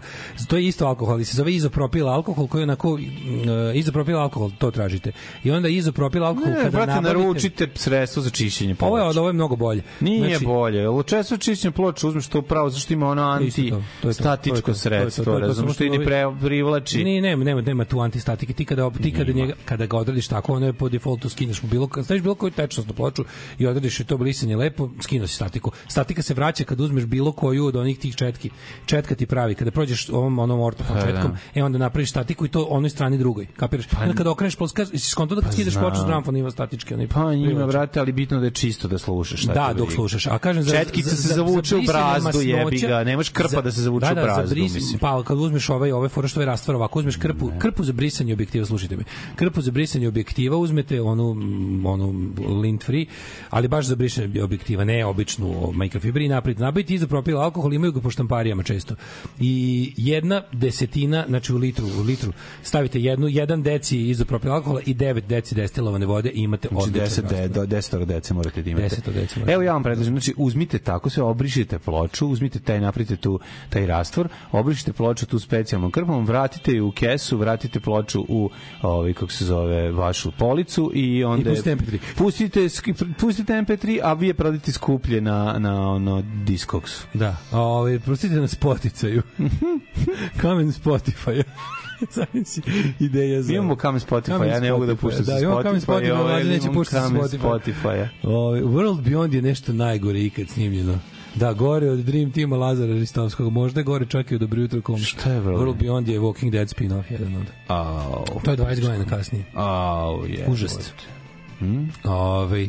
[0.49, 3.01] To je isto alkohol, ali se zove izopropil alkohol koji onako uh,
[3.75, 5.13] izopropil alkohol, to tražite.
[5.45, 7.19] I onda izopropil alkohol Ne, kada brate, nabavite...
[7.19, 8.89] naručite sredstvo za čišćenje ploča.
[8.89, 9.83] Ovo je, ovo je mnogo bolje.
[10.01, 10.85] Nije Znači, bolje.
[11.07, 13.69] Često čišćenje ploča uzmeš to pravo zašto ima ono Isto to,
[14.03, 14.13] to
[14.43, 17.05] to, to, sredstvo, to samo što ovi- pre privlači.
[17.05, 20.53] Ni nema nema nema tu antistatike ti kada ti kada njega kada ga odradiš tako
[20.53, 23.25] ono je po defaultu skineš mu bilo kad staviš bilo koju tečnost na ploču
[23.59, 27.33] i odradiš i to brisanje lepo skinuo si statiku statika se vraća kad uzmeš bilo
[27.33, 28.51] koju od onih tih četki
[28.87, 31.07] četka ti pravi kada prođeš ovom onom ortofon Pa, da.
[31.07, 34.87] četkom e onda napraviš statiku i to onoj strani drugoj kapiraš pa, kada okreneš ploska
[34.99, 35.85] skonto da kad skidaš znam.
[35.85, 37.69] ploču s gramfon ima statički onaj Pa privlači.
[37.69, 39.41] brate, ali bitno da je čisto da slušaš.
[39.41, 40.27] šta Da, dok slušaš.
[40.27, 43.05] A kažem za Četkica se za- zavuče za u brazdu, jebi ga.
[43.05, 44.99] Nemaš krpa da se zavuče da, u da, brazdu, mislim.
[44.99, 48.33] Pa kad uzmeš ovaj ovaj fora što je rastvar ovako, uzmeš krpu, krpu za brisanje
[48.33, 49.05] objektiva, slušajte me.
[49.37, 52.15] Krpu za brisanje objektiva uzmete onu mm, onu
[52.63, 53.07] lint free,
[53.51, 56.63] ali baš za brisanje objektiva, ne običnu mikrofibri i napravite.
[56.63, 58.95] Nabavite izopropil alkohol, imaju ga po štamparijama često.
[59.41, 62.33] I jedna desetina, znači u litru, u litru
[62.63, 67.25] stavite jednu, jedan deci izopropil alkohola i 9 deci destilovane vode i imate Znači odličan
[67.25, 67.67] 10 de, rastvar.
[67.67, 68.97] do 10 dece morate da imate.
[68.97, 69.53] 10 dece morate.
[69.53, 73.41] Evo ja vam predlažem, znači uzmite tako sve, obrišite ploču, uzmite taj napravite tu
[73.71, 78.51] taj rastvor, obrišite ploču tu specijalnom krpom, vratite ju u kesu, vratite ploču u
[78.83, 81.99] ovaj kako se zove vašu policu i onda I pustite MP3.
[82.17, 82.69] Pustite
[83.19, 86.93] pustite MP3, a vi je prodajte skuplje na na ono Discogs.
[87.15, 89.23] Da, ovaj prostite na Spotify.
[90.41, 91.43] Kamen Spotify.
[92.15, 92.63] Zamisli
[93.01, 93.49] ideja za...
[93.49, 95.81] Mi imamo kamen Spotify, Kamen ja ne mogu da Spotify, puštam sa da, imamo kamen
[95.81, 97.39] Spotify, Spotify, ovaj, neće puštati kamen Spotify.
[97.39, 98.09] Spotify-a.
[98.23, 100.99] Ovaj, World Beyond je nešto najgore ikad snimljeno.
[101.35, 104.81] Da, gore od Dream Teama Lazara Ristovskog, možda je gore čak i od Dobro jutro
[104.83, 105.11] komš.
[105.11, 107.47] Šta je World- World Beyond je Walking Dead spin-off jedan od.
[107.69, 108.25] Au.
[108.45, 109.45] To je 20 godina kasnije.
[109.55, 110.47] Au, je.
[110.49, 110.93] Užast.
[112.05, 112.69] Ovaj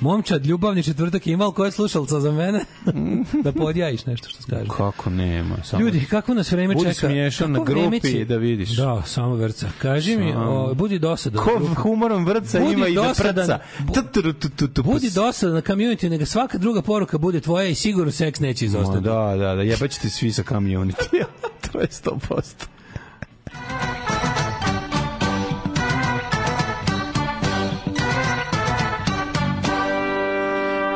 [0.00, 2.64] Momčad, ljubavni četvrtak imal koje slušalca za mene?
[3.44, 4.68] da podjajiš nešto što kaže.
[4.76, 5.56] Kako nema?
[5.64, 5.82] Samo...
[5.82, 7.06] Ljudi, kako nas vreme Budi čeka?
[7.06, 8.76] smiješan na grupi će- da vidiš.
[8.76, 9.68] Da, samo vrca.
[9.78, 10.50] Kaži mi, Samo.
[10.50, 11.44] o, budi dosadan.
[11.44, 13.46] Ko humorom vrca Budi ima i da dosadan.
[13.84, 14.82] prca.
[14.82, 19.00] Budi dosadan na community, neka svaka druga poruka bude tvoja i sigurno seks neće izostati.
[19.04, 21.24] Da, da, da, jebaćete svi sa community.
[21.72, 22.42] to je 100%.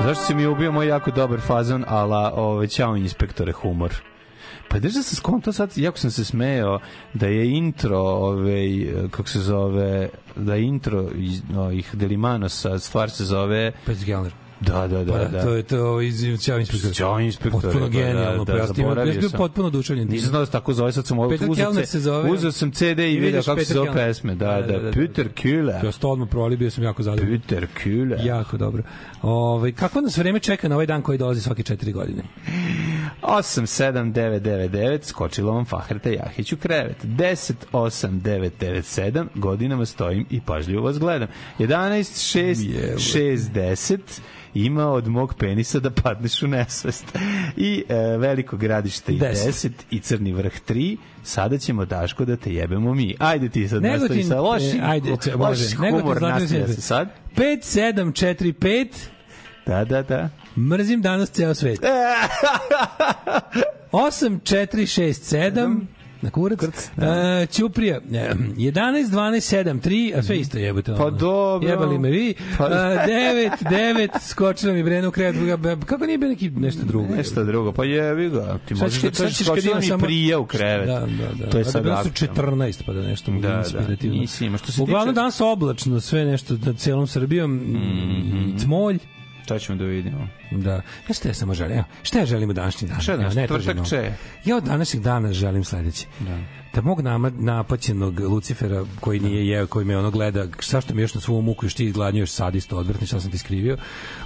[0.05, 3.94] Zašto si mi ubio moj jako dobar fazon, ala ove, ćao inspektore humor?
[4.68, 6.81] Pa da sam skonto sad, jako sam se smejao
[7.14, 8.64] da je intro, ove,
[9.10, 13.72] kako se zove, da je intro iz, no, ih Delimanosa, stvar se zove...
[13.86, 14.32] Pet Gellner.
[14.60, 15.12] Da, da, da.
[15.12, 15.42] Pa, da.
[15.42, 16.92] To je to iz Ćao inspektor.
[16.92, 17.62] Ćao inspektor.
[17.62, 18.44] Potpuno da, genijalno.
[18.44, 18.76] Da, pa da, ja sam,
[19.20, 20.06] bio potpuno oduševljen.
[20.06, 20.16] time.
[20.16, 22.30] Nisam znao da se tako zove, sad sam ovo uzeo, se zove.
[22.30, 24.34] uzeo sam CD i vidio kako se zove pesme.
[24.34, 25.84] Da, da, Peter Kühler.
[25.84, 27.40] Ja sam to odmah proli, bio sam jako zadovoljan.
[27.40, 28.26] Peter Kühler.
[28.26, 28.82] Jako dobro.
[29.22, 32.22] Ove, kako nas vreme čeka na ovaj dan koji dolazi svake četiri godine?
[33.22, 37.04] 87999 skočilo vam Fahreta Jahić u krevet.
[37.04, 41.28] 108997 godinama stojim i pažljivo vas gledam.
[41.58, 43.98] 11 6 6 10
[44.55, 47.05] ima od mog penisa da padneš u nesvest.
[47.56, 49.55] I e, veliko gradište i Deset.
[49.55, 50.97] 10 i crni vrh 3.
[51.22, 53.14] Sada ćemo Daško da te jebemo mi.
[53.18, 56.68] Ajde ti sad Negotin, nastavi sa lošim, e, ajde, če- Negotin, humor nastavlja Sjever.
[56.68, 57.09] se sad.
[57.36, 58.89] 5745
[59.66, 60.28] Da, da, da.
[60.59, 61.81] Mrzim danas ceo svet.
[63.93, 65.81] 8467
[66.22, 66.60] na kurac.
[66.62, 68.01] E, Ćuprija.
[68.12, 68.72] e, 11,
[69.06, 70.92] 12, 7, 3, a sve isto jebate.
[70.92, 71.10] Pa ono.
[71.10, 71.68] dobro.
[71.68, 72.34] Jebali me vi.
[72.59, 72.74] Pa- Pa...
[72.74, 75.36] 9, 9, skočila mi Brena u krevet.
[75.86, 77.14] Kako nije bio neki nešto drugo?
[77.14, 78.59] Nešto drugo, pa jebi ga.
[78.59, 80.86] Ti možeš da kažeš skočila mi samo- prija u krevet.
[80.86, 81.06] Da, da,
[81.36, 81.51] da.
[81.51, 82.56] To je da sad bilo su aktualno.
[82.56, 83.59] 14, pa da nešto mogu Da, da.
[83.59, 84.16] inspirativno.
[84.16, 84.59] Nisi ima.
[84.59, 88.98] Što se Uglavnom tiče- danas oblačno, sve nešto nad celom Srbijom, mm tmolj.
[89.51, 90.28] To ćemo da vidimo.
[90.52, 90.72] Da.
[91.09, 91.72] Ja šta ja samo želim?
[91.74, 93.01] Evo, šta ja želim u današnji dan?
[93.01, 93.35] Šta danas?
[93.35, 94.12] ne Četvrtak tražim če?
[94.44, 96.06] Ja od današnjeg dana želim sledeće.
[96.20, 96.39] Da.
[96.74, 101.14] Da mog nama, napaćenog Lucifera koji nije jeo, koji me ono gleda, zašto mi još
[101.14, 103.77] na svom muku još ti gladnju još sadisto odvrtni, šta sam ti skrivio,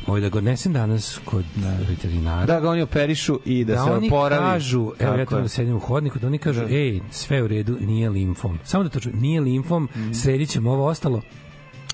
[0.07, 1.45] ovaj, da ga odnesem danas kod
[1.89, 2.47] veterinara.
[2.47, 4.43] Da ga oni operišu i da, da se oni oporavi.
[4.45, 5.43] kažu, evo ja Tako je.
[5.43, 6.67] da sedim u hodniku, da oni kažu, Da.
[6.69, 8.59] ej, sve u redu, nije limfom.
[8.65, 10.13] Samo da to čujem, nije limfom, Mhm.
[10.13, 11.23] sredit ćemo ovo ostalo,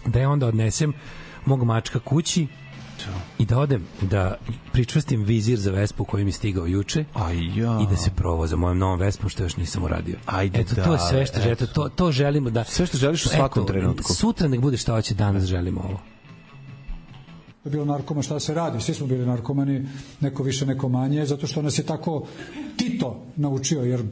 [0.07, 0.93] da ja onda odnesem
[1.47, 2.47] mog mačka kući,
[3.39, 4.37] i da odem da
[4.73, 7.79] pričvrstim vizir za Vespu koji mi stigao juče Aj ja.
[7.83, 10.19] i da se provoza mojom novom Vespom što još nisam uradio.
[10.27, 12.65] Ajde, eto, to je sve što, eto, to, to želimo da...
[12.65, 14.15] Sve što želiš u svakom eto, trenutku.
[14.15, 16.01] Sutra nek bude šta hoće, danas želimo ovo.
[17.65, 18.81] je bilo narkoma, šta se radi?
[18.81, 19.87] Svi smo bili narkomani,
[20.21, 22.27] neko više, neko manje, zato što nas je tako
[22.77, 24.03] Tito naučio, jer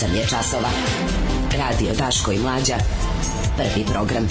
[0.00, 0.68] 8 je časova.
[1.58, 2.74] Radio Daško i Mlađa.
[3.56, 4.28] Prvi program.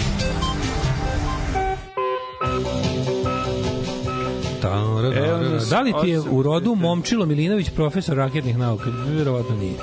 [5.69, 8.89] Da li ti je u rodu Momčilo Milinović profesor raketnih nauka?
[9.07, 9.73] Vjerovatno nije.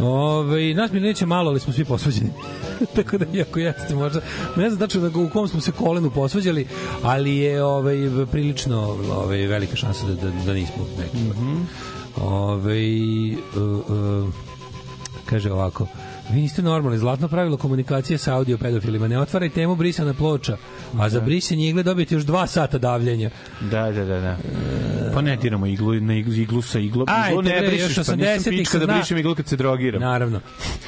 [0.00, 2.30] Ove, nas Milinović je malo, ali smo svi posvađeni.
[2.96, 4.20] Tako da, iako jeste možda,
[4.56, 6.66] ne znam tačno da u kom smo se kolenu posvađali,
[7.02, 7.96] ali je ovaj,
[8.30, 11.16] prilično ovaj, velika šansa da, da, da nismo neki.
[11.16, 11.52] Mm Mhm.
[11.52, 11.64] -hmm.
[12.16, 12.78] Ove,
[13.56, 14.51] uh, uh,
[15.26, 15.86] kaže ovako,
[16.32, 20.56] vi niste normalni, zlatno pravilo komunikacije sa audio pedofilima, ne otvaraj temu brisana ploča,
[20.98, 23.30] a za brisanje igle dobijete još dva sata davljenja.
[23.60, 24.36] Da, da, da, da.
[25.14, 27.06] Pa ne diramo iglu, na iglu, iglu sa iglom.
[27.08, 30.00] Ajde, iglu ne brišeš, pa nisam 80-ih pička da brišem iglu kad se drogiram.
[30.00, 30.40] Naravno.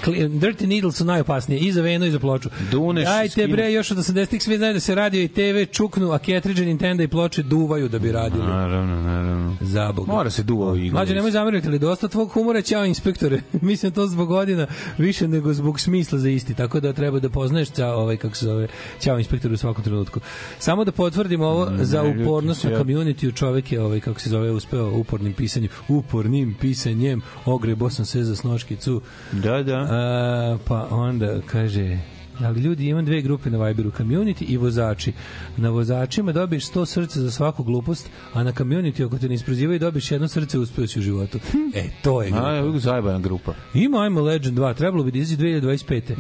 [0.07, 2.49] Dirty needles su najopasnije i za venu i za ploču.
[2.71, 6.19] Duneš, Ajte bre, još od 80-ih svi znaju da se radio i TV čuknu, a
[6.19, 8.47] cartridge Nintendo i ploče duvaju da bi radili.
[8.47, 9.57] Naravno, naravno.
[9.61, 10.13] Za Boga.
[10.13, 10.99] Mora se duva u iglu.
[10.99, 13.41] Mlađe, nemoj zameriti, ali dosta tvog humora, ćao inspektore.
[13.61, 14.67] Mislim to zbog godina
[14.99, 18.45] više nego zbog smisla za isti, tako da treba da poznaješ ćao, ovaj, kako se
[18.45, 18.69] zove,
[19.01, 20.21] ćao inspektore u svakom trenutku.
[20.59, 24.51] Samo da potvrdim ovo, Ne, za upornost na community čovek je, ovaj, kako se zove,
[24.51, 29.01] uspeo upornim pisanjem, upornim pisanjem, ogrebo sam se za snoškicu.
[29.33, 29.77] Da, da.
[29.91, 31.99] A, pa onda kaže
[32.41, 35.13] ali ljudi imam dve grupe na Viberu, community i vozači.
[35.57, 39.79] Na vozačima dobiješ 100 srca za svaku glupost, a na community ako te ne isprozivaju
[39.79, 41.39] dobiješ jedno srce uspeo si u životu.
[41.75, 42.47] E, to je grupa.
[42.47, 43.55] A, je zajebana grupa.
[43.75, 46.15] Ima I'm a Legend 2, trebalo bi da izađe 2025.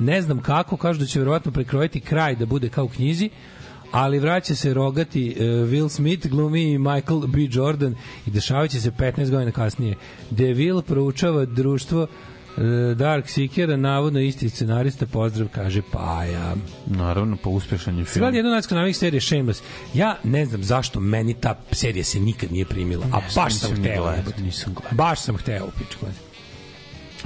[0.00, 3.30] Ne znam kako, kažu da će verovatno prekrojiti kraj da bude kao u knjizi,
[3.90, 7.38] ali vraća se rogati uh, Will Smith, glumi i Michael B.
[7.50, 7.94] Jordan
[8.26, 9.96] i dešavaće se 15 godina kasnije.
[10.30, 12.06] DeVille proučava društvo
[12.94, 16.54] Dark Seekera, navodno isti scenarista, pozdrav, kaže Paja.
[16.86, 18.22] Naravno, pa uspešan je film.
[18.22, 19.62] gleda jednu najskoj navih serije Shameless.
[19.94, 23.80] Ja ne znam zašto meni ta serija se nikad nije primila, a baš sam ni
[23.80, 24.12] hteo.
[24.16, 24.42] jebote.
[24.42, 24.96] nisam gledao.
[24.96, 26.06] Baš sam hteo u pičku.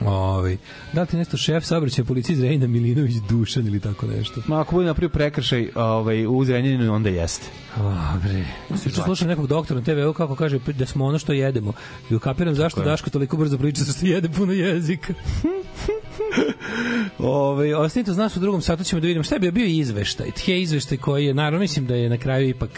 [0.07, 0.59] Ovi.
[0.93, 4.41] Da li ti nešto šef saobraćaja policije iz Rejna Milinović Dušan ili tako nešto?
[4.47, 7.47] Ma ako bude napravio prekršaj ovaj, u Zrenjaninu, onda jeste.
[7.77, 8.45] A, bre.
[8.85, 11.73] Juče slušam nekog doktora na TV-u kako kaže da smo ono što jedemo.
[12.11, 12.85] I ukapiram zašto je.
[12.85, 15.15] Daško toliko brzo priča, zašto jede puno jezika.
[17.19, 20.31] Ove, ostanite uz nas u drugom satu ćemo da vidimo šta je bio, bio izveštaj.
[20.31, 22.71] Tje izveštaj koji je, naravno, mislim da je na kraju ipak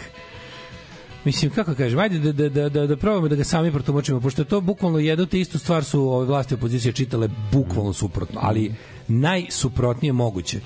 [1.27, 4.41] Mislim, kako kažem, ajde da, da, da, da, da probamo da ga sami protumačimo, pošto
[4.41, 8.71] je to bukvalno jednu te istu stvar su ove vlasti opozicije čitale bukvalno suprotno, ali
[9.07, 10.59] najsuprotnije moguće.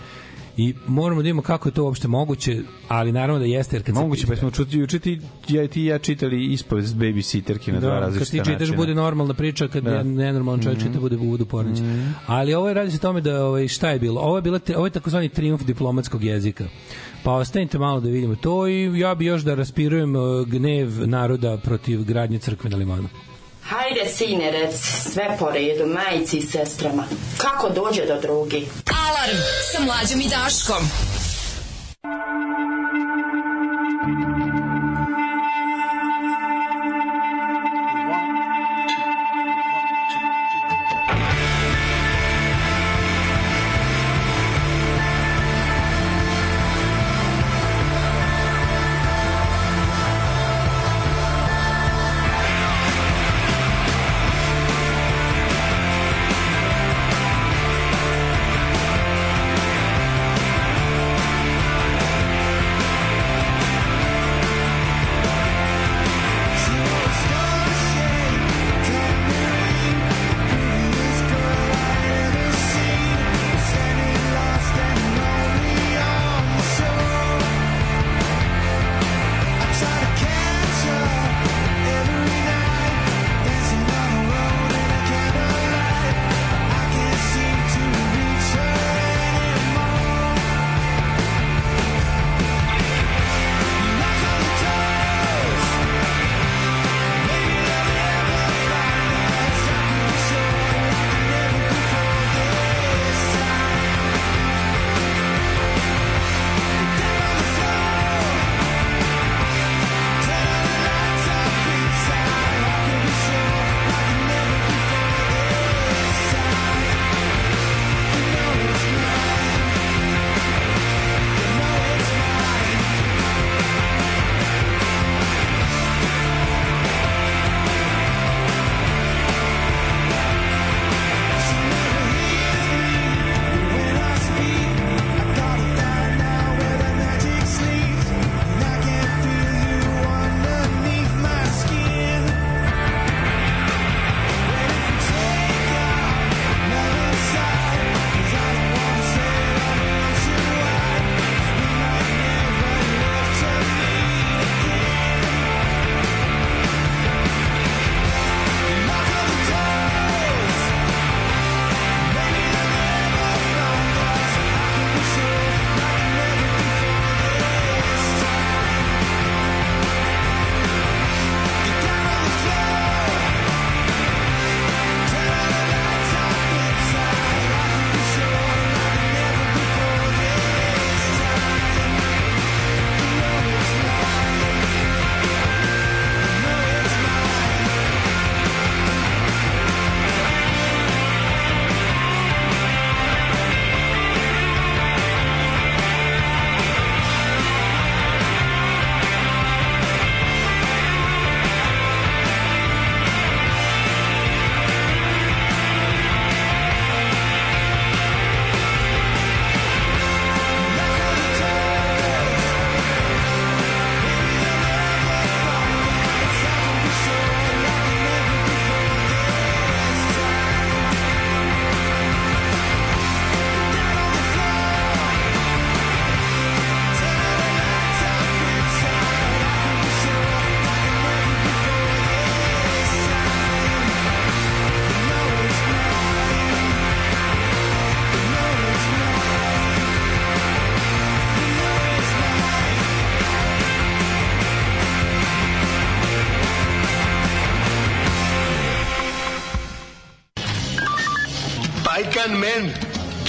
[0.57, 3.95] I moramo da vidimo kako je to uopšte moguće, ali naravno da jeste, jer kad
[3.95, 5.19] se- Moguće, pa smo čuti, juče ti,
[5.49, 8.77] ja, ti ja čitali ispovest babysitterke na dva Da, kad različita ti čitaš načina.
[8.77, 10.03] bude normalna priča, kad Da.
[10.03, 11.79] nenormalan čovjek čita bude bude pornić.
[12.27, 14.21] Ali ovo je radi se tome da ovaj šta je bilo?
[14.21, 16.65] Ovo je bila te- ovo je takozvani trijumf diplomatskog jezika.
[17.23, 21.57] Pa ostanite malo da vidimo to i ja bi još da raspirujem eh, gnev naroda
[21.63, 23.09] protiv gradnje crkve na limanu.
[23.63, 27.03] Hajde, sine, reci, sve po redu, majici i sestrama.
[27.37, 28.67] Kako dođe do drugi?
[29.07, 29.37] Alarm
[29.71, 30.83] sa mlađom i Daškom.
[34.03, 34.50] Thank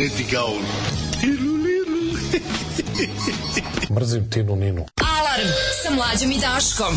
[0.03, 0.55] Teti kao,
[1.23, 2.19] lilu, lilu.
[3.95, 4.87] Mrzim Tinu Ninu.
[5.19, 5.49] Alarm
[5.83, 6.95] sa mlađom i Daškom.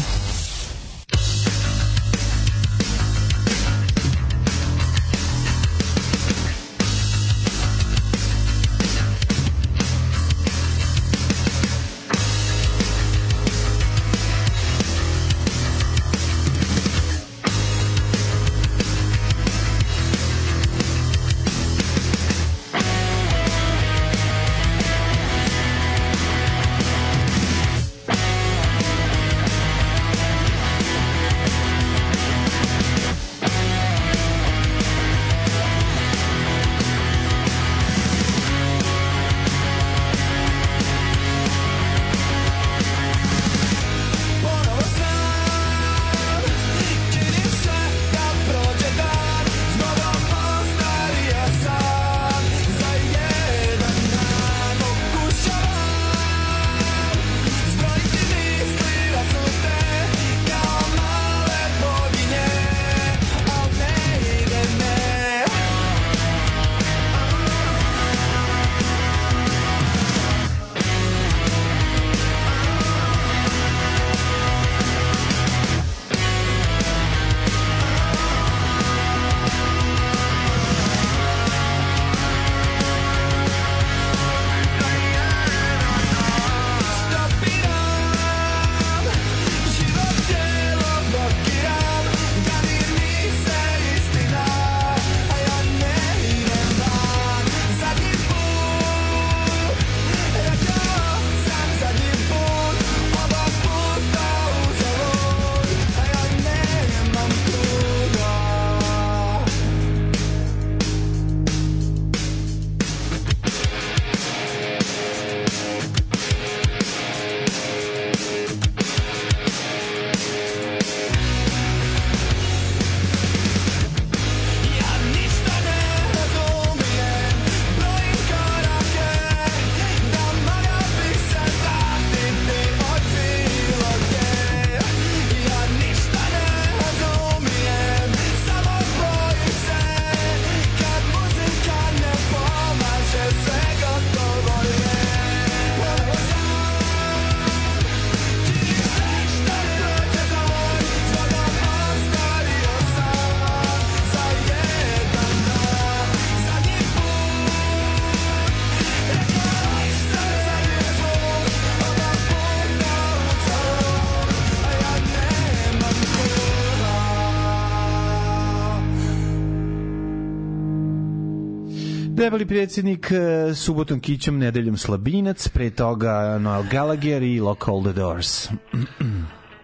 [172.35, 177.93] Debeli predsjednik, e, subotom kićom, nedeljom slabinac, pre toga Noel Gallagher i Lock All the
[177.93, 178.49] Doors.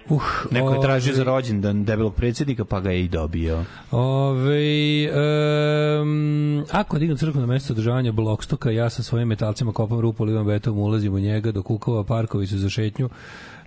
[0.10, 3.64] Uh, Neko je tražio za rođendan debelog predsjednika, pa ga je i dobio.
[3.92, 5.10] Ove,
[6.02, 10.48] um, ako dignu crkvu na mesto održavanja blokstoka, ja sa svojim metalcima kopam rupu livom
[10.48, 13.10] betom, ulazim u njega, do Kukova parkovi su za šetnju,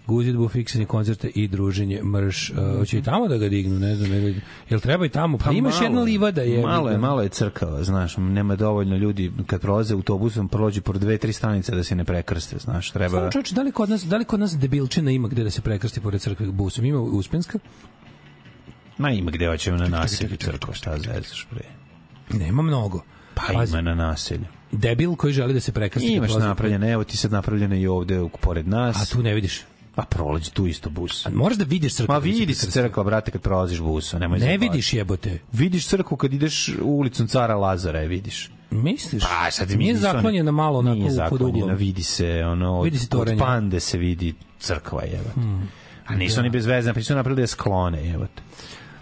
[0.07, 2.51] guzidbu, fiksani koncerte i druženje mrš.
[2.51, 4.41] Uh, hoće i tamo da ga dignu, ne znam, ili,
[4.71, 5.39] jel treba i tamo?
[5.39, 6.63] Pa, imaš jedna livada je.
[6.63, 11.19] Malo je, malo je crkava, znaš, nema dovoljno ljudi kad prolaze autobusom, prođu por dve,
[11.19, 13.19] tri stanice da se ne prekrste, znaš, treba...
[13.19, 15.61] Samo čovječe, da li kod nas, da li kod nas debilčina ima gde da se
[15.61, 16.85] prekrsti pored crkve busom?
[16.85, 17.59] Ima Uspenska?
[18.99, 21.63] Ma ima gde hoćemo na naselju crkva, šta zezaš pre.
[22.39, 23.03] Nema mnogo.
[23.35, 23.73] Pa Pazi.
[23.73, 24.45] ima na naselju.
[24.73, 26.09] Debil koji želi da se prekrsti.
[26.09, 29.03] kad Imaš napravljene, evo ti sad napravljene i ovde pored nas.
[29.03, 29.63] A tu ne vidiš.
[29.95, 31.27] Pa prolazi tu isto bus.
[31.27, 32.13] A moraš da vidiš crkvu.
[32.13, 32.71] Ma se vidi se prekrsti.
[32.73, 34.21] crkva, brate, kad prolaziš busom.
[34.21, 35.39] Nemoj Ne vidiš jebote.
[35.53, 38.51] Vidiš crkvu kad ideš ulicom cara Lazara, je vidiš.
[38.71, 39.23] Misliš?
[39.23, 41.77] Pa sad Nije nisu oni- zaklonjena malo onako Nije pod uglom.
[41.77, 45.31] vidi se ono Vidi se od pande se vidi crkva jebote.
[45.35, 45.69] Hmm.
[46.07, 46.41] A nisu Da.
[46.41, 48.43] oni bez veze, pa su napravili da je sklone jebote.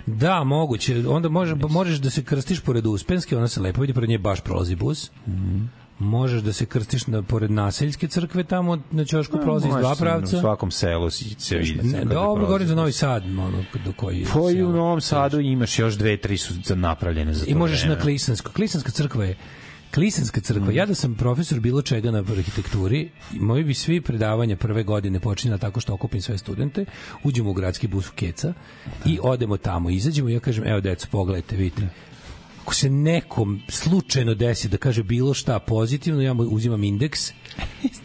[0.07, 1.09] Da, moguće.
[1.09, 4.41] Onda može, možeš da se krstiš pored Uspenske, ona se lepo vidi, pored nje baš
[4.41, 5.11] prolazi bus.
[5.27, 5.63] Mhm.
[6.03, 10.37] Možeš da se krstiš na, pored naseljske crkve, tamo na Ćošku prolazi iz dva pravca.
[10.37, 11.89] U svakom selu se vidi.
[11.89, 12.75] Ne, dobro, govorim za.
[12.75, 14.27] Novi Sad, ono, do koji...
[14.33, 17.81] Pa i u Novom Sadu imaš još dve, tri su napravljene za to I možeš
[17.81, 17.95] vreme.
[17.95, 18.53] na Klisansko.
[18.53, 19.37] Klisanska crkva je
[19.95, 20.67] Klisanska crkva.
[20.67, 20.77] Mhm.
[20.77, 25.59] Ja da sam profesor bilo čega na arhitekturi, moji bi svi predavanja prve godine počinjala
[25.59, 26.85] tako što okupim sve studente,
[27.25, 28.53] uđemo u gradski bus u Keca
[29.05, 31.89] i odemo tamo, izađemo i ja kažem, evo deco, pogledajte, vidite.
[32.63, 37.33] Ako se nekom slučajno desi da kaže bilo šta pozitivno, ja mu uzimam indeks,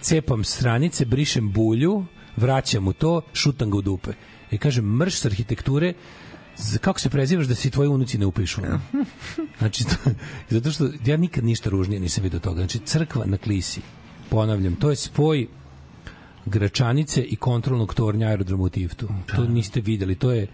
[0.01, 2.05] cepam stranice, brišem bulju,
[2.35, 4.11] vraćam mu to, šutam ga u dupe.
[4.51, 5.93] I kažem, mrš s arhitekture
[6.81, 8.61] kako se prezivaš da se tvoji unuci ne upišu?
[9.59, 9.95] Znači, to,
[10.49, 12.55] zato što ja nikad ništa ružnije nisam vidio toga.
[12.55, 13.81] Znači, crkva na klisi,
[14.29, 15.47] ponavljam, to je spoj
[16.45, 19.07] Gračanice i kontrolnog tornja aerodroma u Tiftu.
[19.35, 20.47] To niste videli, to je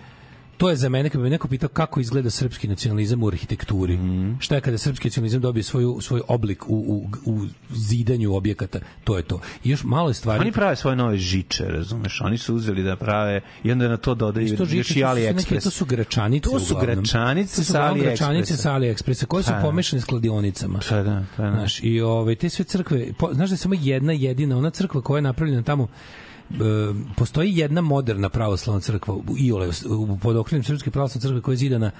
[0.57, 3.99] to je za mene kad bi me neko pitao kako izgleda srpski nacionalizam u arhitekturi.
[4.39, 9.17] Šta je kada srpski nacionalizam dobije svoju svoj oblik u, u, u zidanju objekata, to
[9.17, 9.39] je to.
[9.63, 10.41] I još malo je stvari.
[10.41, 12.21] Oni prave svoje nove žiče, razumeš?
[12.21, 15.63] Oni su uzeli da prave i onda na to dodaju Isto još i to AliExpress.
[15.63, 18.55] To su gračanice To su gračanice To su gračanice AliExpressa.
[18.55, 19.61] sa AliExpressa koje su Pa da.
[19.61, 20.79] pomešane s kladionicama.
[20.89, 21.51] Pa da, pa da.
[21.51, 25.01] Znaš, i ove, te sve crkve, po, znaš da je samo jedna jedina, ona crkva
[25.01, 25.87] koja je napravljena tamo,
[27.17, 31.57] postoji jedna moderna pravoslavna crkva u Iole, u pod okriljem srpske pravoslavne crkve koja je
[31.57, 31.91] zidana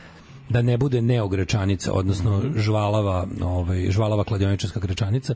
[0.50, 2.60] da ne bude neogračanica, odnosno Mhm.
[2.60, 5.36] žvalava, ovaj, žvalava kladioničarska gračanica,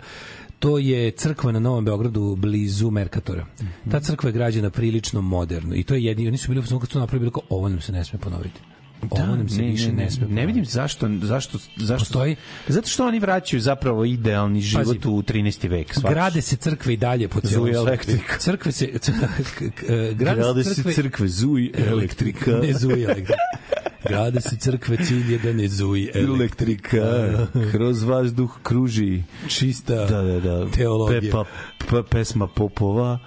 [0.60, 3.46] to je crkva na Novom Beogradu blizu Merkatora.
[3.62, 3.90] Mhm.
[3.92, 6.90] Ta crkva je građena prilično moderno i to je jedini, oni su bili u kad
[6.90, 8.62] su napravili kao ovo nam se ne sme ponoviti.
[9.02, 12.36] Ovo nam se više ne, sme ne vidim zašto zašto zašto Postoji-
[12.68, 15.68] zato što oni vraćaju zapravo idealni život Pazi, u 13.
[15.68, 16.12] vek shvataš?
[16.12, 18.38] Grade se crkve i dalje po celom elektrika.
[18.38, 18.88] Crkve se
[20.14, 22.52] grade, Grade se crkve, crkve, zuj elektrika.
[22.54, 23.34] ne zuj elektrika.
[24.04, 26.98] Grade se crkve, cilj je da ne zuj elektrika.
[26.98, 31.46] elektrika kroz vazduh kruži Čista da da da teologija.
[31.80, 33.20] Pepa, pesma popova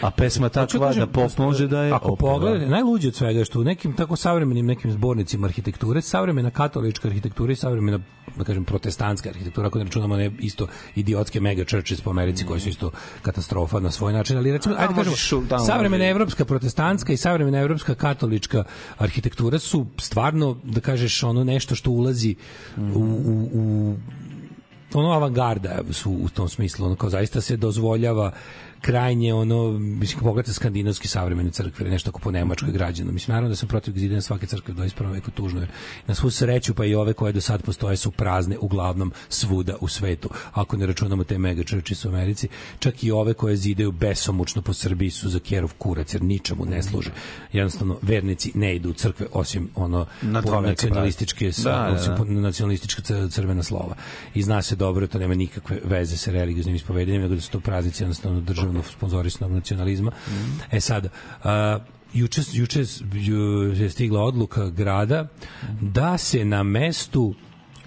[0.00, 3.60] a pesma takva kažem, da pop može da je Ako pogledate, najluđe od svega što
[3.60, 7.98] u nekim tako savremenim nekim zbornicima arhitekture, savremena katolička arhitektura i savremena,
[8.36, 12.60] da kažem, protestantska arhitektura, ako ne računamo ne isto idiotske mega churches po Americi, koji
[12.60, 12.90] su isto
[13.22, 16.10] katastrofa na svoj način, ali recimo, ajde kažemo, u- tamo savremena može.
[16.10, 18.64] evropska protestantska i savremena evropska katolička
[18.98, 22.34] arhitektura su stvarno, da kažeš, ono nešto što ulazi
[22.76, 23.96] u, u, u
[24.94, 28.32] ono avangarda su u tom smislu, ono kao zaista se dozvoljava
[28.82, 33.48] krajnje ono mislim kad pogledate skandinavski savremene crkve nešto ako po nemačkoj građano mislim naravno
[33.48, 35.12] da sam protiv zidanja svake crkve u 21.
[35.12, 35.68] veku tužno je
[36.06, 39.88] na svu sreću pa i ove koje do sad postoje su prazne uglavnom svuda u
[39.88, 42.48] svetu ako ne računamo te mega churches u Americi
[42.78, 46.82] čak i ove koje zidaju besomučno po Srbiji su za kjerov kurac jer ničemu ne
[46.82, 47.10] služe
[47.52, 52.40] jednostavno vernici ne idu u crkve osim ono Na po nacionalističke Da, da, osim da.
[52.40, 53.94] nacionalistička cr- crvena slova.
[54.34, 57.60] I zna se dobro, to nema nikakve veze sa religioznim ispovedanjem, nego da su to
[57.60, 58.40] praznici jednostavno
[58.72, 60.10] državno sponzorisanog nacionalizma.
[60.70, 61.08] E sad,
[61.42, 61.78] a,
[62.14, 62.84] juče, juče
[63.14, 63.38] ju-
[63.74, 65.28] je stigla odluka grada
[65.80, 67.34] da se na mestu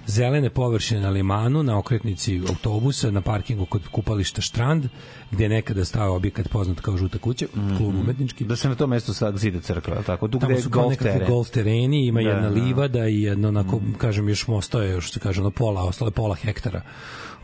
[0.08, 4.86] zelene površine na limanu, na okretnici autobusa, na parkingu kod kupališta Štrand,
[5.32, 7.46] gde je nekada stao objekat poznat kao žuta kuća,
[7.78, 8.46] klub umetnički.
[8.46, 10.28] da se na to mesto sad zida crkva, tako?
[10.28, 11.28] Tu Tamo su kao golf nekakvi teren.
[11.28, 12.56] golf tereni, ima Da, jedna da.
[12.56, 16.36] livada i jedno onako, kažem, još mosto je, još se kaže, ono pola, ostale pola
[16.36, 16.82] hektara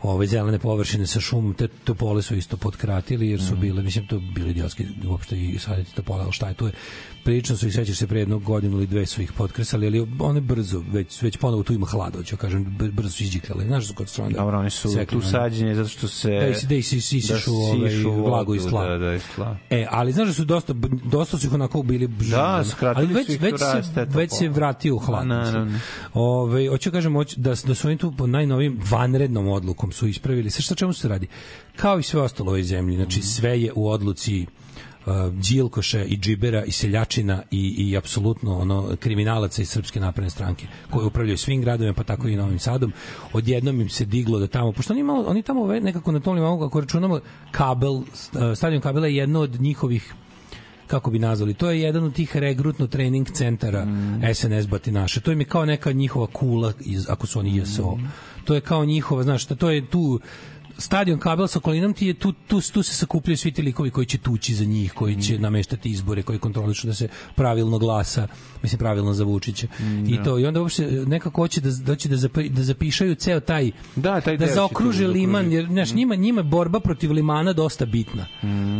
[0.02, 3.48] ove zelene površine sa šumom, te to pole su isto potkratili jer Mhm.
[3.48, 6.66] su bile, mislim, to bili idiotski uopšte i saditi to pola, ali šta je tu
[6.66, 6.72] je?
[7.24, 10.40] Prilično su ih, sećaš se, pre jednog godinu ili dve su ih potkresali, ali one
[10.40, 13.64] brzo, već, već ponovo tu ima hlad, hoću kažem, br- brzo su izđikale.
[13.64, 14.30] Znaš su kod strane?
[14.30, 16.30] Dobro, oni su sekli, tu sađenje zato što se...
[16.30, 18.86] Da, isi- da isi- isišu, ovaj, sišu vlagu iz tla.
[18.86, 19.56] Da, da, iz tla.
[19.70, 20.74] E, ali znaš da su dosta
[21.04, 24.38] dosta su ih onako bili Da, skratili ali već su ih već se već se
[24.40, 24.52] pola.
[24.52, 25.26] vratio u hlad.
[25.26, 25.52] Ma, mislim.
[25.54, 25.78] naravno.
[26.14, 30.50] Ove, hoću kažem hoću da da su oni tu po najnovim vanrednom odlukom su ispravili
[30.50, 31.26] sve šta čemu se radi.
[31.76, 33.26] Kao i sve ostalo u ovoj zemlji, znači Mhm.
[33.26, 34.46] sve je u odluci
[35.06, 40.66] uh, Đilkoša i Džibera i seljačina i, i apsolutno ono kriminalaca iz Srpske napredne stranke
[40.90, 42.92] koji upravljaju svim gradovima pa tako i Novim Sadom
[43.32, 46.64] odjednom im se diglo da tamo pošto oni, malo, oni tamo nekako na tom limanu
[46.64, 47.20] ako računamo
[47.50, 48.02] kabel
[48.56, 50.14] stadion kabela je jedno od njihovih
[50.92, 53.86] kako bi nazvali, to je jedan od tih regrutno trening centara
[54.34, 55.20] SNS Batinaše.
[55.20, 57.98] To im je kao neka njihova kula, iz, ako su oni JSO.
[58.44, 60.20] To je kao njihova, znaš, to je tu
[60.78, 64.06] stadion kabel sa okolinom ti je tu, tu, tu se sakupljaju svi ti likovi koji
[64.06, 68.26] će tući za njih, koji će nameštati izbore, koji kontrolišu da se pravilno glasa,
[68.62, 69.66] mislim pravilno za Vučića.
[70.08, 73.40] I to i onda uopšte nekako hoće da da će da, zapi, da zapišaju ceo
[73.40, 77.52] taj Da, taj da zaokruže da liman jer znaš njima njima je borba protiv limana
[77.52, 78.26] dosta bitna.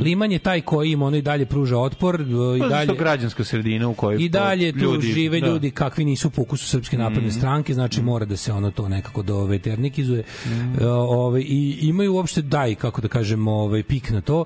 [0.03, 2.25] Liman je taj koji im ono i dalje pruža otpor e,
[2.57, 5.47] i Pa dalje zato građanska sredina u kojoj i dalje tu ljudi- žive da.
[5.47, 9.45] Ljudi kakvi nisu fokusu srpske napredne stranke, znači mora da se ono to nekako do
[9.45, 10.25] veternikizuje.
[10.47, 10.75] Mhm.
[10.81, 14.45] E, ovaj i imaju uopšte daj kako da kažem, ovaj pik na to.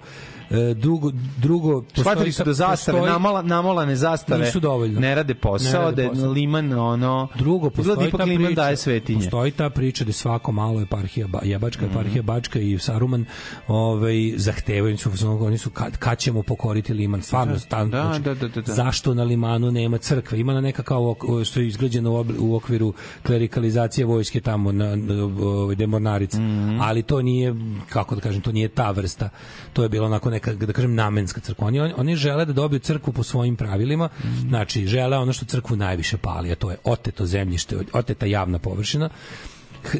[0.50, 5.00] E, drugo drugo Shvatili su da zastave, postoji- namala, namolane zastave Nisu dovoljno.
[5.00, 7.28] ne rade posao, Ne rade da je liman ono...
[7.34, 9.18] Drugo, izgleda postoji ipak ta liman priča, daje svetinje.
[9.18, 11.92] Postoji ta priča da svako malo eparhija, ba- jebačka Mhm.
[11.92, 13.24] eparhija Bačka i Saruman
[13.68, 15.10] ovaj, zahtevaju su,
[15.40, 18.72] oni su kad, kad ćemo pokoriti liman, stvarno, stalno, da, znači, da, da, da, da.
[18.74, 21.14] zašto na limanu nema crkve, ima na neka kao
[21.44, 22.94] što je izgrađeno u, okviru
[23.26, 26.80] klerikalizacije vojske tamo na, na ovaj, demornarici, Mhm.
[26.80, 27.54] ali to nije,
[27.88, 29.28] kako da kažem, to nije ta vrsta,
[29.72, 31.66] to je bilo onako neka, da kažem, namenska crkva.
[31.66, 34.08] Oni, oni, žele da dobiju crkvu po svojim pravilima,
[34.48, 39.10] znači žele ono što crkvu najviše pali, a to je oteto zemljište, oteta javna površina,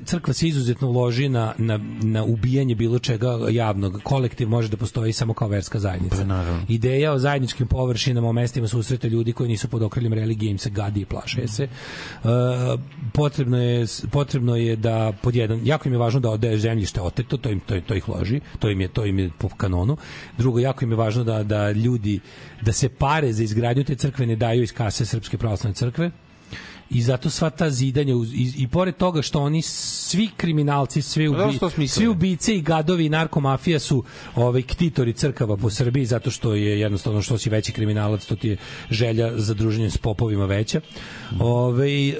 [0.05, 4.01] crkva se izuzetno loži na, na, na ubijanje bilo čega javnog.
[4.03, 6.17] Kolektiv može da postoji samo kao verska zajednica.
[6.69, 10.71] Ideja o zajedničkim površinama, o mestima susreta ljudi koji nisu pod okriljem religije im se
[10.71, 11.65] gadi i plaše se.
[11.65, 11.69] E,
[13.13, 17.37] potrebno, je, potrebno je da pod jedan, jako im je važno da ode zemljište oteto,
[17.37, 19.97] to im, to, to ih loži, to im je, to im je po kanonu.
[20.39, 22.21] Drugo, jako im je važno da, da ljudi,
[22.63, 26.11] da se pare za izgradnju te crkve ne daju iz kase Srpske pravoslavne crkve,
[26.91, 31.29] i zato sva ta zidanja uz- i, i pored toga što oni svi kriminalci svi
[31.29, 31.47] Pa
[31.77, 34.05] ubi, svi ubice i gadovi i narkomafija su
[34.35, 38.49] ovaj ktitori crkava po Srbiji zato što je jednostavno što si veći kriminalac to ti
[38.49, 38.57] je
[38.91, 40.81] želja za druženje s popovima veća.
[41.41, 42.15] Ovaj e,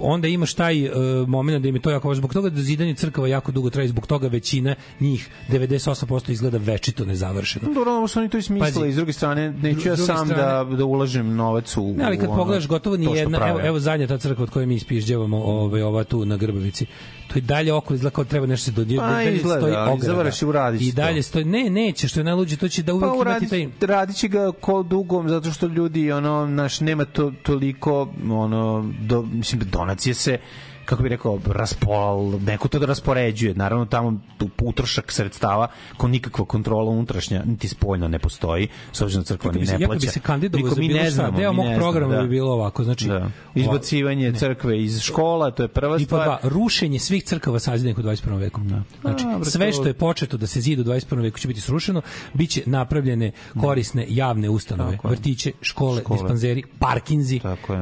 [0.00, 0.90] onda imaš taj e,
[1.26, 2.20] momenat da im je to jako važno.
[2.20, 7.04] zbog toga da zidanje crkava jako dugo traje zbog toga većina njih 98% izgleda večito
[7.04, 7.68] nezavršeno.
[7.74, 8.88] Dobro, ovo su oni to i smislili, Pazi.
[8.88, 12.16] iz druge strane, neću S ja sam strane- da, da ulažem novac u, Ne, ali
[12.18, 15.36] kad ono, pogledaš gotovo ni jedna, evo, evo zadnja ta crkva od koje mi ispižđavamo,
[15.36, 16.86] ovaj ova tu na Grbavici.
[17.32, 19.04] To i dalje oko izgleda kao treba nešto dodijeti.
[19.04, 21.22] Pa, izgleda, ali završi, uradit će I dalje to.
[21.22, 23.88] stoji, ne, neće, što je najluđe, to će da uvek Pa imati uradit, taj...
[23.88, 29.22] radit će ga ko dugom zato što ljudi ono naš nema to toliko ono do
[29.22, 30.38] mislim donacije se
[30.84, 33.54] kako bi rekao, raspol, neko to da raspoređuje.
[33.54, 34.20] Naravno, tamo
[34.62, 35.66] utrošak sredstava,
[35.96, 39.88] ko nikakva kontrola unutrašnja, niti spoljna ne postoji, s obzirom da crkva ni ne plaća.
[39.88, 42.28] kad bi se kandidovao Niko za bilo ne šta, deo mog ne programa znamo, bi
[42.28, 43.08] bilo ovako, znači...
[43.08, 43.30] Da.
[43.54, 46.24] Izbacivanje crkve iz škola, to je prva I stvar.
[46.24, 48.38] dva, rušenje svih crkava sazidanih u 21.
[48.38, 48.60] veku.
[49.00, 51.22] Znači, Dobro, sve to- što je početo da se zida u 21.
[51.22, 52.02] veku će biti srušeno,
[52.34, 56.18] biće napravljene korisne javne ustanove, vrtiće, škole, Škole.
[56.18, 57.74] dispanzeri, parkinzi, Tako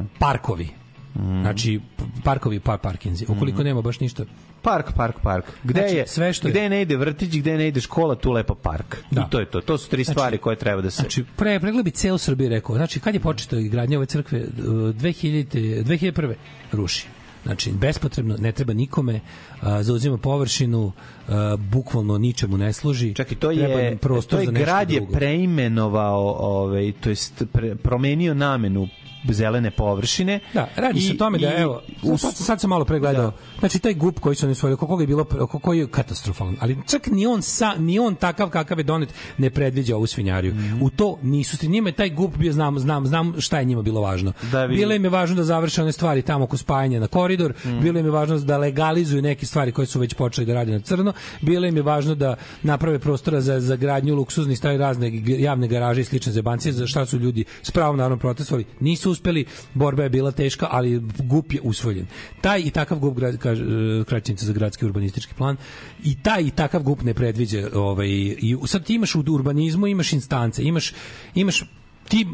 [1.15, 1.21] je.
[1.21, 1.41] parkovi.
[1.43, 1.81] Znači,
[2.25, 3.27] parkovi, pa parkinzi.
[3.29, 4.25] Ukoliko nema baš ništa
[4.63, 5.45] Park, park, park.
[5.65, 8.33] Gde Znači, je sve što je- gde ne ide vrtić, gde ne ide škola, tu
[8.33, 8.97] lepo park.
[9.11, 9.21] Da.
[9.21, 9.61] I to je to.
[9.61, 12.77] To su tri stvari koje treba da se Znači, pre, pregled bi ceo Srbije rekao.
[12.77, 14.45] Znači, kad je početa izgradnja ove crkve, e,
[14.93, 16.35] 2000, 2001.
[16.73, 17.07] ruši.
[17.43, 19.21] Znači, bespotrebno, ne treba nikome,
[19.61, 20.93] a, zauzima površinu,
[21.29, 23.15] a, bukvalno ničemu ne služi.
[23.15, 28.35] Čak i to je prostor to je grad je preimenovao, ovaj to jest pre, promenio
[28.35, 28.89] namenu
[29.25, 30.41] zelene površine.
[30.55, 31.83] Da, radi se o tome da evo,
[32.19, 33.33] sad, sad sam malo pregledao.
[33.59, 36.57] Znači taj gup koji su oni svojili, oko koga je bilo oko koji je katastrofalan,
[36.61, 39.09] ali čak ni on sa, ni on takav kakav je donet
[39.39, 40.55] ne predviđa ovu svinjariju.
[40.55, 40.83] Mhm.
[40.83, 43.83] U to nisu sti njima je taj gup bio znam znam znam šta je njima
[43.83, 44.33] bilo važno.
[44.43, 47.55] Da bi- Bilo im je važno da završe one stvari tamo oko spajanja na koridor,
[47.59, 47.81] Mhm.
[47.81, 50.81] bilo im je važno da legalizuju neke stvari koje su već počeli da rade na
[50.81, 55.69] crno, bilo im je važno da naprave prostora za za gradnju luksuznih stvari razne javne
[55.69, 58.65] garaže i slične zebancije za šta su ljudi s pravom naravno protestovali.
[58.81, 59.45] Nisu uspeli,
[59.75, 62.07] borba je bila teška, ali GUP je usvojen.
[62.41, 65.57] Taj i takav GUP e, kraćenica za gradski urbanistički plan
[66.05, 70.13] i taj i takav GUP ne predviđa ovaj i sad ti imaš u urbanizmu imaš
[70.13, 70.93] instance, imaš
[71.35, 71.65] imaš
[72.09, 72.27] ti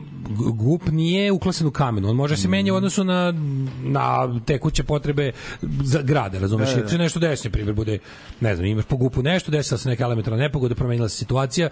[0.55, 3.35] gup nije uklasan u kamenu, on može se menja u odnosu na,
[3.83, 5.33] na tekuće potrebe
[5.63, 6.69] za grada, razumeš?
[6.69, 6.97] Da, da, Da, da.
[6.97, 7.03] da.
[7.03, 7.99] nešto desi, primjer, bude,
[8.41, 11.69] ne znam, imaš po gupu nešto, desila se neka elementarna nepogoda, promenila se situacija,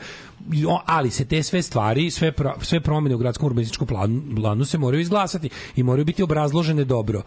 [0.86, 4.78] ali se te sve stvari, sve, pro, sve promene u gradskom urbanističkom planu, planu se
[4.78, 7.22] moraju izglasati i moraju biti obrazložene dobro.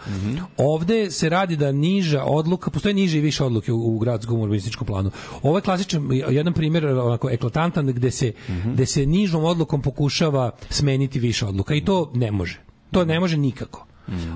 [0.58, 4.88] Ovde se radi da niža odluka, postoje niže i više odluke u, u gradskom urbanističkom
[4.88, 5.12] planu.
[5.44, 8.34] Ovo je klasičan, jedan primjer onako eklatantan gde se,
[8.66, 12.60] gde se nižom odlukom pokušava smeniti više odluka i to ne može.
[12.92, 13.86] To ne može nikako.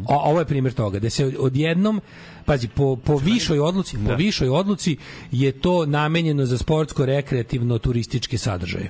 [0.10, 2.02] A ovo je primjer toga da se odjednom
[2.46, 4.98] pazi po po višoj odluci, po višoj odluci
[5.32, 8.90] je to namenjeno za sportsko rekreativno turističke sadržaje.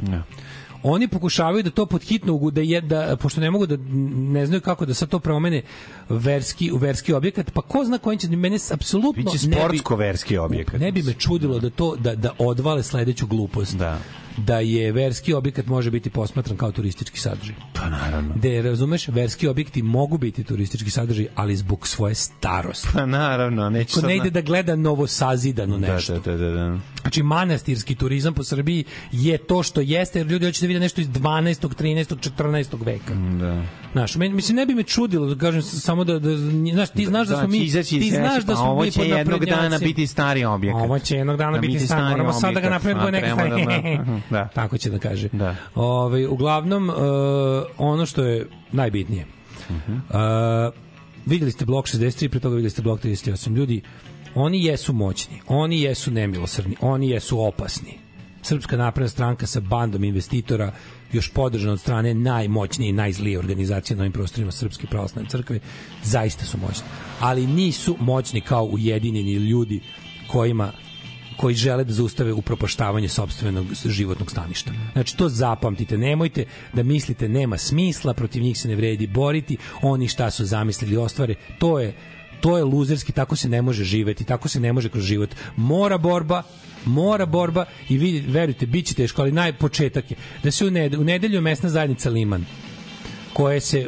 [0.86, 3.78] Oni pokušavaju da to pod hitno ugu- da je da pošto ne mogu da
[4.32, 5.62] ne znaju kako da sad to promene
[6.10, 9.56] verski u verski objekat, pa ko zna koji će mene s- apsolutno Biće ne bi-
[9.56, 10.80] sportsko-verski objekat.
[10.80, 13.76] Ne bi me čudilo da to da da odvale sledeću glupost.
[13.76, 14.00] Da.
[14.38, 17.56] Da je verski objekat može biti posmatran kao turistički sadržaj.
[17.74, 18.34] Pa naravno.
[18.36, 22.88] Da razumeš, verski objekti mogu biti turistički sadržaj, ali zbog svoje starosti.
[22.94, 26.14] Pa naravno, neće Ko sad ne na- ide da gleda novosazidano nešto.
[26.14, 26.78] Da, da, da, da.
[27.02, 31.02] Znači manastirski turizam po Srbiji je to što jeste, jer ljudi hoće da vide nešto
[31.02, 31.68] iz 12.
[31.74, 32.32] 13.
[32.38, 32.86] 14.
[32.86, 33.14] veka.
[33.40, 33.64] Da.
[33.94, 36.38] Znaš, men, mislim ne bi me čudilo da kažem samo da, da
[36.74, 39.00] znaš, ti znaš da, smo mi izaći ti znaš da pa smo ovo mi će
[39.00, 39.88] pod jednog dana naprednjacima.
[39.88, 40.82] biti stari objekat.
[40.82, 41.88] Ovo će jednog dana Da biti stari.
[41.88, 44.00] stari Moramo sada da ga objekat, napravimo a neke trebamo stvari.
[44.30, 44.48] da-.
[44.56, 45.30] Tako će da kaže.
[45.32, 45.56] Da.
[45.76, 46.96] Ovaj, uglavnom, uh,
[47.78, 49.26] ono što je najbitnije.
[49.70, 49.94] Mhm.
[49.94, 50.00] Uh,
[51.26, 53.56] videli ste blok 63, pre toga videli ste blok 38.
[53.56, 53.82] Ljudi,
[54.36, 57.98] oni jesu moćni, oni jesu nemilosrdni, oni jesu opasni.
[58.42, 60.72] Srpska napredna stranka sa bandom investitora
[61.12, 65.60] još podržana od strane najmoćnije i najzlije organizacije na ovim prostorima Srpske pravoslavne crkve,
[66.04, 66.86] zaista su moćni.
[67.20, 69.82] Ali nisu moćni kao ujedinjeni ljudi
[70.28, 70.72] kojima
[71.44, 74.72] koji žele da zaustave upropaštavanje sopstvenog životnog staništa.
[74.94, 80.08] Znači to zapamtite, nemojte da mislite nema smisla, protiv njih se ne vredi boriti, oni
[80.08, 81.94] šta su zamislili ostvare, to je
[82.42, 85.36] to je luzerski, tako se ne može živeti, tako se ne može kroz život.
[85.56, 86.44] Mora borba,
[86.86, 90.94] mora borba i vi verujte, bit će teško, ali najpočetak je da se u, ned
[90.96, 92.46] u nedelju mesna zajednica Liman
[93.34, 93.88] koje se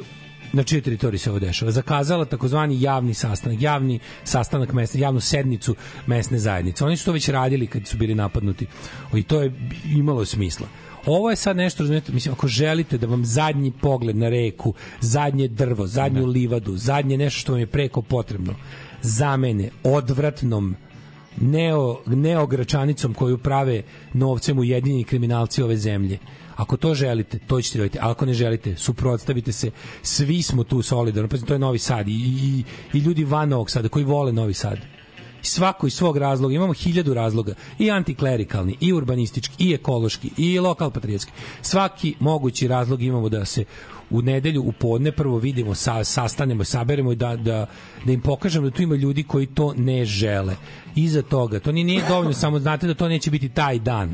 [0.56, 5.76] na čijoj teritoriji se ovo dešava, zakazala takozvani javni sastanak, javni sastanak mesne, javnu sednicu
[6.08, 6.86] mesne zajednice.
[6.86, 8.68] Oni su to već radili kad su bili napadnuti
[9.14, 9.52] i to je
[9.96, 10.68] imalo smisla.
[11.06, 15.48] Ovo je sad nešto, razumijete, mislim, ako želite da vam zadnji pogled na reku, zadnje
[15.48, 18.56] drvo, zadnju livadu, zadnje nešto što vam je preko potrebno,
[19.02, 20.76] zamene odvratnom
[21.42, 23.84] neo, neogračanicom koju prave
[24.14, 26.20] novcem ujedinjeni kriminalci ove zemlje.
[26.56, 27.98] Ako to želite, to ćete raditi.
[28.02, 29.72] Ako ne želite, suprotstavite se.
[30.02, 31.30] Svi smo tu solidarno.
[31.30, 32.64] Pa to je Novi Sad i, i,
[32.94, 34.78] i ljudi van Novog Sada koji vole Novi Sad.
[35.42, 40.92] Svako iz svog razloga, imamo hiljadu razloga, i antiklerikalni, i urbanistički, i ekološki, i lokal
[40.92, 41.32] patriotski.
[41.62, 43.66] Svaki mogući razlog imamo da se
[44.10, 47.66] u nedelju u podne prvo vidimo, sa, sastanemo, saberemo i da, da,
[48.06, 50.56] da im pokažemo da tu ima ljudi koji to ne žele.
[50.96, 54.14] Iza toga, to ni nije dovoljno, samo znate da to neće biti taj dan.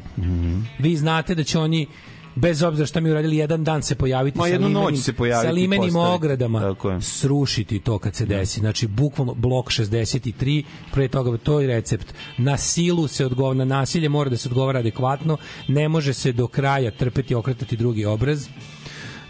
[0.79, 1.87] Vi znate da će oni
[2.35, 5.13] bez obzira šta mi uradili jedan dan se pojaviti Ma, sa jednu noć limenim, se
[5.13, 6.75] pojaviti sa i limenim ogradama.
[7.01, 8.59] Srušiti to kad se desi.
[8.59, 12.13] Znači bukvalno blok 63 pre toga to je recept.
[12.37, 15.37] Na silu se odgovara na nasilje mora da se odgovara adekvatno.
[15.67, 18.47] Ne može se do kraja trpeti i okretati drugi obraz.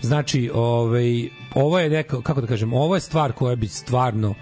[0.01, 4.35] Znači, ovaj, ovo je neka, kako da kažem, ovo je stvar koja bi stvarno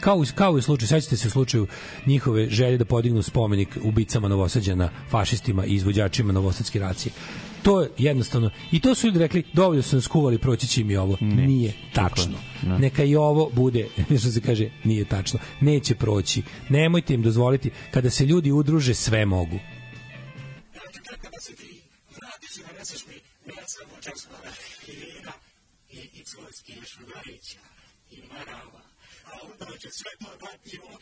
[0.00, 1.66] kao u, kao i u slučaju, sećate se u slučaju
[2.06, 7.12] njihove želje da podignu spomenik ubicama Novosađana, fašistima i izvođačima Novosadske racije.
[7.62, 10.90] To je jednostavno, i to su ljudi rekli, dovoljno su nas kuvali, proći će im
[10.90, 11.16] i ovo.
[11.20, 12.38] Nije tačno.
[12.62, 12.78] Ne.
[12.78, 13.88] Neka i ovo bude,
[14.20, 15.40] što se kaže, nije tačno.
[15.60, 16.42] Neće proći.
[16.68, 19.58] Nemojte im dozvoliti, kada se ljudi udruže, sve mogu.
[29.34, 30.72] Alarm sa mlađom i Daškom.
[30.72, 31.01] We took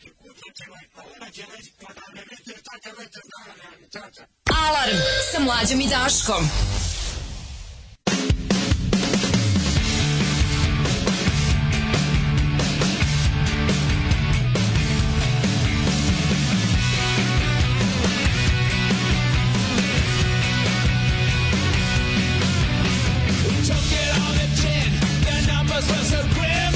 [24.25, 24.91] on the chin.
[25.25, 26.70] The numbers were so grim.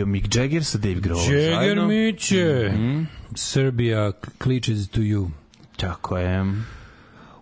[0.00, 1.32] Bio Mick Jagger sa Dave Grohl.
[1.32, 1.86] Jagger.
[1.86, 2.70] Miće.
[2.72, 3.02] Mhm.
[3.34, 4.12] Serbia
[4.42, 5.30] cliches to you.
[5.76, 6.44] Tako je.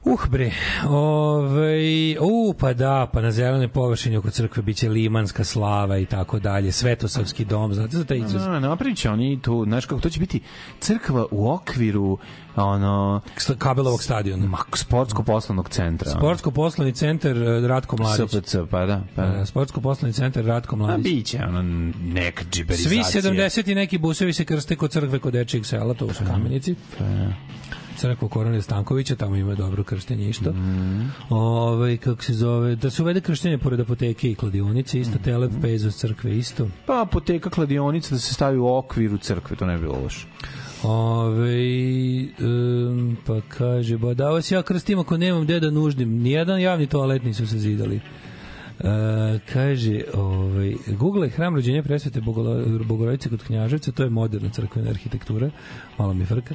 [0.08, 0.52] Uh bre,
[0.88, 6.38] ovaj, u pa da, pa na zelenoj površini oko crkve biće limanska slava i tako
[6.38, 8.46] dalje, Svetosavski dom, znate za taj izraz?
[8.46, 10.40] No, napravit će oni tu, znaš kako, to će biti
[10.80, 12.18] crkva u okviru
[12.56, 13.20] ono...
[13.58, 14.46] Kabelovog stadiona.
[14.46, 16.10] Ma, sportsko-poslovnog centra.
[16.10, 18.30] Sportsko-poslovni centar eh, Ratko Mladić.
[18.30, 19.02] SPC, pa da.
[19.16, 19.40] Pa da.
[19.40, 21.04] Eh, Sportsko-poslovni centar Ratko A Mladić.
[21.04, 21.62] biće ono
[22.02, 23.22] neka Svi džiberizacija.
[23.22, 26.74] 70 i neki busevi se krste kod crkve kod dečijeg sela, to u kamenici.
[26.98, 27.32] Pa da.
[27.98, 30.54] Crkva Korone Stankovića, tamo ima dobro krštenje isto.
[31.30, 35.96] Ovaj kako se zove, da se uvede krštenje pored apoteke i kladionice, isto Telep Pezos
[35.96, 36.68] crkve isto.
[36.86, 40.26] Pa apoteka kladionica da se stavi u okviru crkve, to ne bi bilo loše.
[40.82, 41.58] Ove,
[42.40, 46.22] um, pa kaže, ba da vas ja krstim ako nemam gde da nuždim.
[46.22, 48.00] Nijedan javni toalet nisu se zidali.
[48.78, 52.20] E, kaže, ovaj, Google je hram rođenja presvete
[52.84, 55.50] Bogorodice kod Knjaževca, to je moderna crkvena arhitektura,
[55.98, 56.54] malo mi frka.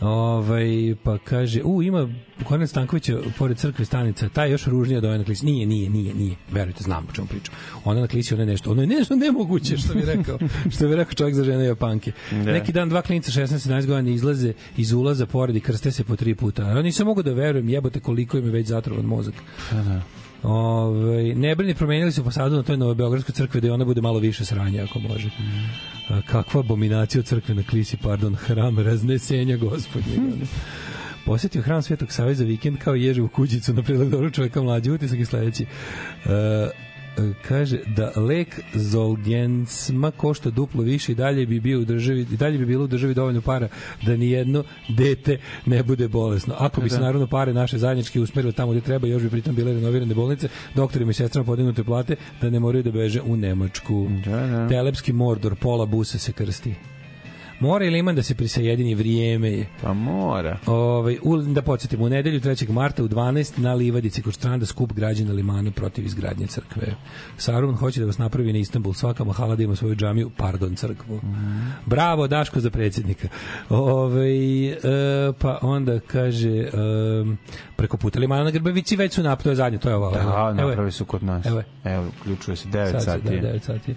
[0.00, 2.08] Ovaj, pa kaže, u, ima
[2.44, 5.46] Kornel Stankovića pored crkve stanica, taj još ružnija ove na klisi.
[5.46, 6.36] Nije, nije, nije, nije.
[6.52, 7.54] Verujte, znam o čemu pričam.
[7.84, 10.38] Ona na klisi, ona je nešto, ono je nešto nemoguće, što bi rekao,
[10.74, 12.12] što bi rekao čovjek za žene Japanke.
[12.30, 12.36] Da.
[12.36, 16.34] Neki dan dva klinica 16-17 godina izlaze iz ulaza pored i krste se po tri
[16.34, 16.62] puta.
[16.62, 19.34] A nisam mogu da verujem, jebote koliko im je već zatrovan mozak.
[19.70, 20.23] da.
[20.44, 24.18] Ove, ne brini, promenili su fasadu na toj Novobeogradskoj crkvi da i ona bude malo
[24.18, 25.30] više sranja ako može.
[26.08, 30.18] A, kakva abominacija od crkve na klisi, pardon, hram raznesenja gospodnjeg.
[30.18, 30.46] ono.
[31.26, 34.90] Posetio hram Svetog Save za vikend kao ježe u kućicu na predlog dobro čoveka mlađi.
[34.90, 35.66] Utisak je sledeći.
[36.24, 36.68] E,
[37.48, 42.58] kaže da lek Zolgensma košta duplo više i dalje bi bio u državi i dalje
[42.58, 43.68] bi bilo u državi dovoljno para
[44.06, 46.54] da ni jedno dete ne bude bolesno.
[46.58, 47.02] Ako bi se Da.
[47.02, 51.10] naravno pare naše zajednički usmerile tamo gde treba, još bi pritom bile renovirane bolnice, doktorima
[51.10, 54.08] i sestrama podignute plate da ne moraju da beže u Nemačku.
[54.24, 54.68] Da, da.
[54.68, 56.74] Telepski mordor, pola busa se krsti.
[57.60, 59.66] Mora ili iman da se prisajedini vrijeme je.
[59.82, 60.58] Pa mora.
[60.66, 62.70] Ovaj u, da podsjetimo, u nedelju 3.
[62.70, 66.86] marta u 12 na Livadici kod stranda skup građana Limana protiv izgradnje crkve.
[67.36, 71.20] Saruman hoće da vas napravi na Istanbul, svaka mahala da ima svoju džamiju, pardon, crkvu.
[71.86, 73.28] Bravo, Daško za predsjednika.
[73.68, 74.78] Ovaj e,
[75.38, 76.70] pa onda kaže e,
[77.76, 80.10] preko puta Limana na Grbavici već su nap, to je zadnje, to je ovo.
[80.10, 80.54] Da, Evo je.
[80.54, 81.46] napravi su kod nas.
[81.46, 81.62] Evo.
[81.84, 83.40] Evo, uključuje se 9 Sad se, sati.
[83.40, 83.94] Da, 9 sati.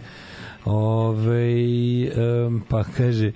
[0.69, 2.11] Ove,
[2.45, 3.31] um, pa kaže,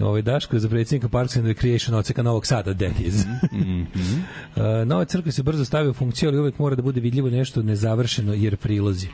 [0.00, 3.24] Ovaj Daško je za predsjednika Parks and Recreation odseka Novog Sada, that is.
[3.52, 3.82] Mhm.
[4.56, 7.62] Uh, nova crkva se brzo stavio u funkciju, ali uvek mora da bude vidljivo nešto
[7.62, 9.08] nezavršeno, jer prilozi.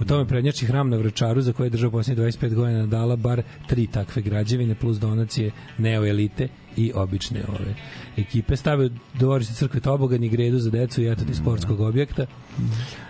[0.00, 3.42] U tome prednjači hram na Vračaru, za koje je država posljednjih 25 godina dala bar
[3.66, 7.74] tri takve građevine, plus donacije neoelite i obične ove
[8.18, 8.56] ekipe.
[8.56, 12.26] Stavio dvorište crkve Tobogan i gredu za decu i eto ti sportskog objekta.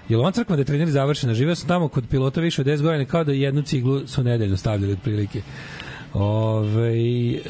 [0.09, 1.35] Jel on crkva da je trener završena?
[1.35, 4.57] Živeo sam tamo kod pilota više od 10 godina kao da jednu ciglu su nedeljno
[4.57, 5.43] stavljali otprilike.
[6.13, 7.41] Ove, e,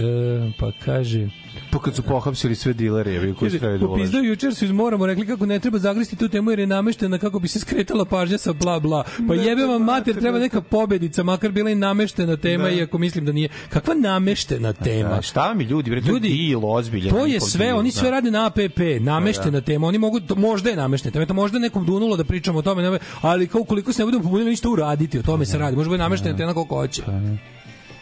[0.59, 1.29] pa kaže
[1.71, 3.99] Pa kad su pohapsili sve dilere, jevi koji su trebali da ulažu.
[3.99, 7.19] Popizdao jučer su iz Moramo rekli kako ne treba zagristi tu temu jer je nameštena
[7.19, 9.05] kako bi se skretala pažnja sa bla bla.
[9.29, 12.71] Pa jebe vam mater, treba neka pobedica, makar bila i nameštena tema, Da.
[12.71, 13.49] iako mislim da nije.
[13.69, 15.09] Kakva nameštena tema?
[15.09, 17.11] Da, šta mi ljudi, bre, to Ljudi, je deal ozbiljan.
[17.11, 17.97] To je sve, deal, oni da.
[17.97, 19.87] sve rade na APP, nameštena tema.
[19.87, 22.63] Oni mogu to možda je nameštena tema, to možda je nekom dunulo da pričamo o
[22.63, 25.77] tome, ne, ali kao koliko se ne budemo pobunili ništa uraditi, o tome se radi.
[25.77, 27.03] Može biti nameštena tema koliko hoće.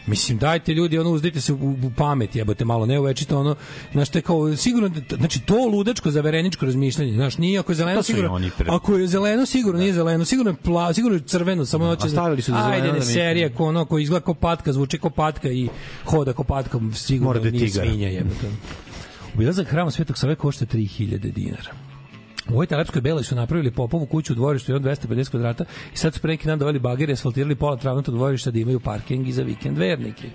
[0.07, 3.55] Mislim, dajte ljudi, ono, uzdite se u, u pamet, jebote malo, ne uvečito, ono,
[3.91, 8.39] znaš, te kao, sigurno, znači, to ludačko, zavereničko razmišljanje, znaš, nije ako je zeleno, sigurno,
[8.67, 12.09] ako je zeleno, sigurno nije zeleno, sigurno je pla, sigurno je crveno, samo hoće, a
[12.09, 14.73] stavili su za zeleno ajde, da ne, mi- serija, ko ono, ko izgleda ko patka,
[14.73, 15.69] zvuči ko patka i
[16.05, 17.87] hoda ko patka, sigurno Mora da je nije tigar.
[17.87, 18.47] svinja, jebote.
[19.35, 21.86] Obilazak hrama Svetog Save košta 3000 dinara.
[22.49, 25.97] U ovoj Telepskoj Beloj su napravili Popovu kuću u dvorištu i on 250 kvadrata i
[25.97, 29.31] sad su pre neki dan doveli bagere, asfaltirali pola travnatog dvorišta da imaju parking i
[29.31, 30.29] za vikend vernike.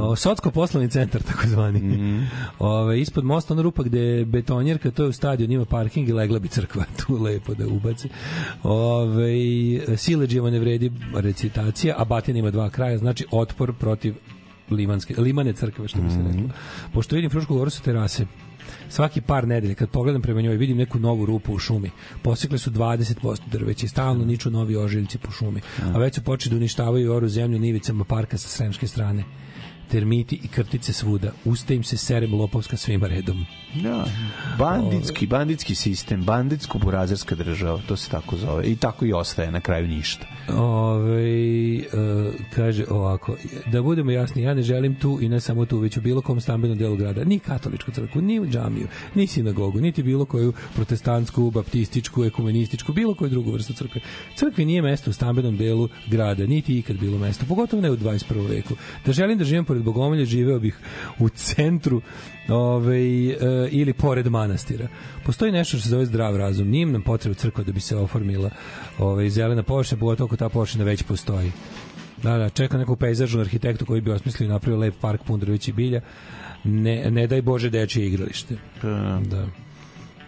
[0.00, 1.80] O, Socko poslovni centar, takozvani.
[1.80, 2.26] Mm
[2.58, 6.12] Ove, ispod mosta ona rupa gde je betonjerka, to je u stadion, ima parking i
[6.12, 8.08] legla bi crkva tu lepo da ubaci.
[8.62, 9.32] Ove,
[9.96, 14.14] Sileđiva ne vredi recitacija, a batina ima dva kraja, znači otpor protiv
[14.70, 16.48] limanske, limane crkve, što bi se reklo.
[16.92, 18.26] Pošto vidim Frušku goru su terase,
[18.88, 21.90] svaki par nedelja kad pogledam prema njoj vidim neku novu rupu u šumi.
[22.22, 25.60] Posekle su 20% drveća i stalno niču novi ožiljci po šumi.
[25.94, 29.24] A već su počeli da uništavaju oru zemlju na ivicama parka sa sremske strane.
[29.88, 31.32] Termiti i krtice svuda.
[31.44, 33.46] Usta im se serem lopovska svima redom.
[33.82, 34.04] Da,
[34.58, 38.64] banditski, banditski sistem, banditsko-burazerska država, to se tako zove.
[38.64, 40.26] I tako i ostaje, na kraju ništa.
[40.56, 41.84] Ove, e,
[42.54, 43.36] kaže ovako,
[43.72, 46.40] da budemo jasni, ja ne želim tu i ne samo tu, već u bilo kom
[46.40, 51.50] stambenom delu grada, ni katoličku crkvu, ni u džamiju, ni sinagogu, niti bilo koju protestantsku,
[51.50, 54.00] baptističku, ekumenističku, bilo koju drugu vrstu crkve.
[54.34, 58.48] Crkvi nije mesto u stambenom delu grada, niti ikad bilo mesto, pogotovo ne u 21.
[58.48, 58.74] veku.
[59.06, 60.78] Da želim da živim pored Bogomolja, živeo bih
[61.18, 62.00] u centru
[62.48, 63.36] ovaj, e,
[63.70, 64.88] ili pored manastira.
[65.24, 66.68] Postoji nešto što se zove zdrav razum.
[66.68, 68.50] Nije nam potreba crkva da bi se oformila
[68.98, 71.52] ovaj, zelena površina, pogotovo ako ta površina već postoji.
[72.22, 75.70] Da, da, čeka neku pejzažnu arhitektu koji bi osmislio i napravio lep park pun drveća
[75.70, 76.00] i bilja.
[76.64, 78.56] Ne, ne daj Bože dečije igralište.
[79.30, 79.46] Da.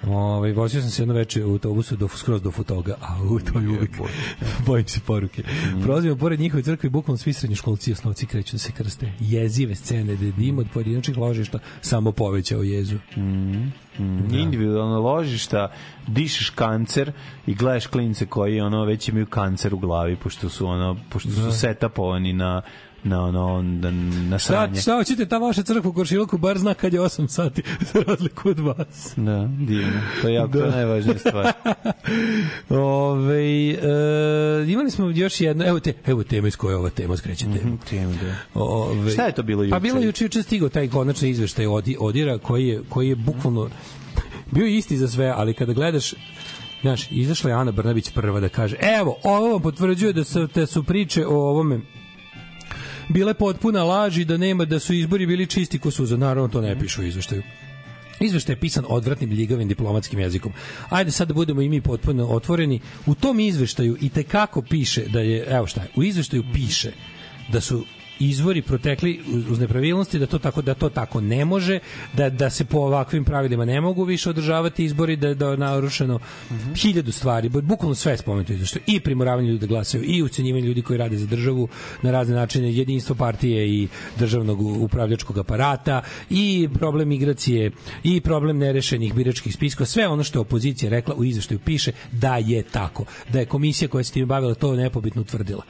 [0.03, 0.11] Da.
[0.11, 3.61] Ovaj vozio sam se jedno veče u autobusu do skroz do Futoga, a u to
[3.61, 3.91] je uvijek
[4.67, 5.43] bojim se poruke.
[5.43, 5.83] Mm.
[5.83, 9.13] Prolazimo pored njihove crkve bukvalno svi srednjoškolci i osnovci kreću da se krste.
[9.21, 12.97] Jezive scene da dim od pojedinačnih ložišta samo povećao jezu.
[13.17, 13.73] Mm.
[13.99, 14.35] Mm.
[14.35, 15.73] Individualno ložišta,
[16.07, 17.13] dišeš kancer
[17.47, 21.41] i gledaš klince koji ono već imaju kancer u glavi pošto su ono pošto su
[21.41, 21.53] Da.
[21.53, 22.63] setapovani na
[23.05, 23.91] na ono na,
[24.29, 24.81] na Šta, sranje.
[24.81, 27.63] šta hoćete, ta vaša crkva u Koršiloku bar zna kad je 8 sati
[27.93, 29.13] za razliku od vas.
[29.17, 30.01] Da, divno.
[30.23, 30.71] To je jako Da.
[30.71, 31.53] najvažnija stvar.
[32.81, 33.79] Ove, e,
[34.69, 37.79] imali smo još jedno, evo, te, evo tema iz koje je ova tema skreće temu.
[37.91, 38.61] Temu, da.
[38.61, 39.71] Ove, Šta je to bilo juče?
[39.71, 43.69] Pa bilo juče, juče stigao taj konačni izveštaj od Odira koji je, koji je bukvalno
[44.55, 46.15] bio isti za sve, ali kada gledaš
[46.81, 50.67] Znaš, izašla je Ana Brnabić prva da kaže evo, ovo vam potvrđuje da su, da
[50.67, 51.81] su priče o ovome
[53.09, 56.17] bile potpuna laži, da nema, da su izbori bili čisti ko suza.
[56.17, 57.43] Naravno, to ne piše u izveštaju.
[58.21, 60.53] Izveštaj je pisan odvratnim ljigavim diplomatskim jezikom.
[60.89, 62.81] Ajde sad da budemo i mi potpuno otvoreni.
[63.07, 66.93] U tom izveštaju i te kako piše da je, evo šta je, u izveštaju piše
[67.53, 67.85] da su
[68.21, 69.21] izvori protekli
[69.51, 71.79] uz- nepravilnosti da to tako da to tako ne može
[72.13, 76.19] da da se po ovakvim pravilima ne mogu više održavati izbori da da je narušeno
[76.77, 77.49] hiljadu stvari.
[77.49, 81.17] Bu- bukvalno sve spomenuto izveštaju i primoravanje ljudi da glasaju i ucenjivanje ljudi koji rade
[81.17, 81.69] za državu
[82.03, 83.89] na razne načine jedinstvo partije i
[84.19, 87.71] državnog upravljačkog aparata i problem migracije
[88.05, 92.37] i problem nerešenih biračkih spiskova sve ono što je opozicija rekla u izveštaju piše da
[92.37, 95.63] je tako da je komisija koja se time bavila to nepobitno utvrdila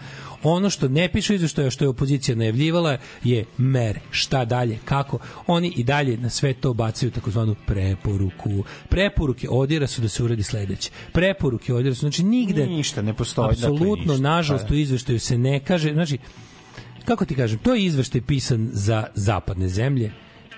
[0.42, 4.00] ono što ne piše u izveštaju, a što je opozicija najavljivala je mere.
[4.10, 5.18] Šta dalje, kako?
[5.46, 8.50] Oni i dalje na sve to bacaju takozvanu preporuku.
[8.88, 10.90] Preporuke odjera su da se uradi sledeće.
[11.12, 12.66] Preporuke odjera su, znači nigde...
[12.66, 14.22] Ništa, ne postoji, dakle, Apsolutno, ništa.
[14.22, 16.18] nažalost, Pa u izveštaju se ne kaže, znači,
[17.04, 20.12] kako ti kažem, to je izveštaj pisan za zapadne zemlje,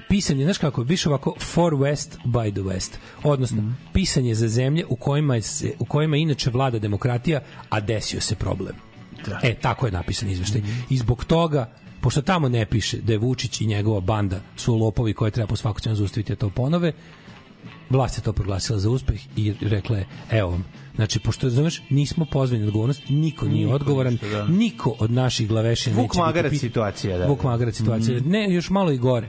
[0.08, 2.90] pisan je, znaš kako, više ovako for west by the west.
[3.22, 3.70] Odnosno, Mhm.
[3.92, 8.34] pisan je za zemlje u kojima, se, u kojima inače vlada demokratija, a desio se
[8.34, 8.89] problem.
[9.26, 9.40] Da.
[9.42, 10.62] E, tako je napisan izveštaj.
[10.90, 11.70] I zbog toga,
[12.00, 15.56] pošto tamo ne piše da je Vučić i njegova banda su lopovi koje treba po
[15.56, 16.92] svaku cenu zaustaviti da to ponove,
[17.90, 20.64] vlast je to proglasila za uspeh i rekla je, evo vam,
[21.00, 24.46] znači, pošto, znaš, nismo pozvani na odgovornost, niko nije Niko odgovoran, ništa, da.
[24.46, 27.26] niko od naših glavešina Vuk neće biti magarac pit- situacija, da.
[27.26, 28.16] Vuk magarac situacija.
[28.16, 28.30] Mhm.
[28.30, 29.28] Ne, još malo i gore.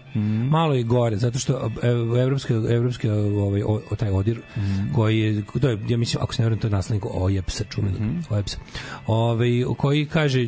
[0.50, 1.72] Malo i gore, zato što
[2.18, 4.94] evropski evropski ovaj o, o- taj odir Mhm.
[4.94, 8.02] koji je to je ja mislim ako se ne varam to je naslednik OJEPS-a čuvenog
[8.02, 8.20] Mhm.
[8.30, 8.58] OJEPS-a.
[9.08, 10.48] Ovaj koji kaže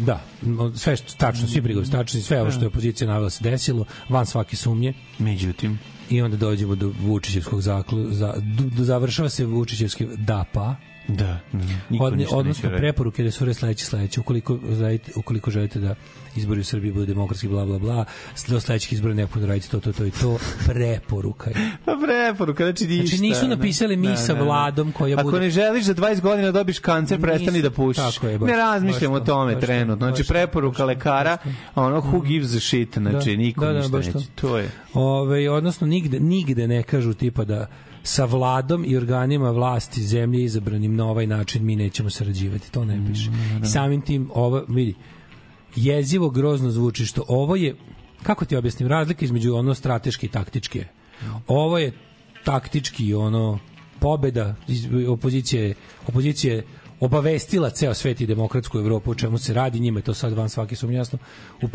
[0.00, 0.20] da,
[0.74, 4.26] sve što tačno svi prigovori tačno sve ovo što je opozicija navela se desilo van
[4.26, 4.92] svake sumnje.
[5.18, 5.78] Međutim,
[6.10, 10.74] i onda dođemo do Vučićevskog zaklu, za, do, do završava se Vučićevski da pa,
[11.08, 11.40] Da.
[11.90, 12.80] Niko Od, ništa odnosno neće reći.
[12.80, 15.94] preporuke da su ure sledeće sledeće ukoliko želite, ukoliko želite da
[16.36, 18.04] izbori u Srbiji budu demokratski bla bla bla
[18.48, 21.56] do sledećih izbora neophodno raditi to to to i to preporuka je.
[21.84, 23.06] Pa preporuka, znači ništa.
[23.06, 23.48] Znači, nisu ne.
[23.48, 27.62] napisali mi sa vladom koja Ako bude- ne želiš za 20 godina dobiš kancer, prestani
[27.62, 28.14] da pušiš.
[28.14, 30.06] tako je, baš- ne razmišljam baš o to, tome baš trenutno.
[30.06, 31.38] Znači, baš preporuka lekara,
[31.74, 34.26] ono, who gives a shit, znači, Da, niko da, da, ništa baš neće.
[34.34, 34.70] To je.
[34.94, 37.66] Ove, odnosno nigde, nigde ne kažu tipa da
[38.08, 42.72] sa vladom i organima vlasti zemlje izabranim na ovaj način mi nećemo sarađivati.
[42.72, 43.30] To ne piše.
[43.64, 44.94] Samim tim, ovo, vidi,
[45.76, 47.76] jezivo grozno zvuči što ovo je,
[48.22, 50.88] kako ti objasnim, razlika između ono strateški i taktički je.
[51.46, 51.92] Ovo je
[52.44, 53.58] taktički ono
[54.00, 55.74] pobeda iz- opozicije
[56.06, 56.64] opozicije je
[57.00, 60.48] obavestila ceo svet i demokratsku Evropu o čemu se radi, njima je to sad van
[60.48, 61.18] svake sumnje jasno,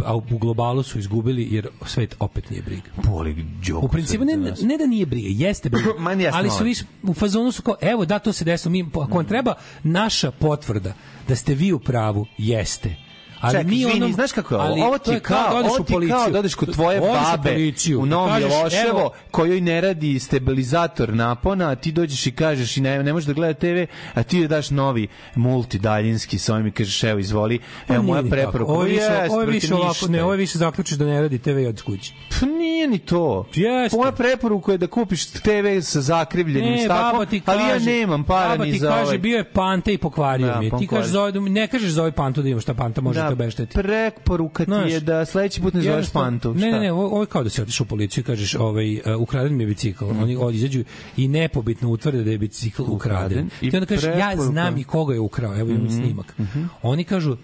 [0.05, 2.89] a u globalu su izgubili jer svet opet nije briga.
[3.03, 3.45] Boli
[3.81, 5.89] U principu ne, ne da nije briga, jeste briga,
[6.37, 9.25] ali su više u fazonu su kao, evo da to se desilo, mi, ako vam
[9.25, 10.93] treba naša potvrda
[11.27, 13.02] da ste vi u pravu, jeste.
[13.43, 14.67] Ali Čekaj, mi onom- znaš kako je ovo?
[14.67, 16.33] ali Ovo ti kao, kao da odeš u ti je kao policiju.
[16.33, 21.69] da odeš kod tvoje babe policiju u Novom Miloševo, evo- kojoj ne radi stabilizator napona,
[21.69, 23.83] a ti dođeš i kažeš i ne, ne možeš da gleda TV,
[24.13, 27.59] a ti joj daš novi multidaljinski sa ovim i kažeš evo izvoli,
[27.89, 28.71] evo Nije moja preporuka.
[28.71, 31.39] Ovo je više, ovo je više ovako, ne, ovo je više zaključiš da ne radi
[31.39, 32.13] TV od kući.
[32.31, 33.47] Pa nije ni to.
[33.53, 33.97] Jeste.
[33.97, 35.47] Moja preporuka je da kupiš TV
[35.81, 39.03] sa zakrivljenim staklom, baba ti ali ja kaže, nemam para baba ni ti za kaže,
[39.03, 39.17] ovaj.
[39.17, 40.71] bio je pante i pokvario Da, mi.
[40.71, 43.32] Ti kažeš za ovaj, ne kažeš za ovaj pantu da ima šta panta može Da,
[43.33, 43.73] obešteti.
[43.73, 46.53] Preporuka ti Znaš, je da sledeći put ne zoveš pantu.
[46.53, 49.01] Ne, ne, ne, ovo, je kao da si otišao u policiju i kažeš ovaj, uh,
[49.19, 50.05] ukraden mi je bicikl.
[50.05, 50.23] Mhm.
[50.39, 50.83] Oni izađu
[51.17, 52.93] i nepobitno utvrde da je bicikl ukraden.
[53.25, 53.49] Ukraden.
[53.61, 54.43] I, I onda kažeš, ja preporuka.
[54.43, 56.35] znam i koga je ukrao, evo imam Mhm, snimak.
[56.81, 57.37] Oni kažu, uh,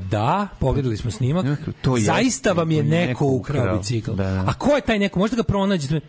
[0.00, 1.46] da, pogledali smo snimak,
[1.82, 3.78] to jeste, zaista vam je neko neko ukrao ukrao.
[3.78, 4.10] bicikl.
[4.10, 4.44] Da, da.
[4.46, 5.18] A ko je taj neko?
[5.18, 6.00] Možda ga pronađete.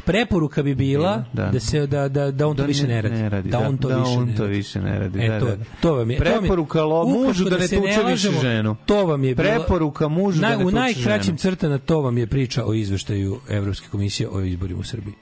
[0.00, 1.44] Preporuka bi bila Da.
[1.44, 3.48] da, se da da da on to Da više ne radi.
[3.50, 4.54] Da, on to da više on ne to radi.
[4.54, 5.20] više ne radi.
[5.20, 5.64] E, da, to, da, da.
[5.80, 8.76] to vam je to vam je- Preporuka mužu da ne se tuče više ženu.
[8.86, 11.38] To vam je bila, Preporuka mužu da naj- ne U tuče najkraćim ženu.
[11.38, 15.14] crtama to vam je priča o izveštaju Evropske komisije o izborima u Srbiji.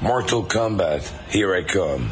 [0.00, 1.00] Mortal Kombat,
[1.30, 2.04] here I come.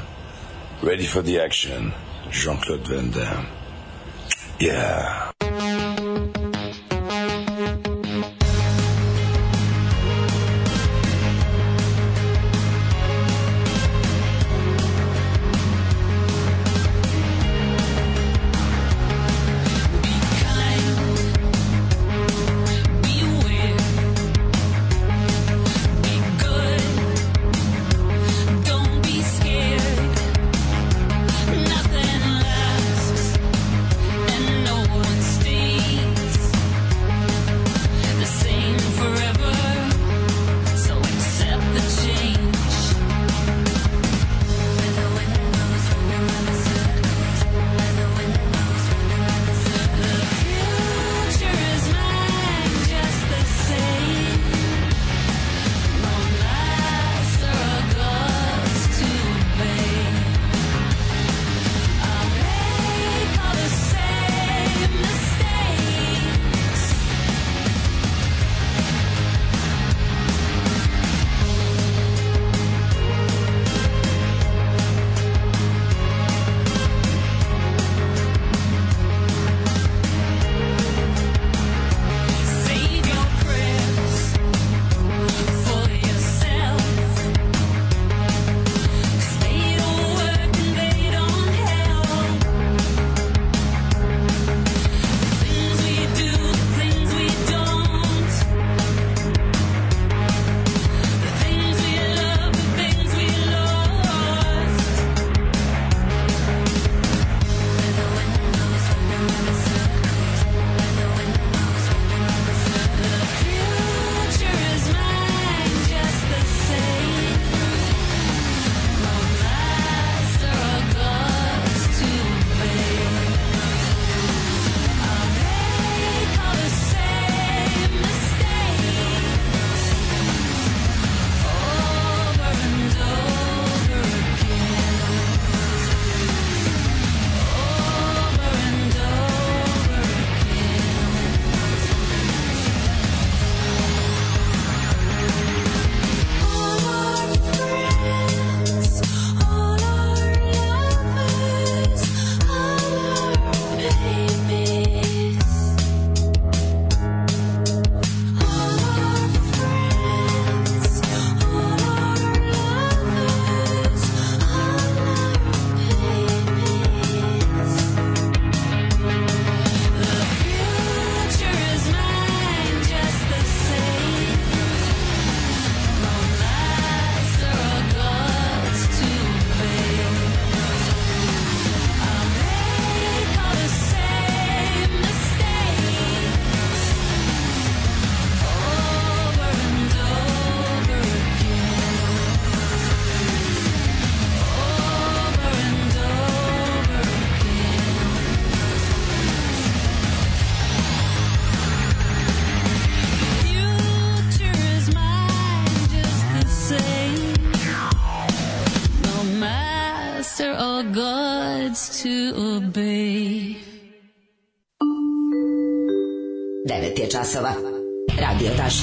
[0.84, 1.90] Ready for the action.
[2.32, 3.48] Jean-Claude Van Damme.
[4.60, 5.73] Yeah.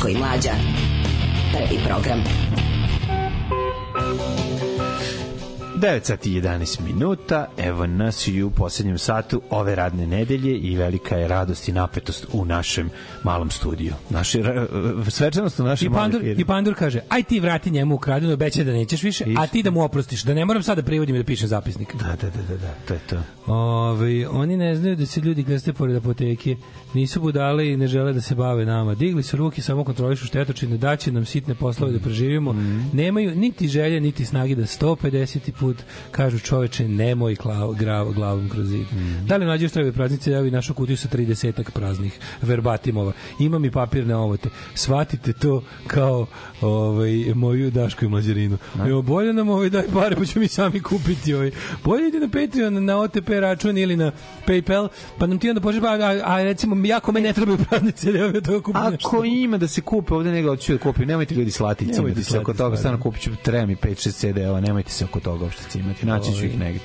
[0.02, 0.52] Daško i Mlađa.
[1.54, 2.24] Prvi program.
[5.76, 10.76] 9 sati i 11 minuta, evo nas i u poslednjem satu ove radne nedelje i
[10.76, 12.90] velika je radost i napetost u našem
[13.24, 13.94] malom studiju.
[14.10, 14.68] Naši, ra-
[15.10, 16.40] svečanost u I našem malom Pandur.
[16.40, 19.72] I Pandur kaže, aj ti vrati njemu ukradeno, obećaj da nećeš više, a ti da
[19.72, 21.96] mu oprostiš, da ne moram sada privodim i da pišem zapisnik.
[21.96, 23.18] Da, da, da, da, da, to je to.
[23.52, 26.56] Ove, oni ne znaju da se ljudi krste pored apoteke,
[26.94, 28.96] nisu budale i ne žele da se bave nama.
[28.96, 32.56] Digli su ruke, samo kontrolišu štetočine, daće nam sitne poslove da preživimo.
[32.94, 35.52] Nemaju niti želje, niti snage da 150.
[35.60, 35.78] put
[36.12, 38.86] kažu čoveče, nemoj klav, grav, glavom kroz zid.
[39.26, 43.12] Da li mlađe štrebe praznice, evo i našu kutiju sa 30 praznih verbatimova.
[43.40, 44.50] Imam i papirne ovote.
[44.74, 46.26] Shvatite to kao
[46.62, 48.58] ovaj, moju Dašku i mlađerinu.
[48.88, 51.34] Evo, bolje nam ovaj daj pare, pa ćemo mi sami kupiti.
[51.34, 51.52] Ovaj.
[51.84, 54.12] Bolje ide na Patreon, na OTP račun ili na
[54.48, 54.88] PayPal,
[55.18, 58.20] pa nam ti onda pošli, a, a, a recimo, jako me ne trebaju praznice, da
[58.20, 59.08] ja toga kupim nešto.
[59.08, 62.24] Ako ima da se kupe, ovde nego hoću da kupim, nemojte ljudi slati Nemojte da
[62.24, 63.00] se oko toga, stvarno.
[63.00, 66.60] kupit ću, treba mi 5-6 CD-ova, nemojte se oko toga uopšte cimati, naći ću ih
[66.60, 66.80] negde.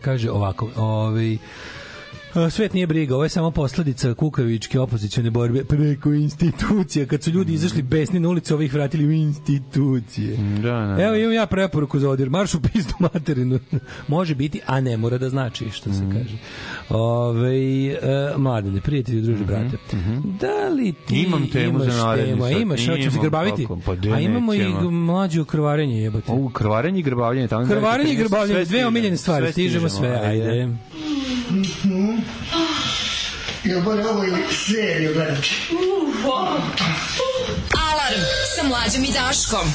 [0.00, 1.36] Kaže ovako, ovaj
[2.50, 7.06] Svet nije briga, ovo je samo posledica kukavičke opozicione borbe preko institucija.
[7.06, 10.36] Kad su ljudi izašli besni na ulicu, ovih vratili u institucije.
[10.62, 12.30] Da, da, Evo imam ja preporuku za odir.
[12.30, 13.58] Marš u pizdu materinu.
[14.08, 16.38] Može biti, a ne mora da znači, što se kaže.
[16.88, 17.98] Ove, e,
[18.36, 19.76] mladene, prijatelji, druže, brate.
[20.40, 22.44] Da li ti Imam temu imaš za naredni temu?
[22.44, 22.60] A sat.
[22.60, 23.66] Imaš, hoćemo se grbaviti?
[23.86, 26.32] pa a imamo i mlađe krvarenje, jebote.
[26.32, 27.66] U krvarenje i grbavljanje tamo.
[27.66, 29.52] Krvarenje i grbavljanje, Sve dve omiljene stvari.
[29.52, 30.68] Stižemo sve, ajde.
[33.64, 35.50] Jel bolje ovo ili seriju gledati?
[37.90, 38.20] Alarm
[38.56, 39.74] sa mlađom i Daškom.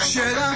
[0.00, 0.54] Još jedan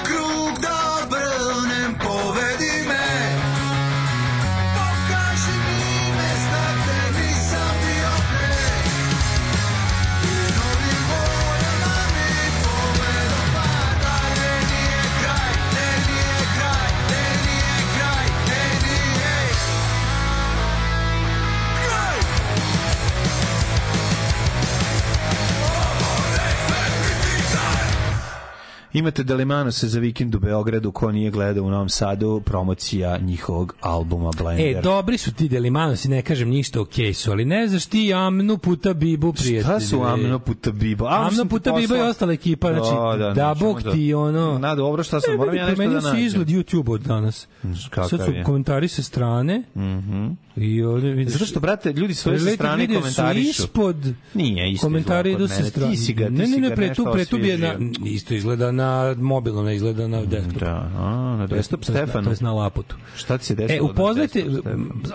[28.94, 34.31] Imate Delimanose za vikend u Beogradu, ko nije gledao u Novom Sadu, promocija njihovog albuma
[34.32, 34.66] Blender.
[34.68, 38.58] E, dobri su ti Delimanosi, ne kažem ništa okej su, ali ne znaš ti Amnu
[38.58, 39.62] puta Bibu, prijatelji.
[39.62, 41.05] Šta su Amno puta Bibo?
[41.06, 44.58] A, Amno sam puta poslao- Bibo i ostala ekipa, znači, da, nećemo bog ti ono...
[44.58, 46.26] Na, dobro, šta sam, E, moram ja nešto da promenio se nađem.
[46.26, 47.47] izgled YouTube od danas.
[47.84, 48.42] kakav Sad su je?
[48.44, 49.62] komentari sa strane.
[49.76, 50.26] Mhm.
[50.56, 51.32] I ovde vidiš...
[51.32, 53.62] Zato što, brate, ljudi svoje sa strane komentarišu.
[53.62, 53.97] ispod...
[54.34, 55.90] Nije isto Komentari idu sa strane.
[55.90, 57.68] Ti si ga, ti ne, si ne, ne, pre tu, pre tu bi je na,
[57.68, 57.92] osvježio.
[58.06, 58.84] isto izgleda na
[59.17, 60.55] mobilno, ne izgleda na desktop.
[60.55, 61.03] Da, a,
[61.39, 62.25] na desktop To je- Stefanu.
[62.25, 62.97] To je na laputu.
[63.17, 63.79] Šta ti se desilo?
[63.79, 64.45] E, na upoznajte,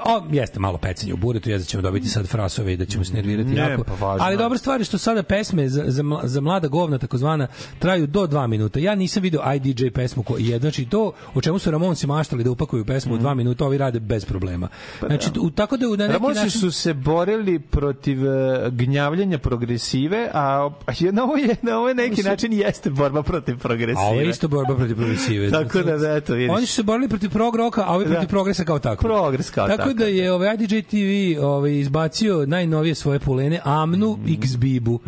[0.06, 3.14] o, jeste malo pecanje u buretu, ja ćemo dobiti sad frasove i da ćemo se
[3.14, 3.84] nervirati Ne, jako.
[3.84, 4.26] pa važno.
[4.26, 7.48] Ali dobra stvar je što sada pesme za, za, za mlada govna takozvana
[7.80, 8.80] traju do dva minuta.
[8.80, 11.00] Ja nisam video IDJ pesmu koji je, znači to
[11.34, 14.68] o čemu su Ramonsi maštali da upakuju pesmu u dva minuta, ovi rade bez problema.
[15.00, 16.52] Znači, u, tako da u- na neki Ramonsi način...
[16.52, 18.30] su se borili protiv e,
[18.72, 23.59] gnjavljanja progresive, a a je, na ovo je na ovaj neki način jeste borba protiv
[23.60, 24.00] progresive.
[24.00, 25.50] A ovo je isto borba protiv progresive.
[25.60, 26.52] Tako da, da, eto, vidiš.
[26.52, 28.12] Oni su se borili protiv prog roka, a ovi Da.
[28.12, 29.02] protiv progresa kao tako.
[29.04, 29.78] Progres kao tako.
[29.78, 30.98] takav, da je ovaj IDJ TV
[31.42, 34.34] ovaj, izbacio najnovije svoje pulene Amnu Mhm.
[34.34, 35.00] X Bibu.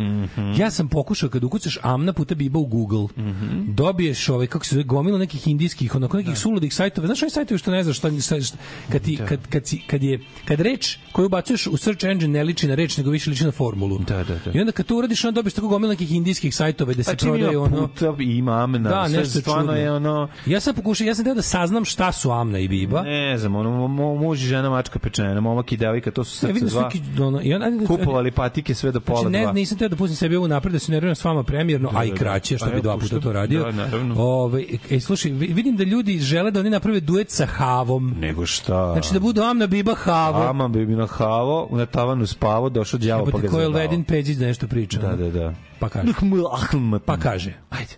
[0.56, 3.62] Ja sam pokušao kad ukucaš Amna puta Biba u Google, Mhm.
[3.68, 7.06] dobiješ ovaj, kako se zove, gomilo nekih indijskih, onako nekih suludih sajtova.
[7.06, 8.56] Znaš oni sajtovi što ne znaš šta, šta, šta-
[8.88, 12.44] kad, ti, kad, kad, si, kad, je, kad reč koju ubacuješ u search engine ne
[12.44, 13.98] liči na reč, nego više liči na formulu.
[13.98, 14.50] Da, da, da.
[14.54, 17.16] I onda kad to uradiš, onda dobiješ tako gomilo nekih indijskih sajtova gde se Pa
[17.18, 17.88] prodaju ima ono...
[17.88, 18.10] puta
[18.42, 19.72] ima amna, Da, sve nešto stvarno čudno.
[19.74, 20.28] je ono...
[20.46, 23.02] Ja sam pokušao, ja sam teo da saznam šta su Amna i Biba.
[23.02, 26.48] Ne znam, ono, mo- muž i žena mačka pečena, momak i devojka, to su E,
[26.48, 26.82] srce da su dva.
[26.84, 29.52] neki, ono, i on, Kupovali patike sve do pola Znači, ne, dva.
[29.52, 32.04] nisam teo da pustim sebi ovo napred, da se nerviram s vama premijerno, Da, a
[32.04, 32.18] i da, da.
[32.18, 33.62] kraće, što A bi dva puta to radio.
[33.62, 34.14] Da, naravno.
[34.18, 38.14] Ove, e, slušaj, vi- vidim da ljudi žele da oni naprave duet sa Havom.
[38.18, 38.90] Nego šta?
[38.92, 40.42] Znači da budu Amna Biba Havo.
[40.42, 43.68] Ama bi mi na havo, na tavanu spavo, došao đavo pa ga ko je.
[43.68, 44.98] Ledin Peđić da nešto priča.
[45.00, 45.54] Da, da, da.
[45.78, 46.12] Pa kaže.
[47.06, 47.52] Pa kaže.
[47.70, 47.92] Ajde.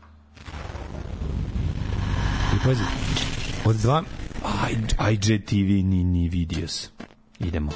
[2.65, 2.83] Pazi,
[3.65, 4.03] od dva...
[4.71, 6.91] I, IGTV ni, ni videos.
[7.39, 7.71] Idemo.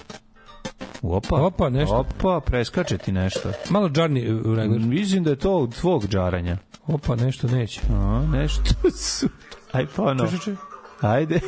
[1.03, 1.37] Opa.
[1.37, 1.97] Opa, nešto.
[1.97, 3.53] Opa, preskače ti nešto.
[3.71, 4.81] Malo džarni uh, regler.
[4.81, 6.57] Mislim da je to od tvog džaranja.
[6.87, 7.81] Opa, nešto neće.
[7.91, 9.29] A, nešto su...
[9.73, 9.87] Aj,
[10.31, 10.57] čuj, čuj.
[11.01, 11.41] Ajde.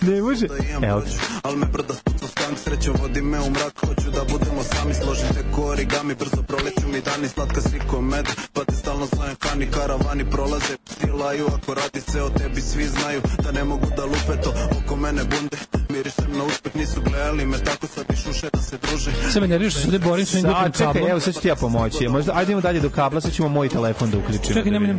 [0.00, 0.46] Ne može.
[0.82, 1.02] Evo.
[1.42, 5.40] Al me brda spuca skank, sreća vodi me u mrak Hoću da budemo sami, složite
[5.54, 9.66] ko origami Brzo proleću mi dani, slatka si ko med Pa te stalno zovem hani,
[9.70, 14.42] karavani prolaze Stilaju, ako radi se o tebi Svi znaju da ne mogu da lupe
[14.42, 15.56] to Oko mene bunde,
[15.88, 19.48] mirišem na uspeh Nisu gledali me tako, sad i šuše da se druže Sve me
[19.48, 21.10] nerviraš što se ovde borim Sa, čekaj, kablom.
[21.10, 22.08] evo sad ću ti ja pomoći.
[22.08, 24.54] Možda, ajde idemo dalje do kabla, sad ćemo moj telefon da uključimo.
[24.54, 24.96] Čekaj, da nemoj,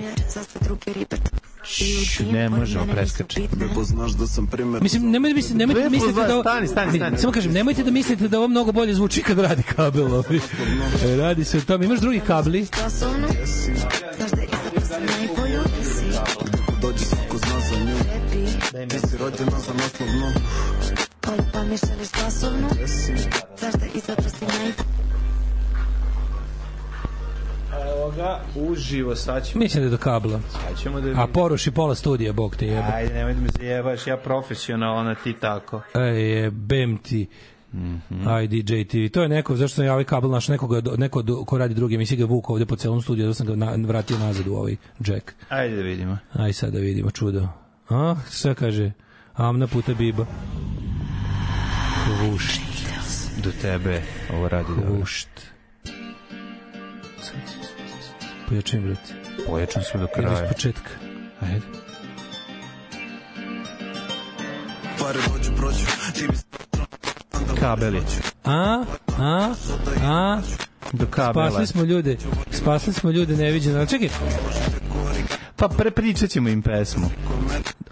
[2.32, 3.48] ne možemo preskači.
[3.56, 6.34] Bebo znaš da sam primer Mislim, nemojte, mislim, nemojte da Lepo mislite da...
[6.34, 7.18] ovo- stani, stani, stani.
[7.18, 10.24] Samo kažem, nemojte da mislite da ovo mnogo bolje zvuči kad radi kabel.
[11.18, 11.86] Radi se o tome.
[11.86, 12.68] Imaš drugi kabli?
[16.82, 17.96] Dođi svako zna za nju
[18.88, 20.32] Ti si rođena za naslovno
[21.52, 21.78] Pa mi
[23.60, 25.09] Znaš da
[27.74, 29.60] Evo ga, uživo, sad ćemo.
[29.60, 30.40] Mislim da je do kabla.
[30.44, 31.28] Sad ćemo da A vidimo.
[31.28, 32.88] poruši pola studija, bog te jebe.
[32.94, 35.82] Ajde, nemoj da me zajebaš, ja profesionalno, ti tako.
[35.96, 37.28] Ej, jebem ti.
[37.74, 38.28] Mhm.
[38.28, 38.98] Aj, DJ TV.
[39.10, 41.96] To je neko, zašto sam ja ovaj kabel naš nekoga, neko do- ko radi druge
[41.96, 44.76] emisije ga vuka ovde po celom studiju, da sam ga na, vratio nazad u ovaj
[45.00, 45.32] jack.
[45.50, 46.18] Ajde da vidimo.
[46.34, 47.48] Aj sad da vidimo čudo.
[47.90, 48.92] A, šta kaže?
[49.34, 50.26] Amna puta biba.
[52.32, 52.62] Kušt.
[53.38, 55.06] Do tebe ovo radi dobro.
[58.50, 58.72] Kušt.
[58.72, 59.14] Pojačajem, brate.
[59.48, 60.44] Pojačan smo do kraja.
[60.44, 60.90] iz početka.
[61.42, 61.62] Ajde.
[65.00, 66.38] Pare dođu prođu Ti bi
[67.60, 68.02] Kabeli.
[68.44, 68.84] A,
[69.20, 69.54] a,
[70.04, 70.42] a,
[70.94, 71.50] Do kabela.
[71.50, 72.18] spasli smo ljude,
[72.52, 73.86] spasli smo ljude neviđeno.
[73.86, 74.10] Čekaj,
[75.60, 77.10] Pa prepričat ćemo im pesmu.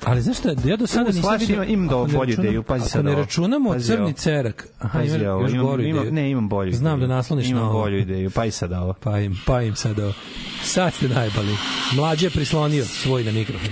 [0.04, 1.56] ali znaš šta, ja do sada nisam vidio...
[1.56, 3.20] ima- imam do- ne bolju ideju, pazi sad ne ovo.
[3.20, 4.12] računamo Pazi crni ovo.
[4.14, 4.68] cerak.
[4.80, 6.14] Aha, Pazi još imam- goru imam- ideju.
[6.14, 7.08] Ne, imam bolju Znam ideju.
[7.08, 7.80] da nasloniš Imam na ovo.
[7.80, 8.94] bolju ideju, pa i sad ovo.
[8.94, 10.14] Pa im, pa im sad ovo.
[10.64, 11.58] Sad ste najbali.
[11.94, 13.70] Mlađe je prislonio svoj na mikrofon.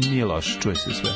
[0.00, 1.10] Nije loš, čuje se sve.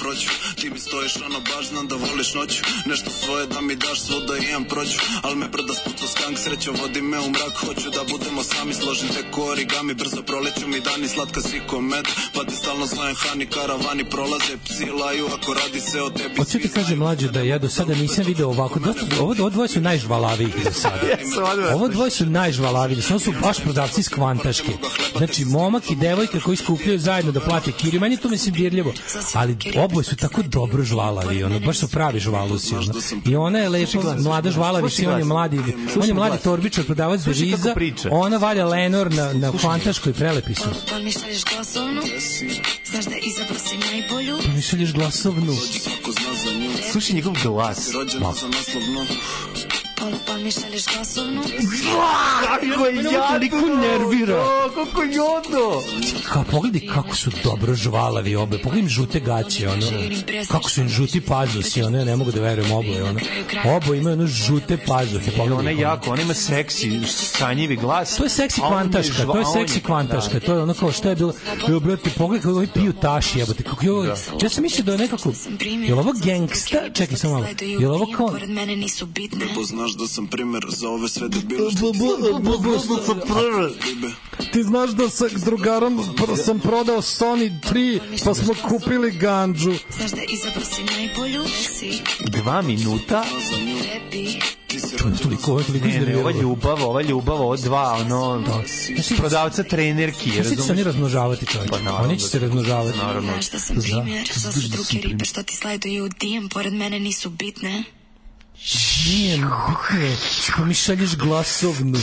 [0.00, 3.98] Prođu Ti mi stojiš ono baš znam da voliš noću Nešto svoje da mi daš
[4.06, 7.88] svo da imam prođu Al me brda spuca skank Sreća vodi me u mrak Hoću
[7.96, 12.04] da budemo sami Složim te ko origami Brzo proleću mi dani Slatka si ko med
[12.34, 16.58] Pa ti stalno zovem hani Karavani prolaze Psi laju Ako radi se o tebi Hoću
[16.58, 18.78] ti kažem mlađe da ja do sada nisam video ovako.
[18.78, 21.00] Dosta, ovo, ovo dvoje su najžvalaviji do sada.
[21.76, 23.02] Ovo dvoje su najžvalaviji.
[23.10, 24.72] Ovo su baš prodavci iz kvantaške.
[25.16, 28.00] Znači, momak i devojka koji skupljaju zajedno da plate kiriju.
[28.00, 28.92] Meni to mislim dirljivo.
[29.34, 29.56] Ali
[30.00, 31.44] oboje su tako dobro žvalavi.
[31.44, 32.74] Ono, baš su pravi žvalusi.
[32.74, 32.92] Ono.
[33.26, 35.60] I ona je lepa, mlada žvalavi, Slušaj on je mladi,
[36.02, 37.74] on je mladi torbičar, prodavac deviza.
[38.10, 40.68] Ona valja Lenor na, na kvantaškoj prelepi su.
[40.90, 42.02] Pa mi šališ glasovnu
[42.90, 45.56] Znaš da izabro si najbolju Pa mi šalješ glasovnu.
[46.92, 47.84] Slušaj njegov glas.
[47.84, 47.92] Si
[50.00, 51.42] naslovno Pa, mi šališ glasovnu
[52.50, 54.44] Kako je toliko nervira.
[54.74, 55.82] Kako jodo.
[56.32, 58.58] Kao, pogledaj kako su dobro žvalavi obe.
[58.58, 59.86] Pogledaj im žute gaće, ono.
[60.50, 63.20] Kako su im žuti pazusi, ono, ja ne mogu da verujem oboje, ono.
[63.76, 65.58] Oboje imaju ono žute pazuhe, pogledaj.
[65.58, 68.16] Ona je jako, ona ima seksi, sanjivi glas.
[68.16, 70.46] To je seksi kvantaška, to je seksi kvantaška, da.
[70.46, 71.32] to je ono kao šta je bilo.
[71.68, 74.04] Jo, brate, pogledaj kako oni piju taši, jebote, kako je ovo.
[74.42, 76.78] Ja sam mislio da je nekako, je li ovo gangsta?
[76.94, 77.46] Čekaj samo malo.
[77.60, 78.50] Je li ovo kao, Pored
[79.90, 81.70] znaš da sam primer Za ove sve debile
[84.52, 89.72] Ti znaš da sa drugarom pr- sam prodao Sony 3 pa smo kupili ganđu.
[89.90, 93.24] Znaš da izabro si najbolju Si Dva minuta.
[94.98, 98.44] čujem toliko, ovo je toliko Ne, ne, ova ljubav, ova ljubav, ovo dva, ono,
[99.16, 100.84] prodavca trenerki, Misli će se oni razumiješ?
[100.84, 101.70] razmnožavati čovječe.
[101.70, 102.98] Pa naravno Oni će da se razmnožavati.
[102.98, 103.32] Naravno.
[103.32, 107.00] Znaš da sam primjer Za su druge ribe što ti slajduju u dim Pored mene
[107.00, 107.84] nisu bitne
[109.06, 110.16] Nije bitno je,
[110.56, 111.98] pa mi šalješ glasovnu.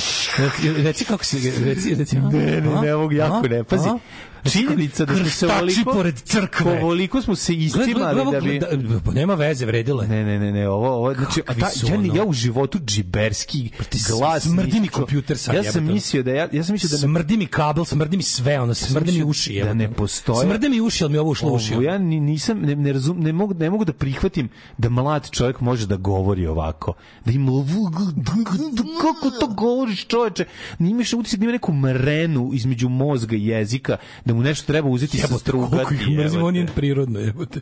[0.84, 2.18] Reci- kako se, reci, reci.
[2.18, 3.64] Ne, ne, ne mogu jako ne.
[3.64, 3.90] Pazi?
[4.52, 5.94] Činjenica da smo se ovoliko...
[5.94, 6.82] pored crkve.
[6.84, 8.60] Ovoliko smo se iscimali da bi...
[8.60, 10.08] Da, pa nema veze, vredilo je.
[10.10, 14.00] Ne, ne, ne, ne, ovo, ovo, znači, a ta, ja, ja u životu džiberski ti
[14.10, 14.44] glas...
[14.44, 16.98] smrdi mi kompjuter sad, Ja sam mislio da, ja, ja sam mislio da...
[16.98, 19.50] Smrdi mi kabel, smrdi mi sve, ono, smrdi mi uši.
[19.54, 19.76] da jebote.
[19.76, 21.74] ne postoje- Smrde mi uši, ali mi ovo ušlo uši.
[21.74, 25.30] Ovo, ja ni, nisam, ne, ne, razum, ne, mogu, ne mogu da prihvatim da mlad
[25.30, 26.94] čovjek može da govori ovako.
[27.26, 27.52] Da ima
[29.02, 30.46] kako to govoriš čoveče?
[30.80, 35.18] Nimaš utisak da ima neku mrenu između mozga i jezika, da mu nešto treba uzeti
[35.18, 35.72] sa Jebote, strugati.
[35.72, 37.62] koliko ih mrzim, on je prirodno, jebote.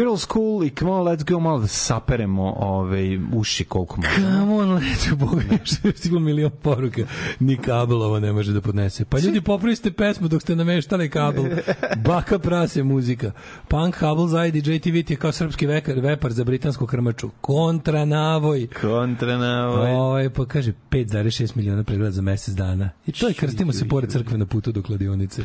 [0.00, 4.38] Girl School i Come on, let's go malo da saperemo ovaj, uši koliko možemo.
[4.38, 7.02] Come on, leto, Boga, još je stiglo milion poruka.
[7.40, 9.04] Ni kabel ovo ne može da podnese.
[9.04, 11.44] Pa ljudi, popraviste pesmu dok ste nameštali kabel.
[12.06, 13.32] Baka prase muzika.
[13.68, 17.30] Punk Hubble zajdi JTV je kao srpski vekar, vepar za britansku krmaču.
[17.40, 18.68] Kontra navoj.
[18.80, 19.90] Kontra navoj.
[19.90, 22.90] Ovaj, pa kaže 5,6 miliona pregleda za mesec dana.
[23.06, 25.44] I to je krstimo se pored crkve na putu do kladionice.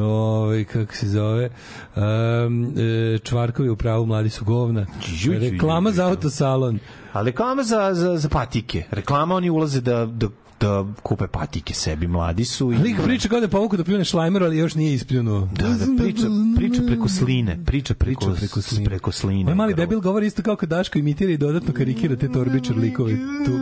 [0.00, 1.50] Ovaj kako se zove?
[1.96, 2.74] Um,
[3.22, 4.86] čvarkovi u pravu mladi su govna.
[5.40, 6.78] Reklama za autosalon.
[7.12, 8.84] A reklama za, za, za patike.
[8.90, 10.28] Reklama oni ulaze da, da,
[10.60, 12.06] da kupe patike sebi.
[12.06, 12.72] Mladi su.
[12.72, 12.76] I...
[12.76, 15.40] Lik priča kao da je povukao da pljune šlajmer, ali još nije ispljunuo.
[15.40, 16.26] Da, da, priča,
[16.56, 17.58] priča preko sline.
[17.66, 18.84] Priča preko, Priča preko sline.
[18.84, 19.44] Preko sline.
[19.44, 23.12] Ovaj mali debil govori isto kao kad Daško imitira i dodatno karikira te torbičar likove.
[23.46, 23.52] Tu.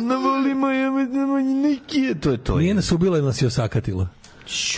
[0.00, 0.90] Ne voli moje,
[1.62, 2.58] neki to je to.
[2.58, 4.08] Nije nas ubila, ili nas je osakatila.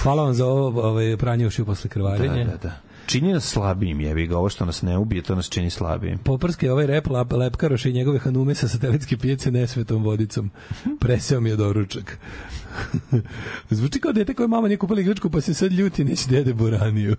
[0.03, 2.45] Hvala vam za ovo ovaj, pranje ušiju posle krvarenja.
[2.45, 2.73] Da, da, da.
[3.07, 4.39] Čini nas slabijim, jebi ga.
[4.39, 6.19] Ovo što nas ne ubije, to nas čini slabijim.
[6.19, 10.51] Poprske ovaj rep lap, lepkaroš i njegove hanume sa satelitske pijace nesvetom vodicom.
[11.01, 12.19] Preseo mi je doručak.
[13.71, 17.17] Zvuči kao dete koje mama nije kupila igračku pa se sad ljuti neće dede boraniju.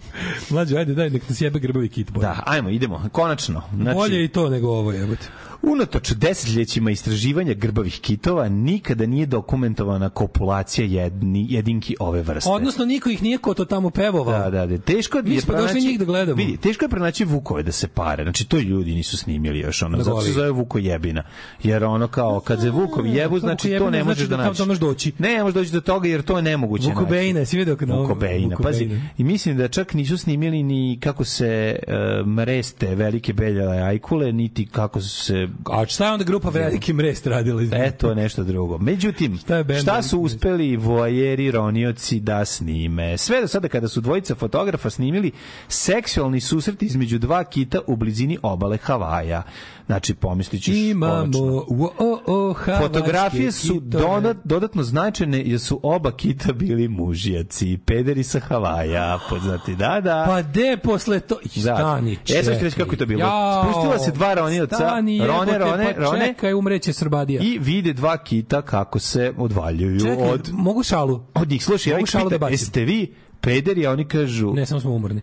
[0.50, 2.10] Mlađe, ajde daj, nek nas jebe grbavi kit.
[2.10, 2.26] Bolje.
[2.26, 3.08] Da, ajmo, idemo.
[3.12, 3.62] Konačno.
[3.74, 5.28] Znači, Bolje i to nego ovo jebote.
[5.66, 12.50] Unatoč desetljećima istraživanja grbavih kitova, nikada nije dokumentovana kopulacija jedni, jedinki ove vrste.
[12.50, 14.38] Odnosno, niko ih nije ko to tamo pevovao.
[14.38, 14.78] Da, da, da.
[14.78, 16.36] Teško Mi je smo došli njih da gledamo.
[16.36, 18.22] Vidi, teško je pronaći vukove da se pare.
[18.22, 19.96] Znači to ljudi nisu snimili još ono.
[19.96, 21.22] Da zato se zove vukojebina.
[21.62, 24.54] Jer ono kao kad se vukovi jebu, znači to Vukojebina ne možeš znači da da
[24.54, 25.12] to možeš doći.
[25.18, 26.88] Ne, ne možeš doći do toga jer to je nemoguće.
[26.88, 26.98] naći.
[26.98, 28.90] Vukobejna, si vidio kad Vukobejna, pazi.
[29.18, 34.66] I mislim da čak nisu snimili ni kako se uh, mreste velike beljale ajkule, niti
[34.66, 37.62] kako se A šta je onda grupa Veliki Mrest radila?
[37.72, 38.78] E, to je nešto drugo.
[38.78, 43.18] Međutim, šta, je band su uspeli voajeri, ronioci da snime?
[43.18, 45.32] Sve do sada kada su dvojica fotografa snimili
[45.68, 49.42] seksualni susret između dva kita u blizini obale Havaja.
[49.86, 51.64] Znači, pomislit ćeš Imamo o,
[51.98, 58.40] o, o, Fotografije su dodat, dodatno značajne jer su oba kita bili mužijaci, pederi sa
[58.40, 60.24] Havaja, poznati, da, da.
[60.28, 61.38] Pa de posle to...
[61.60, 63.20] Stani, E, sad ću ti reći kako je to bilo.
[63.20, 67.42] Jao, Spustila se dva ronioca, stani, Rone, jebote, Rone, pa Rone, Čekaj, umreće Srbadija.
[67.42, 71.20] i vide dva kita kako se odvaljuju Čekaj, od mogu šalu?
[71.34, 71.64] od njih.
[71.64, 75.20] Slušaj, ja ih šalu da jeste vi pederi, a oni kažu, Ne, samo smo umorni.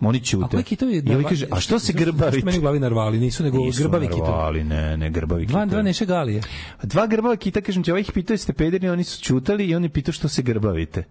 [0.00, 0.46] Oni A ćute.
[0.50, 1.02] koji kitovi?
[1.06, 2.38] I oni kaže, a što se grbavite?
[2.38, 3.18] Što meni glavi narvali?
[3.18, 4.22] Nisu nego Nisu grbavi kitovi.
[4.22, 5.70] narvali, ne, ne, grbavi Dva, kitovi.
[5.70, 6.42] dva neše galije.
[6.82, 9.88] Dva grbava kita, kažem ti, ovaj ih pitao jeste pederi, oni su ćutali i oni
[9.88, 11.04] pitao što se grbavite.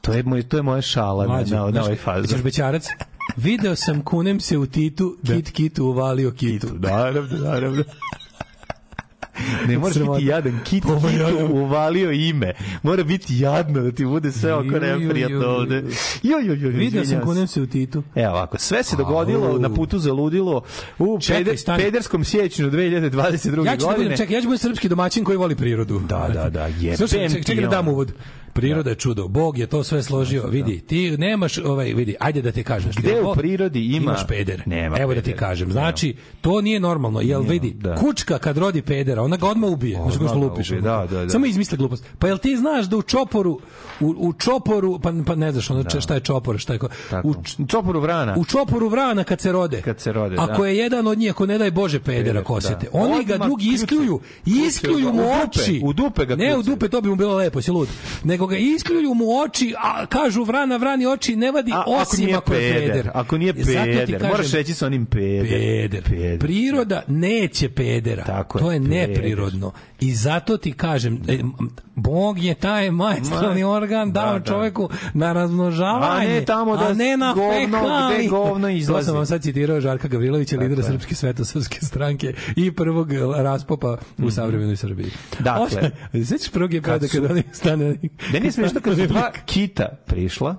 [0.00, 2.22] To je, moj, to je moja šala na, Mlađo, na, na znaš, ovaj fazu.
[2.22, 2.86] Hoćeš bećarac?
[3.36, 6.66] Video sam kunem se u Titu, kit kitu uvalio kitu.
[6.78, 7.84] Naravno, naravno.
[9.68, 10.18] Ne moraš Sramota.
[10.18, 12.52] biti jadan, kit kitu uvalio ime.
[12.82, 15.82] Mora biti jadno da ti bude sve oko neprijatno ovde.
[16.22, 17.62] Jo, jo, jo, Video sam kunem se.
[17.62, 18.02] u Titu.
[18.14, 20.62] Evo ovako, sve se dogodilo na putu za ludilo
[20.98, 23.66] u peder, pederskom sjećanju 2022.
[23.66, 24.04] Ja ću da godine.
[24.04, 25.98] budem, čekaj, ja ću budem srpski domaćin koji voli prirodu.
[25.98, 28.12] Da, da, da, jebem Slušaj, čekaj, čekaj da dam uvod.
[28.52, 29.28] Priroda je čudo.
[29.28, 30.46] Bog je to sve složio.
[30.46, 32.90] Vidi, ti nemaš ovaj, vidi, ajde da te kažem.
[32.96, 34.62] Gde u prirodi ima- Imaš peder.
[34.66, 35.72] Nema Evo da ti kažem.
[35.72, 37.20] Znači, to nije normalno.
[37.20, 37.94] Jel vidi, da.
[37.94, 39.96] kučka kad rodi pedera, ona ga odmah ubije.
[39.96, 40.68] Znači, ko što lupiš.
[40.68, 41.28] da, da, da.
[41.28, 42.04] Samo izmisli glupost.
[42.18, 43.60] Pa jel ti znaš da u čoporu,
[44.00, 46.88] u, u čoporu, pa, pa ne znaš ono, šta je čopor, šta je ko,
[47.24, 47.34] u,
[47.66, 48.34] čoporu vrana.
[48.38, 49.80] u čoporu vrana kad se rode.
[49.80, 50.68] Kad se rode, Ako da.
[50.68, 52.98] je jedan od njih, ako ne daj Bože pedera kosete, da.
[52.98, 54.20] oni ga drugi iskljuju.
[54.46, 55.80] Iskljuju mu U dupe, oči.
[55.84, 57.88] u dupe ga Ne, u dupe, to bi mu bilo lepo, si lud.
[58.24, 62.24] Nego ga iskljuju mu oči, a kažu vrana, vrani oči ne vadi, A, ako osim
[62.24, 63.10] nije ako je peder.
[63.14, 65.48] Ako nije peder, kažem, moraš reći sa onim peder.
[65.50, 66.02] Peder.
[66.04, 66.38] Peder.
[66.38, 68.24] Priroda neće pedera.
[68.24, 69.08] Tako je, to je peder.
[69.08, 69.72] neprirodno.
[70.00, 71.38] I zato ti kažem, e,
[71.96, 74.44] Bog je taj maestralni Ma- organ dao da, da.
[74.44, 78.28] čoveku na razmnožavanje, A ne tamo da a ne na govno, fekali.
[78.28, 79.06] govno To izlazi.
[79.06, 80.86] sam vam sad citirao Žarka Gavrilovića, lidera je.
[80.86, 85.06] Srpske svetosrpske stranke i prvog raspopa u savremenoj Srbiji.
[85.06, 85.44] Mhm.
[85.44, 85.90] Dakle,
[86.24, 87.96] Svećaš prvog je kada kada oni stane...
[88.32, 90.56] Da nije smiješno kad su dva kita prišla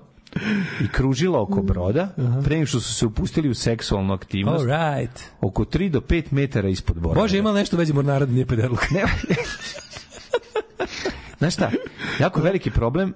[0.82, 5.20] i kružila oko broda, pre nego što su se upustili u seksualnu aktivnost, All right.
[5.42, 7.20] oko 3 do 5 metara ispod broda.
[7.20, 8.86] Bože, ima nešto vezi mornara da nije pederluk?
[8.92, 9.04] Ne.
[11.38, 11.72] Znaš šta,
[12.20, 13.14] jako veliki problem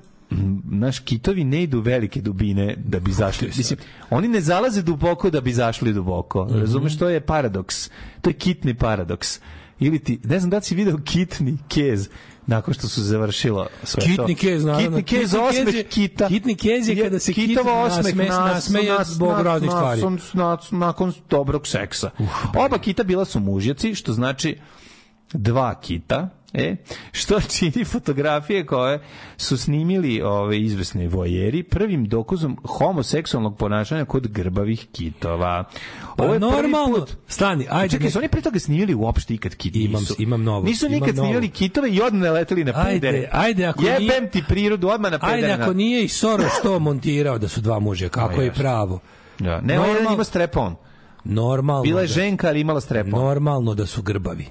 [0.64, 3.48] naš kitovi ne idu velike dubine da bi zašli.
[3.58, 3.80] Mislim,
[4.10, 6.46] oni ne zalaze duboko da bi zašli duboko.
[6.46, 6.60] Mhm.
[6.60, 7.90] Razumeš, to je paradoks.
[8.22, 9.40] To je kitni paradoks.
[9.80, 12.10] Ili ti, ne znam da si video kitni kez
[12.48, 14.26] nakon što su završilo sve to.
[14.26, 14.98] Kitni kez, naravno.
[14.98, 16.28] Kitni kez, Kitni kez osmeh je- kita.
[16.28, 20.02] kitni kez je kada se kit Kitova osmeh nasme- nas- nasmeje nas- zbog raznih stvari.
[20.02, 22.10] nas- nas- nakon dobrog seksa.
[22.58, 24.58] Oba kita bila su mužjaci, što znači
[25.34, 26.30] dva kita.
[26.58, 26.76] E,
[27.12, 29.00] što čini fotografije koje
[29.38, 35.64] su snimili ove izvesni vojeri prvim dokazom homoseksualnog ponašanja kod grbavih kitova.
[36.18, 36.96] Pa Ovo je prvi normalno.
[36.96, 37.16] put.
[37.28, 37.90] Stani, ajde.
[37.90, 39.76] Čekaj, su oni pre toga snimili uopšte ikad kit?
[39.76, 40.16] Imam- Nisu.
[40.20, 41.26] imam novo, Nisu imam nikad novo.
[41.26, 43.30] snimili kitove i odmah leteli na Ajde, pedere.
[43.32, 45.48] ajde, ako Jebem nije- ti prirodu, odmah na pedere.
[45.48, 49.00] Ajde, ako nije i Soros to montirao da su dva muža, kako je pravo.
[49.40, 49.62] Da.
[49.62, 50.76] Ne, on Normal- ima strepon.
[51.28, 51.84] Normalno.
[51.84, 53.12] Bila je da- ženka, ali imala strepon.
[53.12, 54.46] Normalno da su grbavi.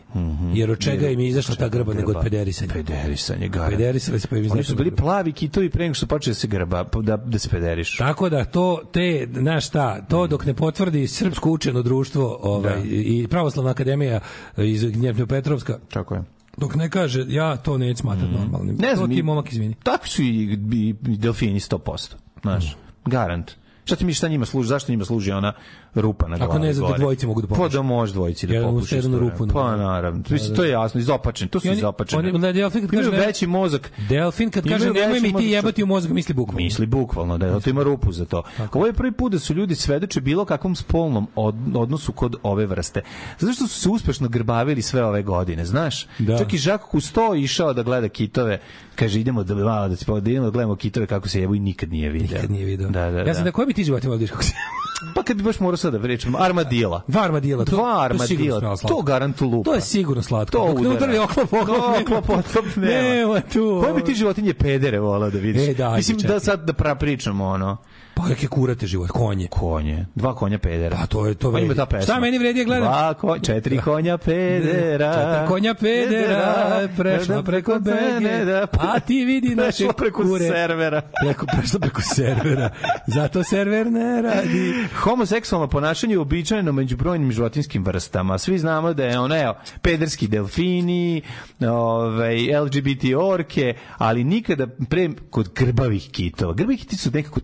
[0.54, 2.72] Jer od čega im je izašla ta grba nego od pederisanja.
[2.72, 3.70] Pederisanje, garant.
[3.70, 6.46] Pederisali se pa im Oni su bili plavi kitovi pre nego što počeli da se
[6.46, 7.96] grba, da, da se pederiš.
[7.96, 12.82] Tako da to te znaš šta, to dok ne potvrdi srpsko učeno društvo, ovaj Da.
[12.84, 14.20] i pravoslavna akademija
[14.56, 16.22] iz Gnjepno-Petrovska, Tako je.
[16.56, 18.74] dok ne kaže ja to neću smatrati normalnim.
[18.74, 18.82] Mhm.
[18.82, 19.74] Ne znam, to ti momak izvini.
[19.82, 22.14] Takvi su i, i, delfini 100%.
[22.42, 23.50] Znaš, garant.
[23.84, 24.68] Šta ti mi šta njima služi?
[24.68, 25.52] Zašto njima služi ona
[25.96, 27.76] rupa na Ako glavi ne znam da dvojice mogu da Pa popuše.
[27.76, 28.96] da može dvojici da popuše.
[28.96, 29.52] jednu rupu na.
[29.52, 30.20] Pa naravno.
[30.20, 30.56] Da, Mislim, da.
[30.56, 31.50] to je jasno, izopačeni.
[31.50, 32.28] To su izopačeni.
[32.28, 33.92] oni- da, delfin kad kaže veći mozak.
[34.08, 36.56] Delfin kad kaže nemoj mi ti jebati u mozak, misli bukvalno.
[36.58, 38.42] Misli bukvalno, da, to ima rupu za to.
[38.72, 42.66] Ovo je prvi put da su ljudi svedoče bilo kakvom spolnom od, odnosu kod ove
[42.66, 43.02] vrste.
[43.38, 46.06] Zato što su se uspešno grbavili sve ove godine, znaš?
[46.18, 46.38] Da.
[46.38, 48.60] Čak i Žak Kusto išao da gleda kitove,
[48.94, 51.60] kaže idemo da malo da, pa- da idemo da gledamo kitove kako se jebu i
[51.60, 52.28] nikad nije video.
[52.28, 52.88] Nikad nije video.
[52.88, 53.44] Da, da, ja sam da.
[53.44, 54.52] da koji bi ti životinja voliš kako se
[55.14, 57.02] Pa kad bi baš morao sad da pričam, armadila.
[57.06, 57.64] Dva armadila.
[57.64, 58.96] To, Dva to armadila, smelo slatko.
[58.96, 59.70] to garant lupa.
[59.70, 60.58] To je sigurno slatko.
[60.58, 63.02] To Dok ne udari oklop, oklop, To oklop, oklop nema.
[63.02, 63.80] Nema tu.
[63.82, 65.68] Koje bi ti životinje pedere volao da vidiš?
[65.68, 67.76] E, da, Mislim da sad da pra pričamo ono.
[68.16, 69.46] Pa neke kurate život, konje.
[69.48, 70.06] Konje.
[70.14, 70.96] Dva konja pedera.
[70.96, 71.74] Pa to je to Pa vredi.
[71.90, 72.00] pesma.
[72.02, 72.84] Šta meni vredi da gledam?
[72.84, 75.12] Dva ko, četiri konja pedera.
[75.14, 80.44] Četiri konja pedera, prešla preko BG, da, a ti vidi naše prešla preko kure.
[80.46, 81.02] servera.
[81.24, 82.70] Preko, prešla preko servera.
[83.06, 84.74] Zato server ne radi.
[84.96, 88.38] Homoseksualno ponašanje je uobičajeno među brojnim životinskim vrstama.
[88.38, 91.22] Svi znamo da je ono, evo, pederski delfini,
[91.60, 96.54] ovaj, LGBT orke, ali nikada pre kod grbavih kitova.
[96.54, 97.40] Grbavi kiti su nekako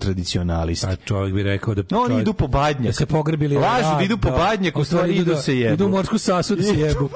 [0.64, 0.86] tradicionalisti.
[0.86, 1.82] A čovjek bi rekao da...
[1.90, 2.86] No, oni čovjek- idu po badnjak.
[2.86, 3.56] Da se pogrebili.
[3.56, 5.74] Lažu da idu po badnjak, u stvari idu se jebu.
[5.74, 7.10] Idu u morsku sasu da se jebu.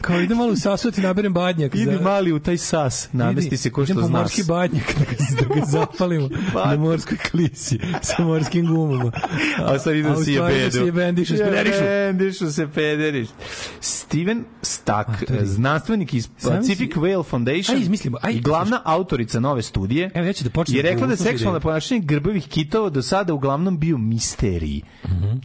[0.00, 1.74] Kao idem malo u sasu da ti naberem badnjak.
[1.74, 5.48] Idi mali u taj sas, namesti se ko što idem po morski badnjak da ga,
[5.48, 6.28] da ga zapalimo
[6.66, 9.12] na morskoj klisi sa morskim gumama.
[9.58, 10.72] A sad idu a da u se stvari da jebedu.
[10.72, 11.84] se jebendišu, spederišu.
[11.84, 13.28] Jebendišu se pederiš.
[13.80, 15.10] Steven Stack,
[15.42, 20.32] znanstvenik iz Pacific Whale Foundation Aj, izmislimo, aj, i glavna autorica nove studije, Evo, ja
[20.32, 21.62] ću da je da rekla da seksualno ideju.
[21.62, 24.80] ponašanje grbavih kitova do sada uglavnom bio misterij.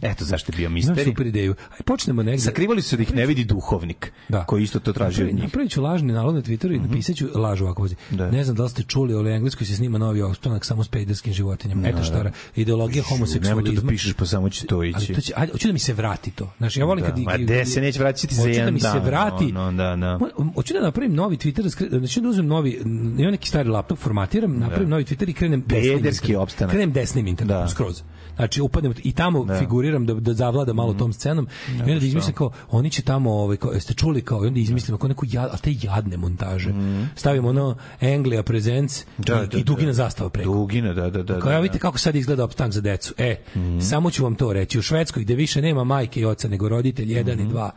[0.02, 1.04] Eto zašto je bio Imam misterij.
[1.04, 1.54] super ideju.
[1.70, 2.40] Aj, počnemo negde.
[2.40, 4.44] Sakrivali su da ih ne vidi duhovnik, Da.
[4.44, 5.42] koji isto to traži od njih.
[5.42, 7.82] Napravit ću lažni nalog na Twitteru i napisat ću laž ovako.
[7.82, 7.94] vozi.
[8.10, 8.30] Da.
[8.30, 10.88] Ne znam da li ste čuli, ali u Engleskoj se snima novi ostanak samo s
[10.88, 11.88] pederskim životinjama.
[11.88, 13.80] Eto šta ra- ideologija Nemoj to homoseksualizma.
[13.82, 15.14] da pišeš, pa samo će to Ali ići.
[15.14, 16.52] to će, ajde, hoću da mi se vrati to.
[16.58, 17.18] Znači, ja volim Da, kad...
[17.18, 19.44] ma gde se neće vratiti za Hoću jedan da mi se dan, vrati.
[19.46, 20.18] ono, da, da.
[20.18, 22.80] Mo- Hoću da napravim novi Twitter, da znači da uzmem novi,
[23.18, 26.70] imam neki stari laptop, formatiram, napravim novi Twitter i krenem desnim Pederski opstanak.
[26.70, 27.68] Krenem desnim internetom, Da.
[27.68, 28.02] skroz.
[28.36, 32.34] Znači, upadnem i tamo figuriram da, da zavlada malo tom scenom i onda da izmislim
[32.34, 35.50] kao, oni će tamo, ovaj, kao, jeste čuli kao, i onda izmislimo kao neku jad,
[35.52, 36.70] a te jadne montaže.
[37.16, 39.92] Stavimo ono Anglia Presents Da, i, da, i Dugina da.
[39.94, 40.52] zastava preko.
[40.52, 41.40] Dugina, da, da, da.
[41.40, 43.14] Kao ja da, vidite kako sad izgleda opstank za decu.
[43.18, 43.80] E, Mhm.
[43.80, 44.78] samo ću vam to reći.
[44.78, 47.46] U Švedskoj gde više nema majke i oca nego roditelj jedan Mhm.
[47.46, 47.70] i dva.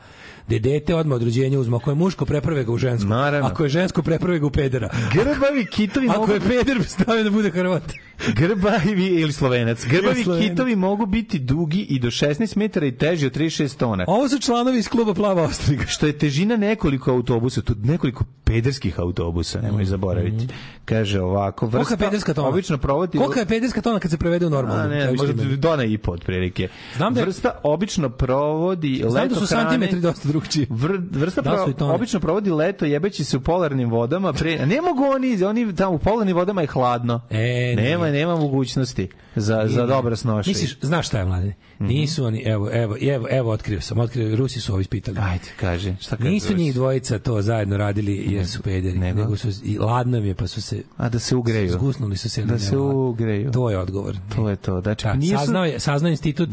[0.48, 1.76] Gde dete odmah od rođenja uzme.
[1.78, 3.10] Ako je muško, preprave ga u žensko.
[3.10, 3.48] Naravno.
[3.48, 4.90] Ako je žensko, preprave ga u pedera.
[5.14, 7.84] Grbavi kitovi Ako mogu je peder, stavio da bude Hrvat.
[8.30, 9.86] Grbavi ili slovenac.
[9.86, 10.50] Grbavi Slovenac.
[10.50, 14.06] kitovi mogu biti dugi i do 16 metara i teži od 36 tona.
[14.08, 15.86] Ovo su članovi iz kluba Plava Ostriga.
[15.86, 20.48] Što je težina nekoliko autobusa, tu nekoliko pederskih autobusa, nemoj zaboraviti.
[20.86, 22.48] Kaže ovako, Kolika je vrsta pederska tona?
[22.48, 23.18] obično provodi...
[23.18, 24.84] Kolika je pederska tona kad se prevede u normalno?
[24.84, 26.68] A ne, možda dona i po otprilike.
[26.98, 30.68] Znam da je- Vrsta obično provodi Znam da su santimetri dosta drugčiji.
[30.70, 34.34] Vr, vrsta Da pro- obično provodi leto jebeći se u polarnim vodama.
[34.34, 37.22] Pre, ne mogu oni, oni tamo u polarnim vodama je hladno.
[37.30, 38.20] E, nema, nije.
[38.20, 40.52] nema mogućnosti za, za dobro snošenje.
[40.52, 41.54] Misliš, znaš šta je mlade?
[41.80, 45.18] Nisu oni, evo, evo, evo, evo otkrio sam, otkrio, Rusi su ovo ispitali.
[45.22, 46.30] Ajde, kaže, šta kaže?
[46.30, 49.20] Nisu njih dvojica to zajedno radili jer su pederi, Nego?
[49.22, 51.72] nego, su, i ladno im je pa su se A da se ugreju.
[51.72, 52.44] zgusnuli su se.
[52.44, 53.52] Da se ugreju.
[53.52, 54.16] To je odgovor.
[54.36, 54.82] To je to.
[54.82, 55.38] Znači, Da, nisu...
[55.38, 56.50] saznao je, saznao institut,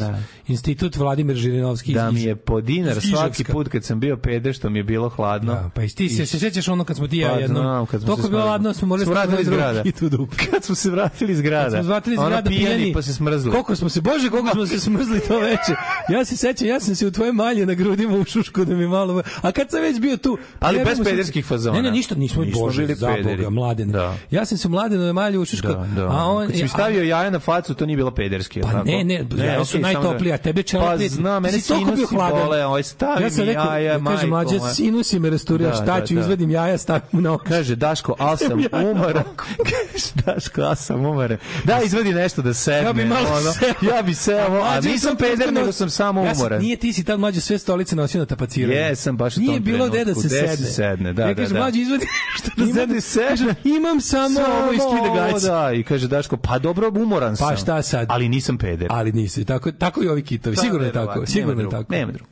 [0.47, 1.95] institut Vladimir Žirinovski.
[1.95, 4.79] da iz- mi je po dinar iz svaki put kad sam bio peder što mi
[4.79, 5.53] je bilo hladno.
[5.55, 7.87] Da, pa i ti se, se sjećaš ono kad smo ti ja Pa, jednom, znam,
[7.87, 9.83] kad smo toliko se je bilo smali- ladno, smo morali smo vratili iz grada.
[10.51, 11.65] Kad smo se vratili iz grada.
[11.67, 12.93] Kad smo dva, tri Ono grada pijani.
[12.93, 13.51] pa se smrzli.
[13.51, 15.75] Koliko smo se, bože, koliko smo se smrzli to veče.
[16.09, 19.23] Ja se sećam, ja sam se u tvoje malje na grudima ušuško da mi malo...
[19.43, 20.39] A kad sam već bio tu...
[20.61, 21.77] Ali jebemo bez pederskih fazona.
[21.77, 23.17] Ne, ne, ništa, nismo, Nismo bože, bili za.
[23.25, 23.91] Boga, mladen.
[23.91, 24.17] Da.
[24.31, 26.07] Ja sam se u mladenove malje ušuško, Da, da.
[26.07, 26.47] a on...
[26.47, 28.61] Kad si mi stavio jaja na facu, to nije bilo pederski.
[28.61, 32.05] Pa ne, ne, jaja su okej, samo najtoplije, a tebe čelo Pa Ti mene sinusi
[32.11, 32.41] hladan.
[32.43, 35.71] bole, oj, stavi ja sam mi rekao, jaja, ja majko kažem, mlađe, sinusi me rasturira,
[35.71, 36.21] Da, šta da, ću, da.
[36.21, 37.39] izvadim jaja, stavim na.
[37.39, 39.25] Kaže Daško, al sam umoran.
[39.71, 41.39] Kaže Daško, al sam umoran.
[41.65, 42.83] Da, izvadi nešto da sedne.
[42.83, 43.53] Ja bi malo ono.
[43.81, 43.91] seo.
[43.91, 46.61] Ja bi seo, a mlađe, nisam sam peder, nego sam samo Ja sam- umoran.
[46.61, 48.75] Nije ti si tad mlađe sve stolice nosio na tapaciranje.
[48.77, 50.57] Jesam, baš u Nije tom bilo gde da se Gde sedne.
[50.57, 51.55] se sedne, da, ja da, da.
[51.55, 52.07] mlađe, izvadi
[52.37, 53.01] što da sedne.
[53.01, 53.29] sedne.
[53.29, 55.47] Kažem, imam samo, ovo iz skida gaće.
[55.47, 57.49] Da, i kaže Daško, pa dobro, umoran sam.
[57.49, 58.07] Pa šta sad?
[58.11, 58.89] Ali nisam peder.
[58.91, 59.45] Ali nisi.
[59.45, 60.57] Tako, tako i ovi kitovi.
[60.57, 61.27] Da, Sigurno je tako.
[61.27, 61.93] Sigurno je tako.
[61.93, 62.31] Nema drugo.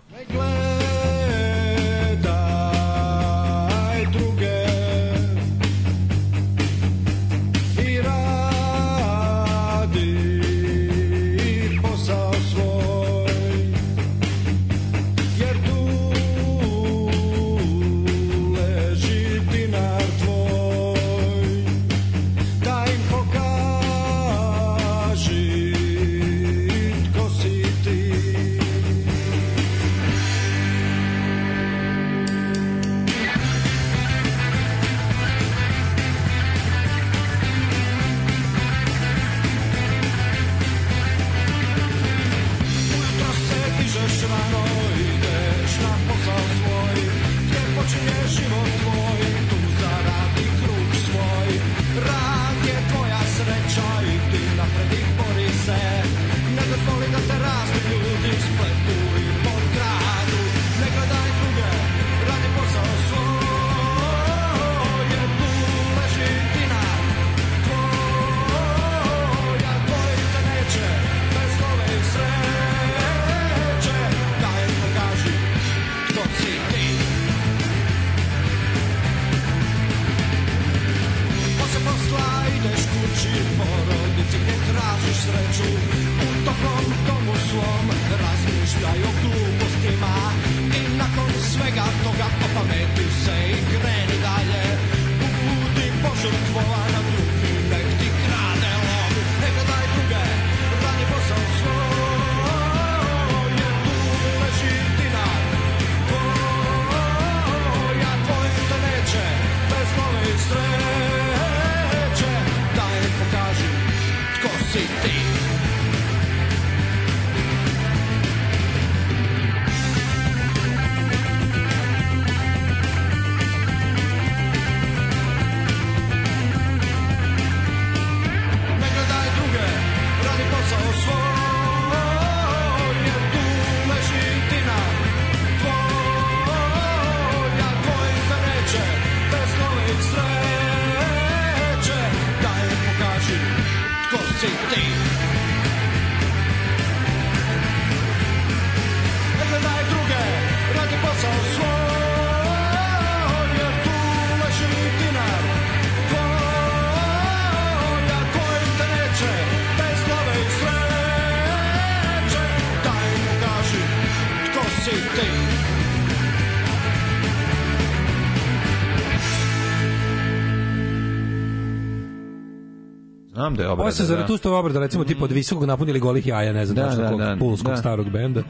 [173.59, 173.83] Da je obrada.
[173.83, 177.03] Ovo se Zaratustova obrada, recimo, tipa od visokog napunili golih jaja, ne znam, Da, tačno
[177.03, 177.77] da, kog da, pulskog da.
[177.77, 178.43] starog benda.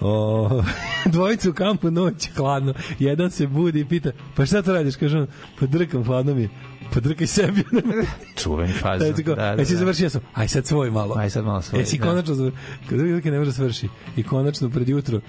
[0.00, 0.62] O,
[1.06, 2.74] dvojicu u kampu noć, hladno.
[2.98, 4.96] Jedan se budi i pita, pa šta to radiš?
[4.96, 5.26] Kaže on,
[5.60, 6.48] pa drkam, hladno mi je.
[6.94, 7.64] Pa drkaj sebi.
[8.42, 9.12] Čuveni Da, fazon.
[9.12, 9.78] tako, Da, da, Jesi da.
[9.78, 10.20] završio sam?
[10.34, 11.14] Aj sad svoj malo.
[11.18, 12.04] Aj sad malo svoj, Jesi da.
[12.04, 12.58] konačno završio?
[12.88, 13.88] Kad drugi drugi ne može da svrši.
[14.16, 15.20] I konačno pred jutro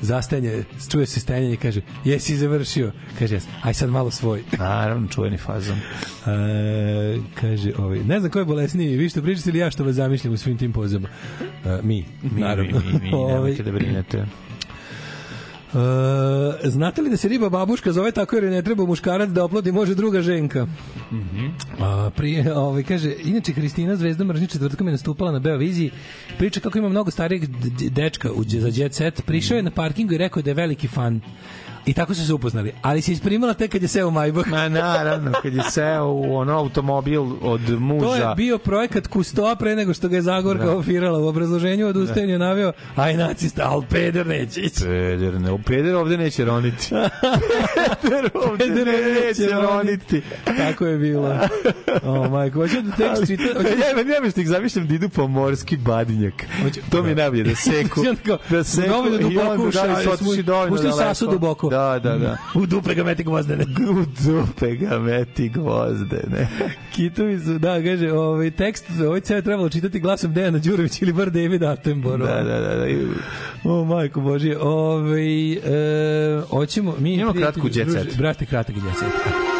[0.00, 2.92] zastanje, čuje se stenjanje i kaže, jesi završio?
[3.18, 3.44] Kaže, jes.
[3.62, 4.42] Aj sad malo svoj.
[4.58, 5.76] Naravno, čuveni fazon.
[5.76, 9.94] E, kaže, ovaj, ne znam ko je bolesniji, vi što pričate ili ja što vas
[9.94, 11.08] zamišljam u svim tim pozama.
[11.66, 12.78] E, mi, Mi, naravno.
[12.86, 14.24] mi, mi, mi, Ovaj, nemojte da brinete.
[15.74, 19.72] E, znate li da se riba babuška zove tako jer ne treba muškarac da oplodi
[19.72, 20.66] može druga ženka?
[21.12, 21.46] Mhm.
[21.80, 25.90] A, prije, ovaj, kaže, inače Hristina Zvezda Mržnji četvrtkom je nastupala na Beoviziji,
[26.38, 27.46] priča kako ima mnogo starijeg
[27.90, 31.20] dečka u, za Jet Set, prišao je na parkingu i rekao da je veliki fan
[31.86, 32.72] I tako su se upoznali.
[32.82, 34.48] Ali se isprimala tek kad je seo u Majbah.
[34.48, 38.06] Ma naravno, kad je seo u ono automobil od muža.
[38.06, 40.76] To je bio projekat Kustoa pre nego što ga je Zagorka Da.
[40.76, 44.84] ofirala u obrazloženju od ustajanja naveo, aj nacista, al peder neće ići.
[44.84, 46.88] Peder, ne, Peder ovde neće roniti.
[48.02, 50.22] Peder ovde Peder neće neće roniti.
[50.44, 51.38] Tako je bilo.
[52.02, 53.42] O, majko, hoću da tekst čita...
[53.42, 53.50] Ja,
[54.06, 56.34] ja, ja, što ih zamišljam da idu po morski badinjak.
[56.90, 58.00] To mi je najbolje, da seku.
[58.00, 58.88] Onda kao, da seku.
[58.88, 61.08] dovoljno i duboko onda u da li su šalje, otišli dovoljno pusti u daleko.
[61.08, 61.69] sasu duboko.
[61.70, 62.36] Da, da, da.
[62.60, 63.64] U dupe ga meti gvozdene.
[63.92, 66.48] U dupe ga meti gvozdene.
[66.94, 71.12] Kitovi su, da, kaže, ovaj tekst, ovaj ceo je trebalo čitati glasom Dejana Đurović ili
[71.12, 72.30] bar David Attenborough.
[72.30, 72.76] Da, da, da.
[72.76, 72.86] da.
[73.64, 74.58] O, majko Božje.
[74.60, 75.58] Ovaj, e,
[76.50, 77.14] hoćemo, mi...
[77.14, 78.02] Imamo kratku jet set.
[78.02, 79.59] druže- Brate, kratak jet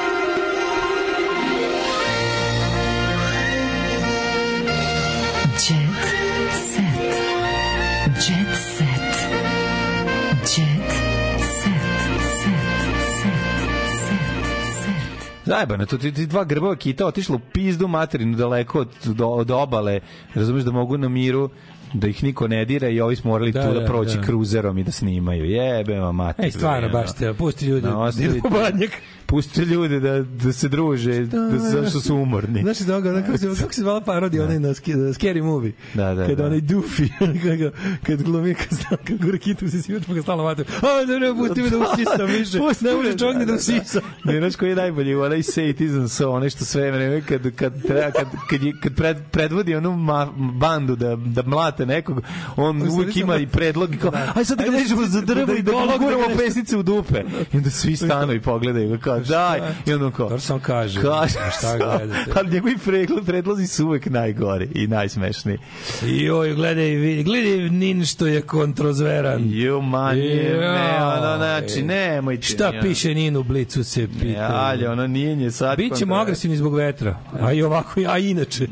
[15.51, 19.51] Zajebano, to ti, ti dva grbava kita otišla u pizdu materinu daleko od, do, od
[19.51, 20.01] obale,
[20.35, 21.51] razumeš da mogu na miru
[21.93, 24.23] da ih niko ne dira i ovi smo morali Da, tu da, da, proći da.
[24.23, 25.45] kruzerom i da snimaju.
[25.45, 26.45] Jebe vam mater.
[26.45, 28.39] Ej, stvarno, baš te, pusti ljude, No, ostavite.
[28.39, 28.49] idu
[29.31, 32.63] Pustite ljude da, da se druže, da, zašto su umorni.
[32.63, 35.73] Znaš ovoga, ono, kako se, kako se zvala parodija, onaj na Scary Movie.
[35.95, 36.47] Da, da, Kad da.
[36.47, 37.09] onaj Doofy,
[37.43, 40.63] kad, kad glumi, kad, zna- kad gure kitu se svi pa ga stalno vate.
[40.63, 42.59] A, da ne, pusti me da usisam više.
[42.59, 43.57] Pusti Ne može čovjek ni da da, da.
[43.57, 44.01] usisa.
[44.25, 47.55] Ne, znaš koji je najbolji, onaj say it isn't so, onaj što sve vreme kad,
[47.57, 52.21] kad, treba, kad, kad, kad pred, predvodi onu ma, bandu da, da mlate nekog,
[52.57, 54.33] on uvijek ima i predlog i kao, Da.
[54.37, 56.83] aj sad da ga vežemo za da- drvo da i da da guramo pesnice u
[56.83, 57.23] dupe.
[57.53, 59.61] I onda svi stanu i pogledaju kao, daj.
[59.87, 61.01] I onda on kao, To sam kaže.
[61.03, 62.31] kaže, šta gledate?
[62.35, 65.59] ali njegovi predlo- predlozi su uvek najgori i najsmešniji.
[66.05, 69.43] Joj, gledaj, vidi, gledaj Nin što je kontrozveran.
[69.47, 70.21] Ju, manje,
[70.61, 71.83] ne, ono, znači, Joj.
[71.83, 72.43] nemojte.
[72.43, 72.81] Šta ja.
[72.83, 74.25] piše Nin u blicu se pita.
[74.25, 75.79] Ne, ali ono nije nje sad.
[75.79, 77.19] Bićemo agresivni zbog vetra.
[77.41, 78.67] A i ovako, a i inače.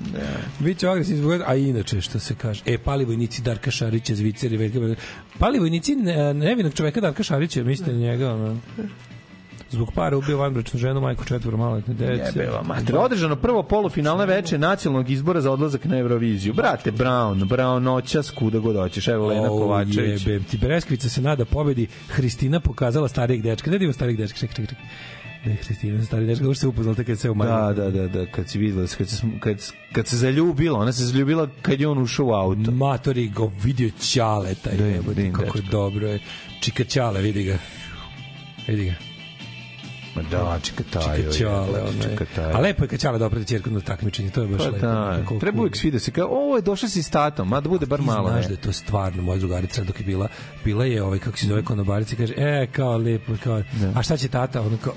[0.59, 2.63] Biće agresivni zbog vetra, a i inače, što se kaže.
[2.67, 4.79] E, pali vojnici Darka Šarića, Zviceri, Veljka...
[5.39, 8.57] Pali vojnici ne- nevinog čoveka Darka Šarića, mislite njega, ono.
[9.71, 12.39] Zbog para ubio vanbračnu ženu, majku četvoro maloletne dece.
[12.39, 12.97] Jebe vam mater.
[12.97, 16.55] Održano prvo polufinalne veče nacionalnog izbora za odlazak na Euroviziju.
[16.55, 19.09] Brate, Brown, Brown noćas, kuda god hoćeš.
[19.09, 20.27] Evo Lena O, Kovačević.
[20.27, 20.59] jebem ti.
[20.59, 21.87] Breskvica se nada pobedi.
[22.09, 23.71] Hristina pokazala starijeg dečka.
[23.71, 24.85] Ne da ima starijeg dečka, čekaj, čekaj, čekaj.
[25.45, 28.27] Da je Hristina stari dečka, kako se upoznala kad se u Da, da, da, da,
[28.27, 29.57] kad si videla, kad se, kad,
[29.93, 32.71] kad se zaljubila, ona se zaljubila kad je on ušao u auto.
[32.71, 35.71] Matori go vidio Ćale taj Da, jebote, da, kako je dečko.
[35.71, 36.19] dobro je.
[36.61, 37.59] Čika Ćale, vidi ga.
[38.69, 39.08] Vidi ga.
[40.19, 41.17] Ma da, čika taj.
[41.19, 42.05] Čika Ćale, ono
[42.39, 42.55] je.
[42.55, 44.79] A lepo je kad Ćale dobro ćerku na takmičenje, to je baš Pa lepo.
[44.79, 47.61] da, Nekako treba uvijek svi da se kao, ovo je došla si s tatom, ma
[47.61, 48.29] da bude bar malo.
[48.29, 48.49] znaš ne.
[48.49, 50.29] da je to stvarno moja drugarica dok je bila
[50.65, 53.63] bila je ovaj kako se zove konobarica kaže e kao lepo kao
[53.95, 54.93] a šta će tata ona kao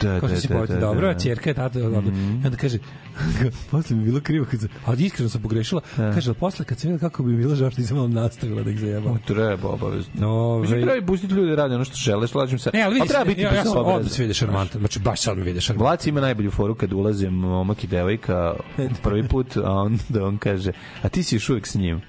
[0.00, 1.08] Da, kao da, da, povati da, dobro da.
[1.08, 2.32] a ćerka je tata Mhm.
[2.34, 2.78] I onda kaže
[3.70, 7.10] posle mi bilo krivo kad ali iskreno sam pogrešila kaže ali posle kad sam videla
[7.10, 10.28] kako bi mi bilo žao što nisam malo nastavila da ih zajebam treba obavezno.
[10.28, 12.70] Ovaj- Mislim, treba i pustiti ljude da rade ono što žele, slažem se.
[12.74, 13.94] Ne, ali treba biti ja, ja sam bezobrazan.
[13.94, 16.08] odmah se vidi šarmantan, znači baš sad mi vidi šarmantan.
[16.08, 18.54] Ima najbolju foru kad ulaze momak i devojka
[19.02, 22.02] prvi put, a onda on kaže, a ti si još uvijek s njim.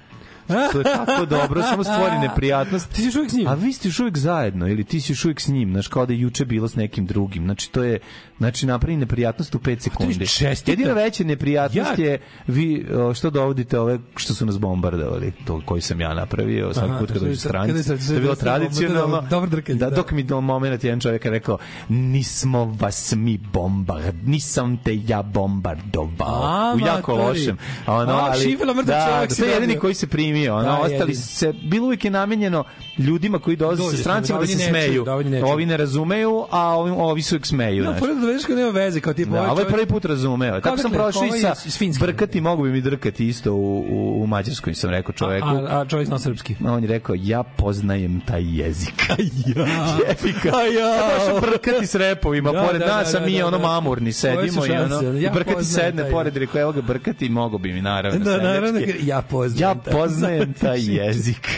[0.72, 2.88] To je tako dobro, samo stvori neprijatnost.
[2.88, 3.46] Ti si još uvijek s njim?
[3.48, 6.06] A vi ste još uvijek zajedno ili ti si još uvijek s njim, znaš, kao
[6.06, 7.44] da je juče bilo s nekim drugim.
[7.44, 7.98] Znači, to je,
[8.38, 10.26] znači, napravi neprijatnost u 5 sekundi.
[10.26, 10.72] čestita.
[10.72, 15.80] Jedina veća neprijatnost Ja- je vi, što dovodite ove što su nas bombardovali, to koji
[15.80, 17.82] sam ja napravio, Aha, put kad dođu sad- stranci.
[17.82, 19.20] sad- To je bilo sad- sad- tradicionalno.
[19.22, 19.96] dobro- drkanje, Da, da.
[19.96, 25.22] dok mi do moment jedan čovjek je rekao, nismo vas mi bombard, nisam te ja
[25.22, 26.74] bombardovao.
[26.74, 27.56] U jako lošem.
[27.86, 30.06] Ono, ali, šifela mrtav da, čovjek da, to je jedini koji se
[30.44, 30.56] primio.
[30.56, 32.64] Ono, Da, ostali se, bilo uvijek je namenjeno
[32.98, 35.04] ljudima koji dolaze sa strancima da da se ne čuju, smeju.
[35.04, 35.50] da ovi ne čuju.
[35.50, 37.84] Ovi ne razumeju, a ovi, ovi se uvijek smeju.
[37.84, 40.60] No, pored da vidiš nema veze, kao tipa Da, ovaj čovjek- prvi put razumeo.
[40.60, 41.54] Tako sam prošao i sa
[42.00, 45.46] brkati, mogu bi mi drkati isto u, u, u Mađarskoj, sam rekao čoveku.
[45.48, 46.56] A, a čovjek zna srpski.
[46.64, 48.94] A on je rekao, ja poznajem taj jezik.
[49.48, 49.66] ja.
[50.00, 50.48] Jebika.
[50.48, 51.08] A ja.
[51.30, 54.62] Baš brkati s repovima, Da, pored da, nas, da, a mi da, ono mamurni sedimo
[54.62, 55.64] su i ono, Ja brkati poznajem
[55.96, 58.18] sedne pored, rekao, evo ga brkati, mogo bi mi naravno.
[58.20, 61.48] Da, naravno, ja poznajem Ja taj- poznajem taj jezik.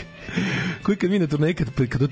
[0.82, 2.02] koji kad mi na turneji kad, kad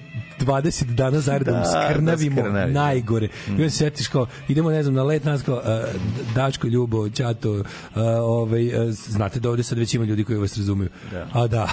[0.43, 2.75] 20 dana zaredom Da, da, da, skrnavimo skrnavimo.
[2.75, 3.29] najgore.
[3.49, 5.63] I onda se setiš kao, idemo, ne znam, na let nas kao, uh,
[6.35, 7.65] Dačko, Ljubo, Ćato, uh,
[8.21, 10.89] ovaj, uh, znate da ovde sad već ima ljudi koji vas razumeju.
[11.13, 11.27] Da.
[11.33, 11.69] A da.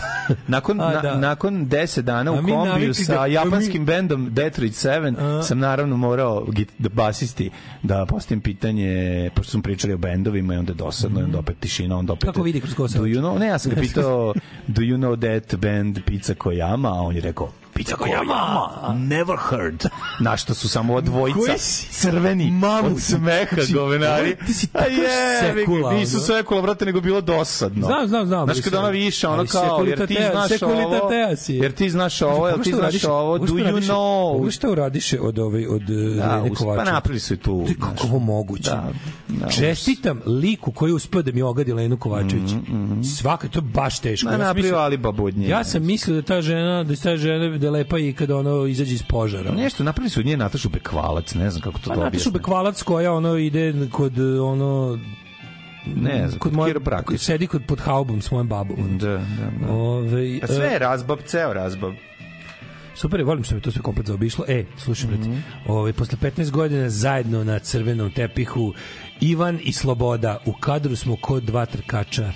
[0.48, 1.16] Nakon, A, na, da.
[1.18, 5.98] nakon 10 dana u A mi kombiju sa da- japanskim bendom Detroit 7 sam naravno
[5.98, 6.46] morao
[6.80, 7.50] da basisti
[7.84, 8.90] da postavim pitanje,
[9.36, 12.24] pošto smo pričali o bendovima i onda je dosadno, i onda opet tišina, onda opet...
[12.24, 12.30] Mhm.
[12.30, 12.98] Kako vidi kroz kosa?
[12.98, 14.34] Do you know, ne, ja sam ga pitao,
[14.68, 18.94] do you know that band Pizza Koyama, a on je rekao, Pizza Koyama.
[18.98, 19.86] Never heard.
[20.20, 21.54] Na što su samo ova dvojica
[21.92, 22.88] crveni Mamu.
[22.88, 24.36] od smeha Znači, govenari.
[24.38, 27.88] ti si A tako ga, sekula, Nisu sekula, brate, nego bilo dosadno.
[27.88, 28.46] Znam, znam, znam.
[28.46, 30.74] Znaš ali kada ona više, ono ali kao, jer ti znaš ovo,
[31.46, 33.92] jer ti znaš ovo, jer ti znaš ovo, do you know?
[33.92, 36.86] Ovo što uradiše od ove od Da, Irene us- Kovačević.
[36.86, 37.66] pa napravili su i tu.
[37.80, 38.70] Kako ovo moguće?
[38.70, 38.90] Da,
[39.30, 42.52] da, Čestitam liku koji je uspeo da mi ogadi Lenu Kovačević.
[43.18, 44.26] Svaka to je baš teško.
[44.26, 45.48] Ma Ja sam napravio mislio- Alibaba od nje.
[45.48, 48.38] Ja sam mislio da ta žena, da je ta žena da je lepa i kada
[48.38, 49.52] ono izađe iz požara.
[49.52, 52.32] Nešto, napravili su od nje Natašu Bekvalac, ne znam kako to Pa da Natašu.
[52.32, 55.00] Bekvalac koja ono ide kod ono
[55.86, 57.22] Ne znam, kod moje, Kirobraković.
[57.22, 58.98] sedi kod pod haubom s mojom babom.
[58.98, 59.22] Da, da,
[59.62, 59.72] da.
[59.72, 61.94] Ove, Pa sve je razbab, ceo razbab.
[62.96, 64.46] Super, volim što mi to sve komplet zaobišlo.
[64.48, 65.38] E, slušaj, mm Mhm.
[65.68, 68.74] ovaj, posle 15 godina zajedno na crvenom tepihu
[69.22, 72.32] Ivan i Sloboda, u kadru smo kod dva trkača,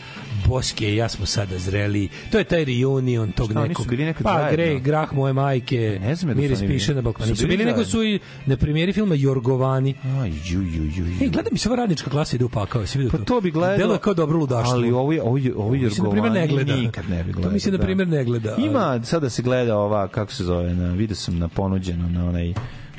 [0.47, 2.09] Boske i ja smo sada zreli.
[2.31, 3.83] To je taj reunion tog Šta, oni nekog.
[3.85, 4.51] su bili nekad pa, zajedno?
[4.51, 7.35] Grej, grah moje majke, Ne znam da Miris piše na balkonu.
[7.35, 7.85] Su bili zajedno?
[7.85, 9.95] su i na premijeri filma Jorgovani.
[10.21, 11.17] Aj, ju, ju, ju, ju.
[11.21, 13.51] Ej, gleda mi se ova radnička klasa ide u pakao, si vidio Pa to bi
[13.51, 13.77] gledao.
[13.77, 14.73] Delo je kao dobro ludaštvo.
[14.73, 16.75] Ali ovo je ovo je ovo je To mi se, na primjer, ne gleda.
[16.75, 17.49] nikad ne bi gledao.
[17.49, 17.83] To mi se, na da.
[17.83, 18.55] primjer, ne gleda.
[18.57, 22.53] Ima sada se gleda ova kako se zove, na video sam na ponuđeno na onaj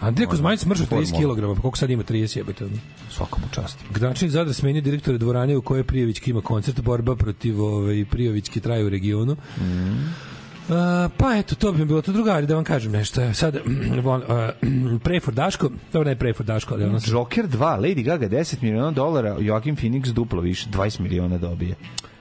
[0.07, 1.55] Andrija Kuzmanić smržao 30 Formula.
[1.55, 2.65] kg, koliko sad ima 30 jebote?
[2.65, 2.75] ono?
[3.11, 3.79] svakom čast.
[3.91, 8.85] Gračnik Zadar smenio direktore dvorane u kojoj Prijovićki ima koncert borba protiv ovaj Prijovićki traje
[8.85, 9.33] u regionu.
[9.33, 10.75] Uh,
[11.17, 13.35] pa eto, to bi mi bilo to drugari, da vam kažem nešto.
[13.35, 13.59] Sad,
[14.03, 16.99] von, uh, Prefor Daško, dobro ne Prefor Daško, ali ono.
[17.07, 21.75] Joker 2, Lady Gaga 10 miliona dolara, Joaquin Phoenix duplo više, 20 miliona dobije.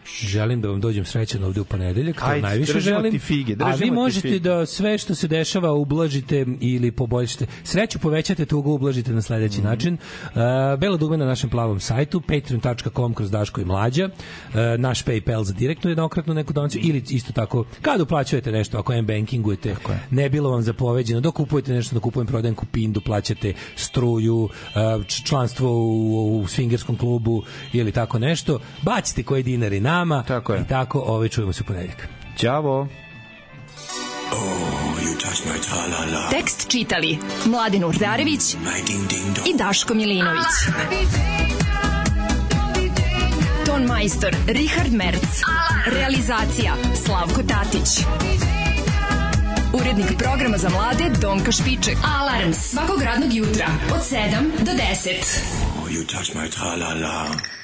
[0.05, 3.11] Želim da vam dođem srećan ovde u ponedeljak, to Ajde, najviše želim.
[3.11, 4.39] ti fige, a vi možete fige.
[4.39, 7.45] da sve što se dešava ublažite ili poboljšate.
[7.63, 9.67] Sreću povećate, tugu ublažite na sledeći Mhm.
[9.67, 9.93] način.
[10.25, 10.31] Uh,
[10.79, 15.53] Belo dugme na našem plavom sajtu, patreon.com kroz Daško i Mlađa, uh, naš Paypal za
[15.53, 19.75] direktnu jednokratnu neku donaciju ili isto tako kad uplaćujete nešto, ako M bankingujete,
[20.09, 24.49] ne bilo vam zapoveđeno, dok kupujete nešto, da kupujem, prodajem kupindu, plaćate struju, uh,
[25.25, 30.61] članstvo u, u swingerskom klubu ili tako nešto, bacite koji dinari nama Tako je.
[30.61, 32.07] i tako ove čujemo se u ponedeljak.
[32.37, 32.87] Ćavo.
[36.31, 38.53] Tekst čitali Mladin Urdarević
[39.45, 40.53] i Daško Milinović.
[43.65, 45.41] Ton majstor Richard Merc.
[45.85, 46.73] Realizacija
[47.05, 48.05] Slavko Tatić.
[49.73, 51.97] Urednik programa za mlade Donka Špiček.
[52.19, 54.19] Alarms svakog radnog jutra od 7
[54.59, 54.79] do 10.
[55.81, 57.62] Oh, you touch my tra-la-la.